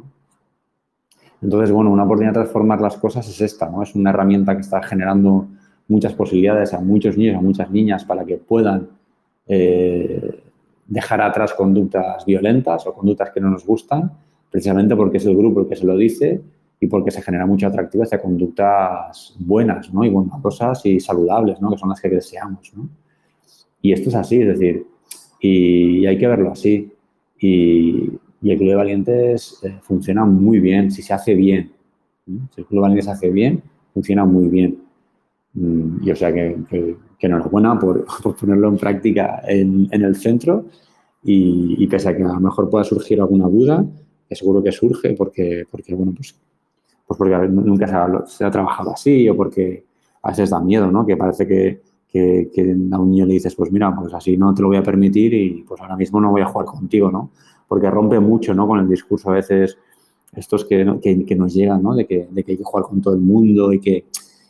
Entonces, 1.42 1.72
bueno, 1.72 1.90
una 1.90 2.04
oportunidad 2.04 2.32
de 2.32 2.40
transformar 2.40 2.80
las 2.80 2.96
cosas 2.96 3.28
es 3.28 3.40
esta, 3.40 3.68
¿no? 3.68 3.82
Es 3.82 3.94
una 3.94 4.10
herramienta 4.10 4.54
que 4.54 4.60
está 4.60 4.82
generando 4.82 5.48
muchas 5.88 6.12
posibilidades 6.12 6.74
a 6.74 6.80
muchos 6.80 7.16
niños, 7.16 7.36
a 7.36 7.40
muchas 7.40 7.70
niñas 7.70 8.04
para 8.04 8.24
que 8.24 8.36
puedan 8.36 8.88
eh, 9.46 10.42
dejar 10.86 11.20
atrás 11.22 11.54
conductas 11.54 12.24
violentas 12.26 12.86
o 12.86 12.94
conductas 12.94 13.30
que 13.30 13.40
no 13.40 13.50
nos 13.50 13.64
gustan, 13.64 14.12
precisamente 14.50 14.94
porque 14.94 15.16
es 15.16 15.26
el 15.26 15.36
grupo 15.36 15.60
el 15.60 15.68
que 15.68 15.76
se 15.76 15.86
lo 15.86 15.96
dice 15.96 16.40
y 16.78 16.86
porque 16.86 17.10
se 17.10 17.22
genera 17.22 17.46
mucho 17.46 17.66
atractivo 17.66 18.04
hacia 18.04 18.20
conductas 18.20 19.34
buenas, 19.38 19.92
¿no? 19.92 20.04
Y 20.04 20.10
bondadosas 20.10 20.84
y 20.86 21.00
saludables, 21.00 21.60
¿no? 21.60 21.70
Que 21.70 21.78
son 21.78 21.88
las 21.88 22.00
que 22.00 22.08
deseamos, 22.08 22.72
¿no? 22.74 22.88
Y 23.82 23.92
esto 23.92 24.10
es 24.10 24.14
así, 24.14 24.40
es 24.40 24.48
decir, 24.48 24.86
y 25.40 26.06
hay 26.06 26.18
que 26.18 26.26
verlo 26.26 26.52
así. 26.52 26.92
Y, 27.40 28.10
el 28.48 28.56
Club 28.56 28.70
de 28.70 28.76
Valientes 28.76 29.60
eh, 29.62 29.78
funciona 29.82 30.24
muy 30.24 30.60
bien 30.60 30.90
si 30.90 31.02
se 31.02 31.12
hace 31.12 31.34
bien. 31.34 31.72
Si 32.26 32.60
el 32.60 32.66
Club 32.66 32.78
de 32.78 32.80
Valientes 32.80 33.04
se 33.04 33.10
hace 33.10 33.30
bien, 33.30 33.62
funciona 33.92 34.24
muy 34.24 34.48
bien. 34.48 34.78
Mm, 35.52 36.02
y 36.02 36.10
o 36.10 36.16
sea 36.16 36.32
que, 36.32 36.56
que, 36.68 36.96
que 37.18 37.26
enhorabuena 37.26 37.78
por, 37.78 38.06
por, 38.22 38.36
ponerlo 38.36 38.68
en 38.68 38.76
práctica 38.76 39.42
en, 39.46 39.88
en 39.90 40.02
el 40.02 40.16
centro 40.16 40.64
y, 41.22 41.82
y, 41.82 41.86
pese 41.86 42.08
a 42.08 42.16
que 42.16 42.22
a 42.22 42.28
lo 42.28 42.40
mejor 42.40 42.70
pueda 42.70 42.84
surgir 42.84 43.20
alguna 43.20 43.46
duda, 43.46 43.84
que 44.28 44.34
seguro 44.34 44.62
que 44.62 44.72
surge 44.72 45.14
porque, 45.14 45.66
porque 45.70 45.94
bueno, 45.94 46.12
pues, 46.14 46.34
pues 47.06 47.18
porque 47.18 47.48
nunca 47.48 47.86
se 47.86 47.94
ha, 47.94 48.26
se 48.26 48.44
ha, 48.44 48.50
trabajado 48.50 48.92
así 48.92 49.28
o 49.28 49.36
porque 49.36 49.84
a 50.22 50.30
veces 50.30 50.50
da 50.50 50.60
miedo, 50.60 50.90
¿no? 50.90 51.04
Que 51.04 51.16
parece 51.16 51.46
que, 51.46 51.82
que, 52.08 52.50
que, 52.54 52.62
a 52.92 52.98
un 52.98 53.10
niño 53.10 53.26
le 53.26 53.34
dices, 53.34 53.54
pues 53.54 53.70
mira, 53.72 53.94
pues 53.94 54.14
así 54.14 54.36
no 54.36 54.54
te 54.54 54.62
lo 54.62 54.68
voy 54.68 54.76
a 54.78 54.82
permitir 54.82 55.34
y 55.34 55.64
pues 55.66 55.80
ahora 55.80 55.96
mismo 55.96 56.20
no 56.20 56.30
voy 56.30 56.42
a 56.42 56.46
jugar 56.46 56.66
contigo, 56.66 57.10
¿no? 57.10 57.30
Porque 57.70 57.88
rompe 57.88 58.18
mucho, 58.18 58.52
¿no? 58.52 58.66
Con 58.66 58.80
el 58.80 58.88
discurso 58.88 59.30
a 59.30 59.34
veces 59.34 59.78
estos 60.34 60.64
que, 60.64 60.98
que, 61.00 61.24
que 61.24 61.36
nos 61.36 61.54
llegan, 61.54 61.84
¿no? 61.84 61.94
De 61.94 62.04
que, 62.04 62.26
de 62.28 62.42
que 62.42 62.50
hay 62.50 62.58
que 62.58 62.64
jugar 62.64 62.84
con 62.86 63.00
todo 63.00 63.14
el 63.14 63.20
mundo 63.20 63.72
y 63.72 63.78
que, 63.78 64.06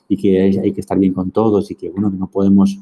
y 0.09 0.17
que 0.17 0.41
hay, 0.41 0.73
que 0.73 0.81
estar 0.81 0.99
bien 0.99 1.13
con 1.13 1.31
todos 1.31 1.71
y 1.71 1.75
que, 1.75 1.91
bueno, 1.91 2.11
que 2.11 2.17
no 2.17 2.29
podemos, 2.29 2.81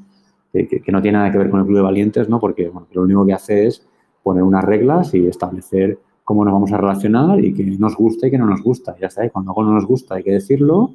que, 0.53 0.81
no 0.93 1.03
tiene 1.03 1.19
nada 1.19 1.33
que 1.33 1.39
ver 1.39 1.51
con 1.51 1.59
el 1.59 1.67
Club 1.67 1.79
de 1.79 1.83
Valientes, 1.83 2.29
¿no? 2.29 2.39
Porque, 2.39 2.69
bueno, 2.69 2.87
lo 2.93 3.03
único 3.03 3.27
que 3.27 3.33
hace 3.33 3.67
es 3.67 3.85
poner 4.23 4.45
unas 4.45 4.65
reglas 4.65 5.13
y 5.13 5.27
establecer 5.27 5.99
cómo 6.23 6.45
nos 6.45 6.55
vamos 6.55 6.71
a 6.71 6.77
relacionar 6.77 7.45
y 7.45 7.53
que 7.53 7.65
nos 7.65 7.97
gusta 7.97 8.29
y 8.29 8.31
que 8.31 8.39
no 8.39 8.47
nos 8.47 8.63
gusta. 8.63 8.97
Ya 9.01 9.09
está, 9.09 9.27
y 9.27 9.31
cuando 9.31 9.51
algo 9.51 9.65
no 9.65 9.73
nos 9.73 9.87
gusta 9.87 10.15
hay 10.15 10.23
que 10.23 10.31
decirlo 10.31 10.95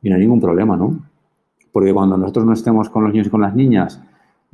y 0.00 0.10
no 0.10 0.14
hay 0.14 0.20
ningún 0.20 0.40
problema, 0.40 0.76
¿no? 0.76 0.96
Porque 1.72 1.92
cuando 1.92 2.16
nosotros 2.16 2.46
no 2.46 2.52
estemos 2.52 2.88
con 2.88 3.02
los 3.02 3.10
niños 3.10 3.26
y 3.26 3.30
con 3.30 3.40
las 3.40 3.56
niñas 3.56 4.00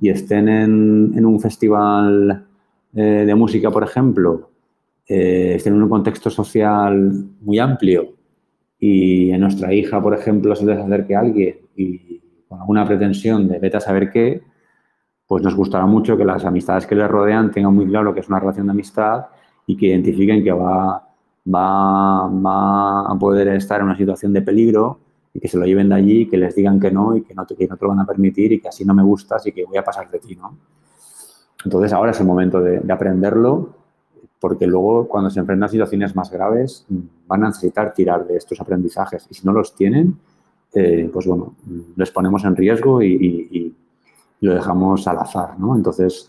y 0.01 0.09
estén 0.09 0.49
en, 0.49 1.13
en 1.15 1.27
un 1.27 1.39
festival 1.39 2.47
eh, 2.95 3.25
de 3.27 3.35
música, 3.35 3.71
por 3.71 3.85
ejemplo, 3.85 4.51
eh, 5.07 5.55
estén 5.57 5.75
en 5.75 5.83
un 5.83 5.89
contexto 5.89 6.31
social 6.31 7.13
muy 7.41 7.59
amplio 7.59 8.15
y 8.79 9.33
a 9.33 9.39
nuestra 9.39 9.73
hija, 9.73 10.03
por 10.03 10.15
ejemplo, 10.15 10.55
se 10.55 10.67
les 10.67 10.79
acerque 10.79 11.15
a 11.15 11.21
alguien 11.21 11.57
y 11.77 12.21
con 12.49 12.61
alguna 12.61 12.87
pretensión 12.87 13.49
de 13.49 13.59
vete 13.59 13.79
a 13.79 13.81
saber 13.81 14.11
qué, 14.11 14.43
pues 15.27 15.43
nos 15.43 15.55
gustará 15.55 15.87
mucho 15.87 16.17
que 16.17 16.25
las 16.25 16.45
amistades 16.45 16.87
que 16.87 16.95
les 16.95 17.09
rodean 17.09 17.51
tengan 17.51 17.75
muy 17.75 17.87
claro 17.87 18.13
que 18.13 18.21
es 18.21 18.29
una 18.29 18.41
relación 18.41 18.67
de 18.67 18.73
amistad 18.73 19.27
y 19.67 19.77
que 19.77 19.87
identifiquen 19.87 20.45
que 20.45 20.53
va, 20.53 21.09
va, 21.47 22.29
va 22.29 23.11
a 23.11 23.19
poder 23.19 23.49
estar 23.49 23.81
en 23.81 23.87
una 23.87 23.97
situación 23.97 24.33
de 24.33 24.43
peligro 24.43 25.01
y 25.35 25.41
que 25.41 25.49
se 25.49 25.57
lo 25.57 25.65
lleven 25.65 25.89
de 25.89 25.95
allí, 25.95 26.29
que 26.29 26.37
les 26.37 26.55
digan 26.55 26.79
que 26.79 26.91
no 26.91 27.17
y 27.17 27.23
que 27.23 27.35
no, 27.35 27.47
te, 27.47 27.57
que 27.57 27.67
no 27.67 27.77
te 27.77 27.85
lo 27.85 27.91
van 27.91 28.01
a 28.01 28.07
permitir 28.07 28.53
y 28.53 28.61
que 28.61 28.69
así 28.69 28.85
no 28.85 28.95
me 28.95 29.03
gustas 29.03 29.47
y 29.47 29.53
que 29.53 29.65
voy 29.65 29.79
a 29.79 29.85
pasar 29.85 30.11
de 30.11 30.19
ti, 30.19 30.37
¿no? 30.37 30.59
Entonces 31.65 31.93
ahora 31.93 32.11
es 32.11 32.21
el 32.21 32.27
momento 32.27 32.61
de, 32.61 32.81
de 32.81 32.93
aprenderlo 32.93 33.83
porque 34.43 34.67
luego 34.67 35.07
cuando 35.07 35.31
se 35.31 35.39
enfrentan 35.39 35.69
a 35.69 35.69
situaciones 35.69 36.17
más 36.17 36.29
graves 36.29 36.85
van 37.29 37.45
a 37.45 37.47
necesitar 37.47 37.95
tirar 37.95 38.27
de 38.27 38.37
estos 38.37 38.61
aprendizajes 38.61 39.25
y 39.31 39.35
si 39.35 39.47
no 39.47 39.53
los 39.53 39.73
tienen, 39.77 40.19
eh, 40.75 41.09
pues 41.13 41.29
bueno, 41.29 41.55
les 41.95 42.11
ponemos 42.11 42.45
en 42.45 42.57
riesgo 42.57 43.01
y, 43.03 43.73
lo 44.41 44.55
dejamos 44.55 45.07
al 45.07 45.21
azar, 45.21 45.57
¿no? 45.61 45.77
Entonces, 45.77 46.29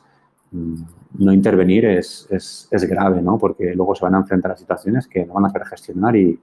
no 0.51 1.33
intervenir 1.33 1.85
es, 1.85 2.27
es, 2.29 2.67
es, 2.69 2.83
grave, 2.87 3.23
¿no? 3.23 3.39
Porque 3.39 3.73
luego 3.73 3.95
se 3.95 4.05
van 4.05 4.13
a 4.13 4.19
enfrentar 4.19 4.51
a 4.51 4.55
situaciones 4.55 5.07
que 5.07 5.25
no 5.25 5.33
van 5.33 5.45
a 5.45 5.49
saber 5.49 5.67
gestionar 5.67 6.15
y, 6.15 6.39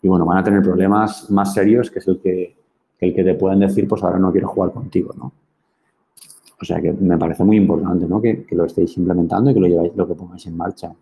y 0.00 0.08
bueno, 0.08 0.24
van 0.24 0.38
a 0.38 0.42
tener 0.42 0.62
problemas 0.62 1.30
más 1.30 1.52
serios 1.52 1.90
que 1.90 1.98
es 1.98 2.08
el 2.08 2.18
que, 2.18 2.56
el 2.98 3.14
que 3.14 3.22
te 3.22 3.34
pueden 3.34 3.60
decir, 3.60 3.86
pues 3.86 4.02
ahora 4.02 4.18
no 4.18 4.32
quiero 4.32 4.48
jugar 4.48 4.72
contigo, 4.72 5.12
¿no? 5.18 5.30
O 6.60 6.64
sea 6.64 6.80
que 6.80 6.92
me 6.92 7.18
parece 7.18 7.44
muy 7.44 7.56
importante, 7.56 8.06
¿no? 8.06 8.20
Que, 8.20 8.44
que 8.44 8.56
lo 8.56 8.64
estéis 8.64 8.96
implementando 8.96 9.50
y 9.50 9.54
que 9.54 9.60
lo 9.60 9.66
lleváis, 9.66 9.94
lo 9.94 10.08
que 10.08 10.14
pongáis 10.14 10.46
en 10.46 10.56
marcha. 10.56 10.92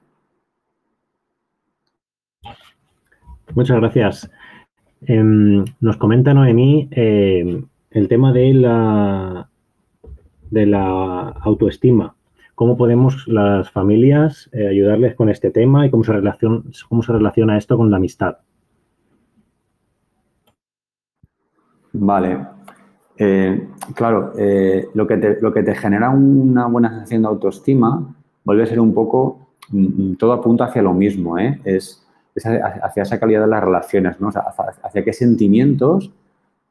Muchas 3.55 3.77
gracias. 3.77 4.31
Eh, 5.07 5.23
nos 5.81 5.97
comenta 5.97 6.35
Noemí 6.35 6.89
eh, 6.91 7.63
el 7.91 8.09
tema 8.09 8.33
de 8.33 8.55
la, 8.55 9.49
de 10.51 10.67
la 10.67 11.29
autoestima. 11.43 12.17
¿Cómo 12.55 12.77
podemos 12.77 13.27
las 13.29 13.71
familias 13.71 14.49
eh, 14.53 14.69
ayudarles 14.69 15.15
con 15.15 15.29
este 15.29 15.51
tema 15.51 15.87
y 15.87 15.91
cómo 15.91 16.05
se, 16.05 16.13
relaciona, 16.13 16.63
cómo 16.89 17.03
se 17.03 17.13
relaciona 17.13 17.59
esto 17.59 17.77
con 17.77 17.91
la 17.91 17.97
amistad? 17.99 18.39
Vale. 21.93 22.54
Eh, 23.17 23.69
claro, 23.95 24.33
eh, 24.37 24.89
lo, 24.95 25.07
que 25.07 25.17
te, 25.17 25.41
lo 25.41 25.53
que 25.53 25.63
te 25.63 25.75
genera 25.75 26.11
una 26.11 26.67
buena 26.67 26.91
sensación 26.91 27.23
de 27.23 27.29
autoestima 27.29 28.15
vuelve 28.45 28.65
a 28.65 28.67
ser 28.67 28.81
un 28.81 28.93
poco, 28.93 29.39
mm, 29.71 30.15
todo 30.15 30.33
apunta 30.33 30.65
hacia 30.65 30.83
lo 30.83 30.93
mismo, 30.93 31.39
¿eh? 31.39 31.61
es, 31.65 32.05
hacia 32.37 33.03
esa 33.03 33.21
calidad 33.21 33.43
de 33.43 33.47
las 33.47 33.63
relaciones, 33.63 34.21
¿no? 34.21 34.29
Hacia, 34.29 35.05
qué 35.05 35.13
sentimientos 35.13 36.11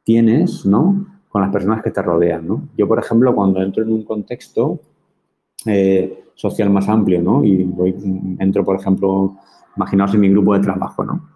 tienes 0.02 0.66
¿no? 0.66 1.06
con 1.30 1.40
las 1.40 1.50
personas 1.50 1.82
que 1.82 1.90
te 1.90 2.02
rodean. 2.02 2.46
¿no? 2.46 2.68
Yo, 2.76 2.86
por 2.86 2.98
ejemplo, 2.98 3.34
cuando 3.34 3.62
entro 3.62 3.82
en 3.82 3.92
un 3.92 4.04
contexto 4.04 4.80
eh, 5.64 6.24
social 6.34 6.68
más 6.68 6.88
amplio 6.88 7.22
¿no? 7.22 7.42
y 7.42 7.64
voy, 7.64 7.96
entro, 8.38 8.62
por 8.62 8.76
ejemplo, 8.76 9.36
imaginaos 9.74 10.12
en 10.14 10.20
mi 10.20 10.28
grupo 10.28 10.52
de 10.52 10.60
trabajo, 10.60 11.02
¿no? 11.02 11.34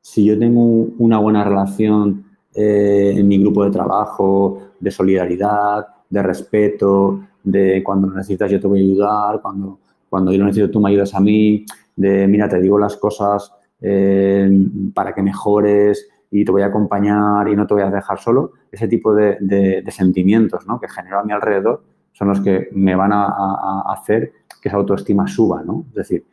si 0.00 0.24
yo 0.24 0.38
tengo 0.38 0.62
una 0.98 1.18
buena 1.18 1.42
relación 1.42 2.25
eh, 2.56 3.12
en 3.16 3.28
mi 3.28 3.38
grupo 3.38 3.64
de 3.64 3.70
trabajo, 3.70 4.60
de 4.80 4.90
solidaridad, 4.90 5.86
de 6.08 6.22
respeto, 6.22 7.20
de 7.42 7.82
cuando 7.84 8.10
necesitas 8.10 8.50
yo 8.50 8.58
te 8.58 8.66
voy 8.66 8.80
a 8.80 8.84
ayudar, 8.84 9.42
cuando, 9.42 9.78
cuando 10.08 10.32
yo 10.32 10.38
lo 10.38 10.46
necesito 10.46 10.70
tú 10.70 10.80
me 10.80 10.88
ayudas 10.90 11.14
a 11.14 11.20
mí, 11.20 11.66
de 11.94 12.26
mira, 12.26 12.48
te 12.48 12.60
digo 12.60 12.78
las 12.78 12.96
cosas 12.96 13.52
eh, 13.80 14.50
para 14.94 15.14
que 15.14 15.22
mejores 15.22 16.08
y 16.30 16.44
te 16.44 16.50
voy 16.50 16.62
a 16.62 16.66
acompañar 16.66 17.46
y 17.48 17.56
no 17.56 17.66
te 17.66 17.74
voy 17.74 17.82
a 17.82 17.90
dejar 17.90 18.18
solo. 18.18 18.52
Ese 18.72 18.88
tipo 18.88 19.14
de, 19.14 19.84
sentimientos 19.90 20.64
que 20.80 20.88
genero 20.88 21.20
a 21.20 21.24
mi 21.24 21.32
alrededor 21.32 21.84
son 22.12 22.28
los 22.28 22.40
que 22.40 22.68
me 22.72 22.94
van 22.96 23.12
a, 23.12 23.82
hacer 23.92 24.32
que 24.62 24.68
esa 24.68 24.78
autoestima 24.78 25.28
suba. 25.28 25.62
Es 25.88 25.94
decir, 25.94 26.24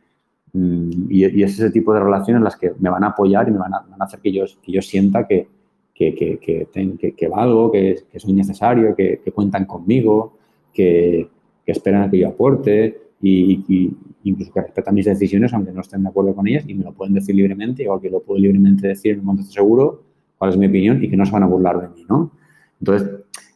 mm, 0.54 1.10
y, 1.10 1.26
y, 1.26 1.42
es 1.42 1.52
ese 1.52 1.70
tipo 1.70 1.92
de 1.92 2.00
relaciones 2.00 2.42
las 2.42 2.56
que 2.56 2.72
me 2.78 2.90
van 2.90 3.04
a 3.04 3.08
apoyar 3.08 3.46
y 3.48 3.52
me 3.52 3.58
van 3.58 3.74
a, 3.74 3.80
van 3.80 4.00
a 4.00 4.04
hacer 4.04 4.20
que 4.20 4.32
yo, 4.32 4.44
que 4.62 4.72
yo 4.72 4.82
sienta 4.82 5.26
que, 5.26 5.48
que, 5.94 6.14
que, 6.14 6.38
que, 6.38 6.68
ten, 6.72 6.98
que, 6.98 7.28
valgo, 7.28 7.70
que, 7.70 8.02
soy 8.16 8.32
necesario, 8.32 8.94
que, 8.96 9.20
cuentan 9.34 9.64
conmigo, 9.64 10.34
que, 10.72 11.28
esperan 11.66 12.02
a 12.02 12.10
que 12.10 12.18
yo 12.18 12.28
aporte 12.28 12.98
y, 13.22 13.64
y, 13.68 13.96
incluso 14.24 14.52
que 14.52 14.60
respetan 14.60 14.94
mis 14.94 15.06
decisiones 15.06 15.52
aunque 15.54 15.72
no 15.72 15.80
estén 15.80 16.02
de 16.02 16.08
acuerdo 16.08 16.34
con 16.34 16.46
ellas 16.46 16.64
y 16.66 16.74
me 16.74 16.84
lo 16.84 16.92
pueden 16.92 17.14
decir 17.14 17.34
libremente, 17.34 17.82
igual 17.82 18.00
que 18.00 18.10
lo 18.10 18.20
puedo 18.20 18.40
libremente 18.40 18.88
decir 18.88 19.12
en 19.12 19.20
un 19.20 19.26
momento 19.26 19.50
seguro 19.50 20.02
cuál 20.36 20.50
es 20.50 20.56
mi 20.56 20.66
opinión 20.66 21.02
y 21.02 21.08
que 21.08 21.16
no 21.16 21.24
se 21.24 21.32
van 21.32 21.42
a 21.42 21.46
burlar 21.46 21.80
de 21.80 21.88
mí, 21.88 22.04
¿no? 22.08 22.32
Entonces, 22.80 23.08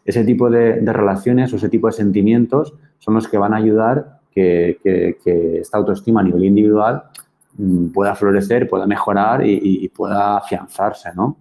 ese 0.05 0.25
tipo 0.25 0.49
de, 0.49 0.81
de 0.81 0.93
relaciones 0.93 1.53
o 1.53 1.57
ese 1.57 1.69
tipo 1.69 1.87
de 1.87 1.93
sentimientos 1.93 2.75
son 2.99 3.15
los 3.15 3.29
que 3.29 3.37
van 3.37 3.53
a 3.53 3.59
ayudar 3.59 4.21
que, 4.33 4.79
que, 4.83 5.19
que 5.23 5.59
esta 5.59 5.79
autoestima 5.79 6.21
a 6.21 6.25
nivel 6.25 6.45
individual 6.45 7.03
mmm, 7.59 7.89
pueda 7.89 8.15
florecer, 8.15 8.69
pueda 8.69 8.87
mejorar 8.87 9.47
y, 9.47 9.59
y, 9.63 9.89
pueda 9.89 10.39
afianzarse, 10.39 11.11
¿no? 11.15 11.37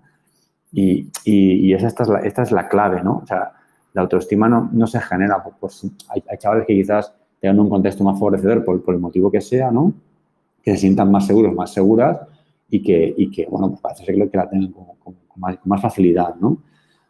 Y, 0.71 1.09
y, 1.23 1.67
y 1.67 1.73
esta, 1.73 2.03
es 2.03 2.09
la, 2.09 2.19
esta 2.19 2.43
es 2.43 2.51
la 2.51 2.67
clave, 2.67 3.01
¿no? 3.03 3.21
O 3.23 3.25
sea, 3.25 3.53
la 3.93 4.01
autoestima 4.01 4.49
no, 4.49 4.69
no 4.71 4.85
se 4.85 4.99
genera, 4.99 5.43
pues, 5.59 5.85
hay, 6.09 6.23
hay, 6.29 6.37
chavales 6.37 6.67
que 6.67 6.75
quizás 6.75 7.13
tengan 7.39 7.59
un 7.59 7.69
contexto 7.69 8.03
más 8.03 8.19
favorecedor 8.19 8.63
por, 8.63 8.83
por, 8.83 8.93
el 8.93 8.99
motivo 8.99 9.31
que 9.31 9.41
sea, 9.41 9.71
¿no? 9.71 9.93
Que 10.61 10.71
se 10.71 10.77
sientan 10.77 11.11
más 11.11 11.25
seguros, 11.25 11.53
más 11.53 11.73
seguras 11.73 12.19
y 12.69 12.81
que, 12.81 13.13
y 13.17 13.31
que 13.31 13.45
bueno, 13.45 13.69
pues 13.69 13.81
parece 13.81 14.05
ser 14.05 14.29
que 14.29 14.37
la 14.37 14.49
tengan 14.49 14.71
con, 14.71 14.85
con, 14.85 15.13
con, 15.27 15.39
más, 15.39 15.57
con 15.57 15.69
más, 15.69 15.81
facilidad, 15.81 16.35
¿no? 16.35 16.57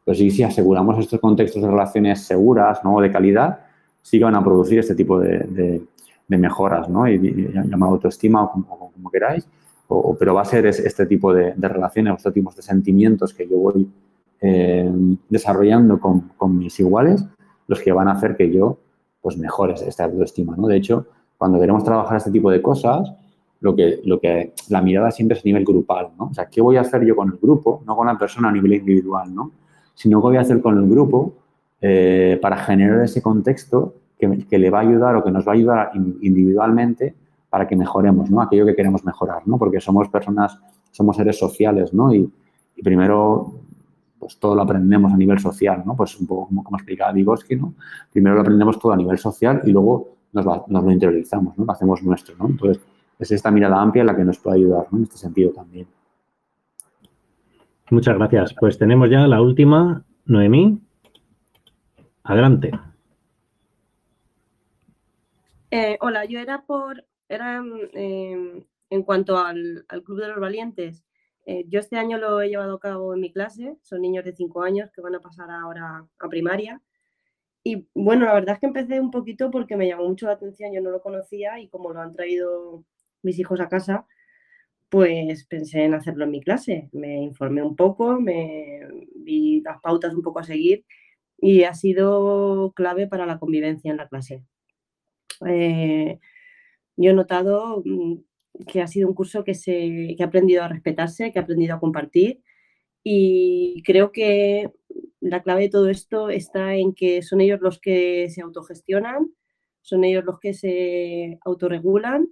Pero 0.05 0.16
sí, 0.16 0.30
si 0.32 0.43
aseguramos 0.43 0.97
estos 0.99 1.20
contextos 1.20 1.62
de 1.62 1.68
relaciones 1.68 2.22
seguras, 2.22 2.84
¿no? 2.84 3.01
De 3.01 3.12
calidad, 3.12 3.60
sí 4.01 4.20
que 4.20 4.24
van 4.24 4.36
a 4.36 4.43
producir 4.43 4.80
este 4.80 4.95
tipo 4.95 5.20
de, 5.20 5.39
de, 5.39 5.84
de 6.28 6.38
mejoras, 6.38 6.88
¿no? 6.88 7.08
Y, 7.08 7.16
y 7.16 7.51
llamado 7.53 7.93
autoestima 7.93 8.43
o 8.43 8.51
como, 8.51 8.91
como 8.91 9.10
queráis 9.10 9.47
pero 10.20 10.34
va 10.34 10.42
a 10.42 10.46
ser 10.46 10.66
este 10.66 11.06
tipo 11.06 11.34
de, 11.34 11.54
de 11.56 11.68
relaciones, 11.68 12.16
estos 12.18 12.34
tipos 12.34 12.56
de 12.56 12.62
sentimientos 12.62 13.34
que 13.34 13.48
yo 13.48 13.58
voy 13.58 13.88
eh, 14.40 14.92
desarrollando 15.30 16.00
con, 16.00 16.58
mis 16.58 16.80
iguales, 16.80 17.26
los 17.68 17.82
que 17.82 17.92
van 17.92 18.08
a 18.08 18.12
hacer 18.12 18.36
que 18.36 18.52
yo 18.52 18.78
pues 19.22 19.38
mejore 19.38 19.74
esta 19.74 20.06
autoestima, 20.06 20.56
¿no? 20.56 20.68
De 20.68 20.78
hecho, 20.78 21.08
cuando 21.38 21.60
queremos 21.60 21.84
trabajar 21.84 22.18
este 22.18 22.32
tipo 22.32 22.52
de 22.52 22.62
cosas, 22.62 23.12
lo 23.62 23.76
que, 23.76 24.00
lo 24.06 24.20
que 24.20 24.54
la 24.70 24.82
mirada 24.82 25.10
siempre 25.10 25.38
es 25.38 25.44
a 25.44 25.48
nivel 25.48 25.66
grupal, 25.66 26.10
¿no? 26.18 26.26
O 26.26 26.34
sea, 26.34 26.46
¿qué 26.46 26.62
voy 26.62 26.78
a 26.78 26.82
hacer 26.82 27.04
yo 27.04 27.16
con 27.16 27.30
el 27.30 27.40
grupo? 27.42 27.82
No 27.86 27.96
con 27.96 28.08
la 28.08 28.18
persona 28.18 28.50
a 28.50 28.52
nivel 28.52 28.74
individual, 28.74 29.34
¿no? 29.34 29.52
Sino 29.96 30.22
qué 30.22 30.28
voy 30.28 30.38
a 30.38 30.42
hacer 30.42 30.62
con 30.62 30.78
el 30.78 30.88
grupo 30.88 31.34
eh, 31.82 32.38
para 32.42 32.58
generar 32.58 33.04
ese 33.04 33.22
contexto 33.22 33.96
que, 34.20 34.60
le 34.60 34.70
va 34.70 34.80
a 34.80 34.82
ayudar 34.82 35.16
o 35.16 35.24
que 35.24 35.32
nos 35.32 35.48
va 35.48 35.52
a 35.52 35.56
ayudar 35.56 35.92
individualmente 36.22 37.16
para 37.58 37.68
que 37.68 37.76
mejoremos, 37.76 38.30
¿no? 38.30 38.39
Aquello 38.39 38.68
que 38.68 38.76
queremos 38.76 39.03
mejorar, 39.03 39.47
¿no? 39.47 39.58
Porque 39.58 39.82
somos 39.82 40.08
personas, 40.10 40.60
somos 40.91 41.16
seres 41.16 41.39
sociales, 41.39 41.91
¿no? 41.91 42.14
Y, 42.14 42.32
y 42.76 42.84
primero, 42.84 43.51
pues 44.20 44.38
todo 44.38 44.53
lo 44.53 44.62
aprendemos 44.62 45.12
a 45.12 45.18
nivel 45.18 45.39
social, 45.39 45.82
¿no? 45.84 45.95
Pues 45.95 46.20
un 46.20 46.28
poco 46.28 46.49
como, 46.49 46.64
como 46.64 46.78
explicaba 46.78 47.14
Vygotsky, 47.14 47.55
¿no? 47.55 47.74
Primero 48.12 48.36
lo 48.36 48.41
aprendemos 48.41 48.78
todo 48.78 48.91
a 48.91 48.95
nivel 48.95 49.18
social 49.18 49.62
y 49.66 49.72
luego 49.72 50.08
nos, 50.34 50.47
va, 50.47 50.66
nos 50.68 50.84
lo 50.84 50.91
interiorizamos, 50.91 51.58
¿no? 51.58 51.66
Lo 51.66 51.72
hacemos 51.72 52.03
nuestro, 52.03 52.36
¿no? 52.38 52.45
Entonces, 52.45 52.80
es 53.18 53.32
esta 53.32 53.49
mirada 53.49 53.82
amplia 53.82 54.03
la 54.03 54.16
que 54.16 54.24
nos 54.24 54.38
puede 54.38 54.58
ayudar, 54.58 54.86
¿no? 54.91 54.99
En 54.99 55.05
este 55.05 55.18
sentido 55.18 55.51
también. 55.51 55.88
Muchas 57.89 58.18
gracias. 58.20 58.53
Pues 58.60 58.78
tenemos 58.78 59.10
ya 59.10 59.26
la 59.26 59.41
última, 59.41 60.03
Noemí. 60.28 60.80
Adelante. 62.22 62.70
Eh, 65.72 65.97
hola, 66.01 66.26
yo 66.26 66.38
era 66.38 66.62
por, 66.62 67.03
era 67.30 67.63
eh, 67.93 68.65
en 68.89 69.03
cuanto 69.03 69.38
al, 69.38 69.86
al, 69.89 70.03
Club 70.03 70.21
de 70.21 70.28
los 70.30 70.39
Valientes. 70.39 71.03
Eh, 71.45 71.65
yo 71.69 71.80
este 71.80 71.97
año 71.97 72.17
lo 72.17 72.41
he 72.41 72.49
llevado 72.49 72.75
a 72.75 72.80
cabo 72.80 73.13
en 73.13 73.21
mi 73.21 73.32
clase, 73.32 73.78
son 73.82 74.01
niños 74.01 74.25
de 74.25 74.36
5 74.36 74.63
años 74.63 74.91
que 74.91 75.01
van 75.01 75.15
a 75.15 75.21
pasar 75.21 75.49
ahora 75.49 76.05
a 76.19 76.30
primaria. 76.30 76.82
Y 77.63 77.88
bueno, 77.93 78.25
la 78.25 78.34
verdad 78.34 78.55
es 78.55 78.59
que 78.59 78.67
empecé 78.67 78.99
un 78.99 79.11
poquito 79.11 79.51
porque 79.51 79.78
me 79.78 79.88
llamó 79.88 80.07
mucho 80.07 80.28
la 80.28 80.34
atención, 80.34 80.73
yo 80.73 80.82
no 80.82 80.91
lo 80.91 81.01
conocía 81.01 81.59
y 81.59 81.69
como 81.69 81.91
lo 81.93 82.01
han 82.01 82.13
traído 82.13 82.86
mis 83.23 83.39
hijos 83.39 83.59
a 83.61 83.69
casa, 83.69 84.05
pues 84.89 85.45
pensé 85.47 85.84
en 85.86 85.93
hacerlo 85.93 86.25
en 86.25 86.32
mi 86.32 86.41
clase. 86.41 86.89
Me 86.93 87.21
informé 87.21 87.63
un 87.63 87.75
poco, 87.75 88.19
me 88.19 88.82
vi 89.15 89.61
las 89.61 89.82
pautas 89.82 90.13
un 90.13 90.21
poco 90.23 90.39
a 90.39 90.43
seguir 90.43 90.86
y 91.38 91.63
ha 91.63 91.73
sido 91.73 92.73
clave 92.75 93.07
para 93.07 93.25
la 93.25 93.39
convivencia 93.39 93.91
en 93.91 93.97
la 93.97 94.07
clase. 94.07 94.43
Eh, 95.45 96.19
yo 96.98 97.12
he 97.12 97.14
notado 97.14 97.82
mm, 97.86 98.16
que 98.68 98.82
ha 98.82 98.88
sido 98.88 99.08
un 99.08 99.16
curso 99.16 99.43
que, 99.43 99.54
se, 99.54 100.16
que 100.18 100.24
ha 100.24 100.28
aprendido 100.28 100.64
a 100.64 100.68
respetarse, 100.68 101.32
que 101.32 101.39
ha 101.39 101.43
aprendido 101.43 101.76
a 101.76 101.80
compartir 101.80 102.41
y 103.04 103.82
creo 103.86 104.12
que 104.12 104.72
la 105.22 105.41
clave 105.41 105.64
de 105.64 105.70
todo 105.70 105.89
esto 105.89 106.30
está 106.30 106.76
en 106.76 106.93
que 106.93 107.22
son 107.22 107.41
ellos 107.41 107.62
los 107.62 107.80
que 107.80 108.30
se 108.30 108.41
autogestionan, 108.41 109.32
son 109.82 110.04
ellos 110.04 110.26
los 110.26 110.39
que 110.39 110.54
se 110.54 111.39
autorregulan 111.45 112.28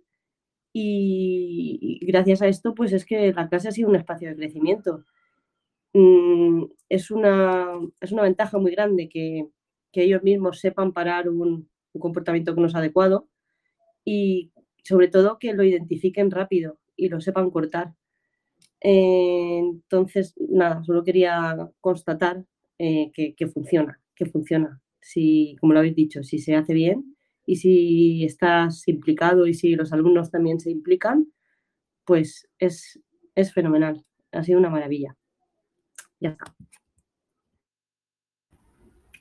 y 0.74 2.00
gracias 2.06 2.42
a 2.42 2.48
esto 2.48 2.76
pues 2.76 2.92
es 2.92 3.06
que 3.06 3.32
la 3.34 3.48
clase 3.48 3.70
ha 3.70 3.72
sido 3.72 3.88
un 3.90 3.96
espacio 3.96 4.28
de 4.30 4.36
crecimiento. 4.36 5.06
Mm, 5.94 6.66
es, 6.90 7.10
una, 7.10 7.80
es 8.02 8.12
una 8.12 8.24
ventaja 8.24 8.58
muy 8.58 8.72
grande 8.72 9.08
que, 9.08 9.48
que 9.94 10.04
ellos 10.04 10.24
mismos 10.24 10.60
sepan 10.60 10.92
parar 10.92 11.30
un, 11.30 11.70
un, 11.94 12.02
comportamiento 12.02 12.54
que 12.54 12.60
no 12.60 12.68
es 12.68 12.76
adecuado 12.76 13.30
y 14.04 14.52
sobre 14.86 15.08
todo 15.08 15.40
que 15.40 15.54
lo 15.54 15.64
identifiquen 15.64 16.32
rápido 16.32 16.80
y 16.96 17.10
lo 17.10 17.20
sepan 17.20 17.50
cortar. 17.50 17.96
Eh, 18.82 19.60
entonces, 19.60 20.36
nada, 20.38 20.84
solo 20.84 21.04
quería 21.04 21.58
constatar 21.82 22.46
eh, 22.78 23.12
que, 23.14 23.48
funciona, 23.48 24.00
que 24.16 24.28
funciona. 24.28 24.80
Si, 25.02 25.56
como 25.60 25.74
lo 25.74 25.80
habéis 25.80 25.96
dicho, 25.96 26.24
si 26.24 26.38
se 26.40 26.56
hace 26.56 26.74
bien 26.74 27.16
y 27.46 27.56
si 27.58 28.24
estás 28.26 28.88
implicado 28.88 29.48
y 29.48 29.56
si 29.56 29.76
los 29.76 29.92
alumnos 29.92 30.30
también 30.30 30.60
se 30.60 30.70
implican, 30.70 31.28
pues 32.06 32.48
es, 32.60 33.02
es 33.34 33.54
fenomenal. 33.54 34.06
Ha 34.32 34.44
sido 34.44 34.60
una 34.60 34.70
maravilla. 34.70 35.16
Ya 36.20 36.30
está. 36.30 36.56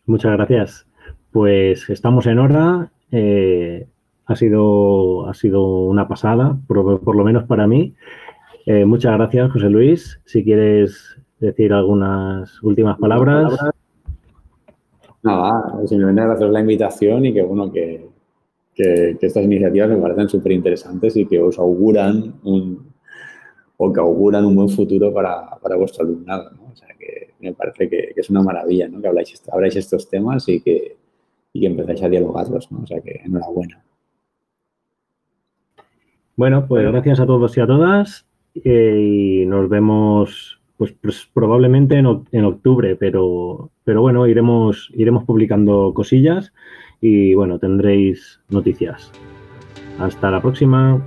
Muchas 0.04 0.32
gracias. 0.32 0.86
Pues 1.32 1.88
estamos 1.88 2.26
en 2.26 2.38
hora. 2.38 2.92
Eh, 3.10 3.88
ha, 4.26 4.36
sido, 4.36 5.28
ha 5.28 5.34
sido 5.34 5.84
una 5.84 6.08
pasada, 6.08 6.58
por, 6.66 7.00
por 7.00 7.16
lo 7.16 7.24
menos 7.24 7.44
para 7.44 7.66
mí. 7.66 7.94
Eh, 8.66 8.84
muchas 8.84 9.12
gracias, 9.14 9.52
José 9.52 9.68
Luis. 9.68 10.20
Si 10.24 10.42
quieres 10.42 11.16
decir 11.38 11.72
algunas 11.72 12.62
últimas 12.62 12.98
palabras. 12.98 13.52
Nada, 15.22 15.86
simplemente 15.86 16.20
agradecer 16.20 16.48
la 16.50 16.60
invitación 16.60 17.24
y 17.26 17.32
que 17.32 17.42
bueno 17.42 17.72
que, 17.72 18.08
que, 18.74 19.16
estas 19.20 19.44
iniciativas 19.44 19.88
me 19.88 19.96
parecen 19.96 20.28
súper 20.28 20.52
interesantes 20.52 21.16
y 21.16 21.26
que 21.26 21.40
os 21.40 21.58
auguran 21.58 22.34
un, 22.44 22.92
o 23.76 23.92
que 23.92 24.00
auguran 24.00 24.44
un 24.44 24.56
buen 24.56 24.68
futuro 24.68 25.12
para, 25.12 25.58
para 25.62 25.76
vuestro 25.76 26.04
alumnado. 26.04 26.50
¿no? 26.50 26.72
O 26.72 26.76
sea, 26.76 26.88
que 26.98 27.34
me 27.40 27.52
parece 27.54 27.88
que, 27.88 28.12
que 28.14 28.20
es 28.20 28.30
una 28.30 28.42
maravilla 28.42 28.88
¿no? 28.88 29.00
que 29.00 29.08
habláis, 29.08 29.42
habláis 29.50 29.76
estos 29.76 30.08
temas 30.08 30.48
y 30.48 30.60
que, 30.60 30.96
y 31.52 31.60
que 31.60 31.66
empezáis 31.66 32.02
a 32.02 32.08
dialogarlos. 32.08 32.70
¿no? 32.70 32.80
O 32.82 32.86
sea, 32.86 33.00
que 33.00 33.20
enhorabuena. 33.24 33.82
Bueno, 36.36 36.66
pues 36.66 36.84
gracias 36.90 37.20
a 37.20 37.26
todos 37.26 37.56
y 37.56 37.60
a 37.60 37.66
todas 37.66 38.26
eh, 38.64 39.40
y 39.42 39.46
nos 39.46 39.68
vemos 39.68 40.60
pues, 40.76 40.92
pues 41.00 41.28
probablemente 41.32 41.96
en, 41.96 42.24
en, 42.32 42.44
octubre, 42.44 42.96
pero, 42.96 43.70
pero 43.84 44.02
bueno, 44.02 44.26
iremos, 44.26 44.90
iremos 44.94 45.24
publicando 45.24 45.92
cosillas 45.94 46.52
y 47.00 47.34
bueno, 47.34 47.58
tendréis 47.58 48.40
noticias. 48.48 49.12
Hasta 49.98 50.30
la 50.30 50.40
próxima. 50.40 51.00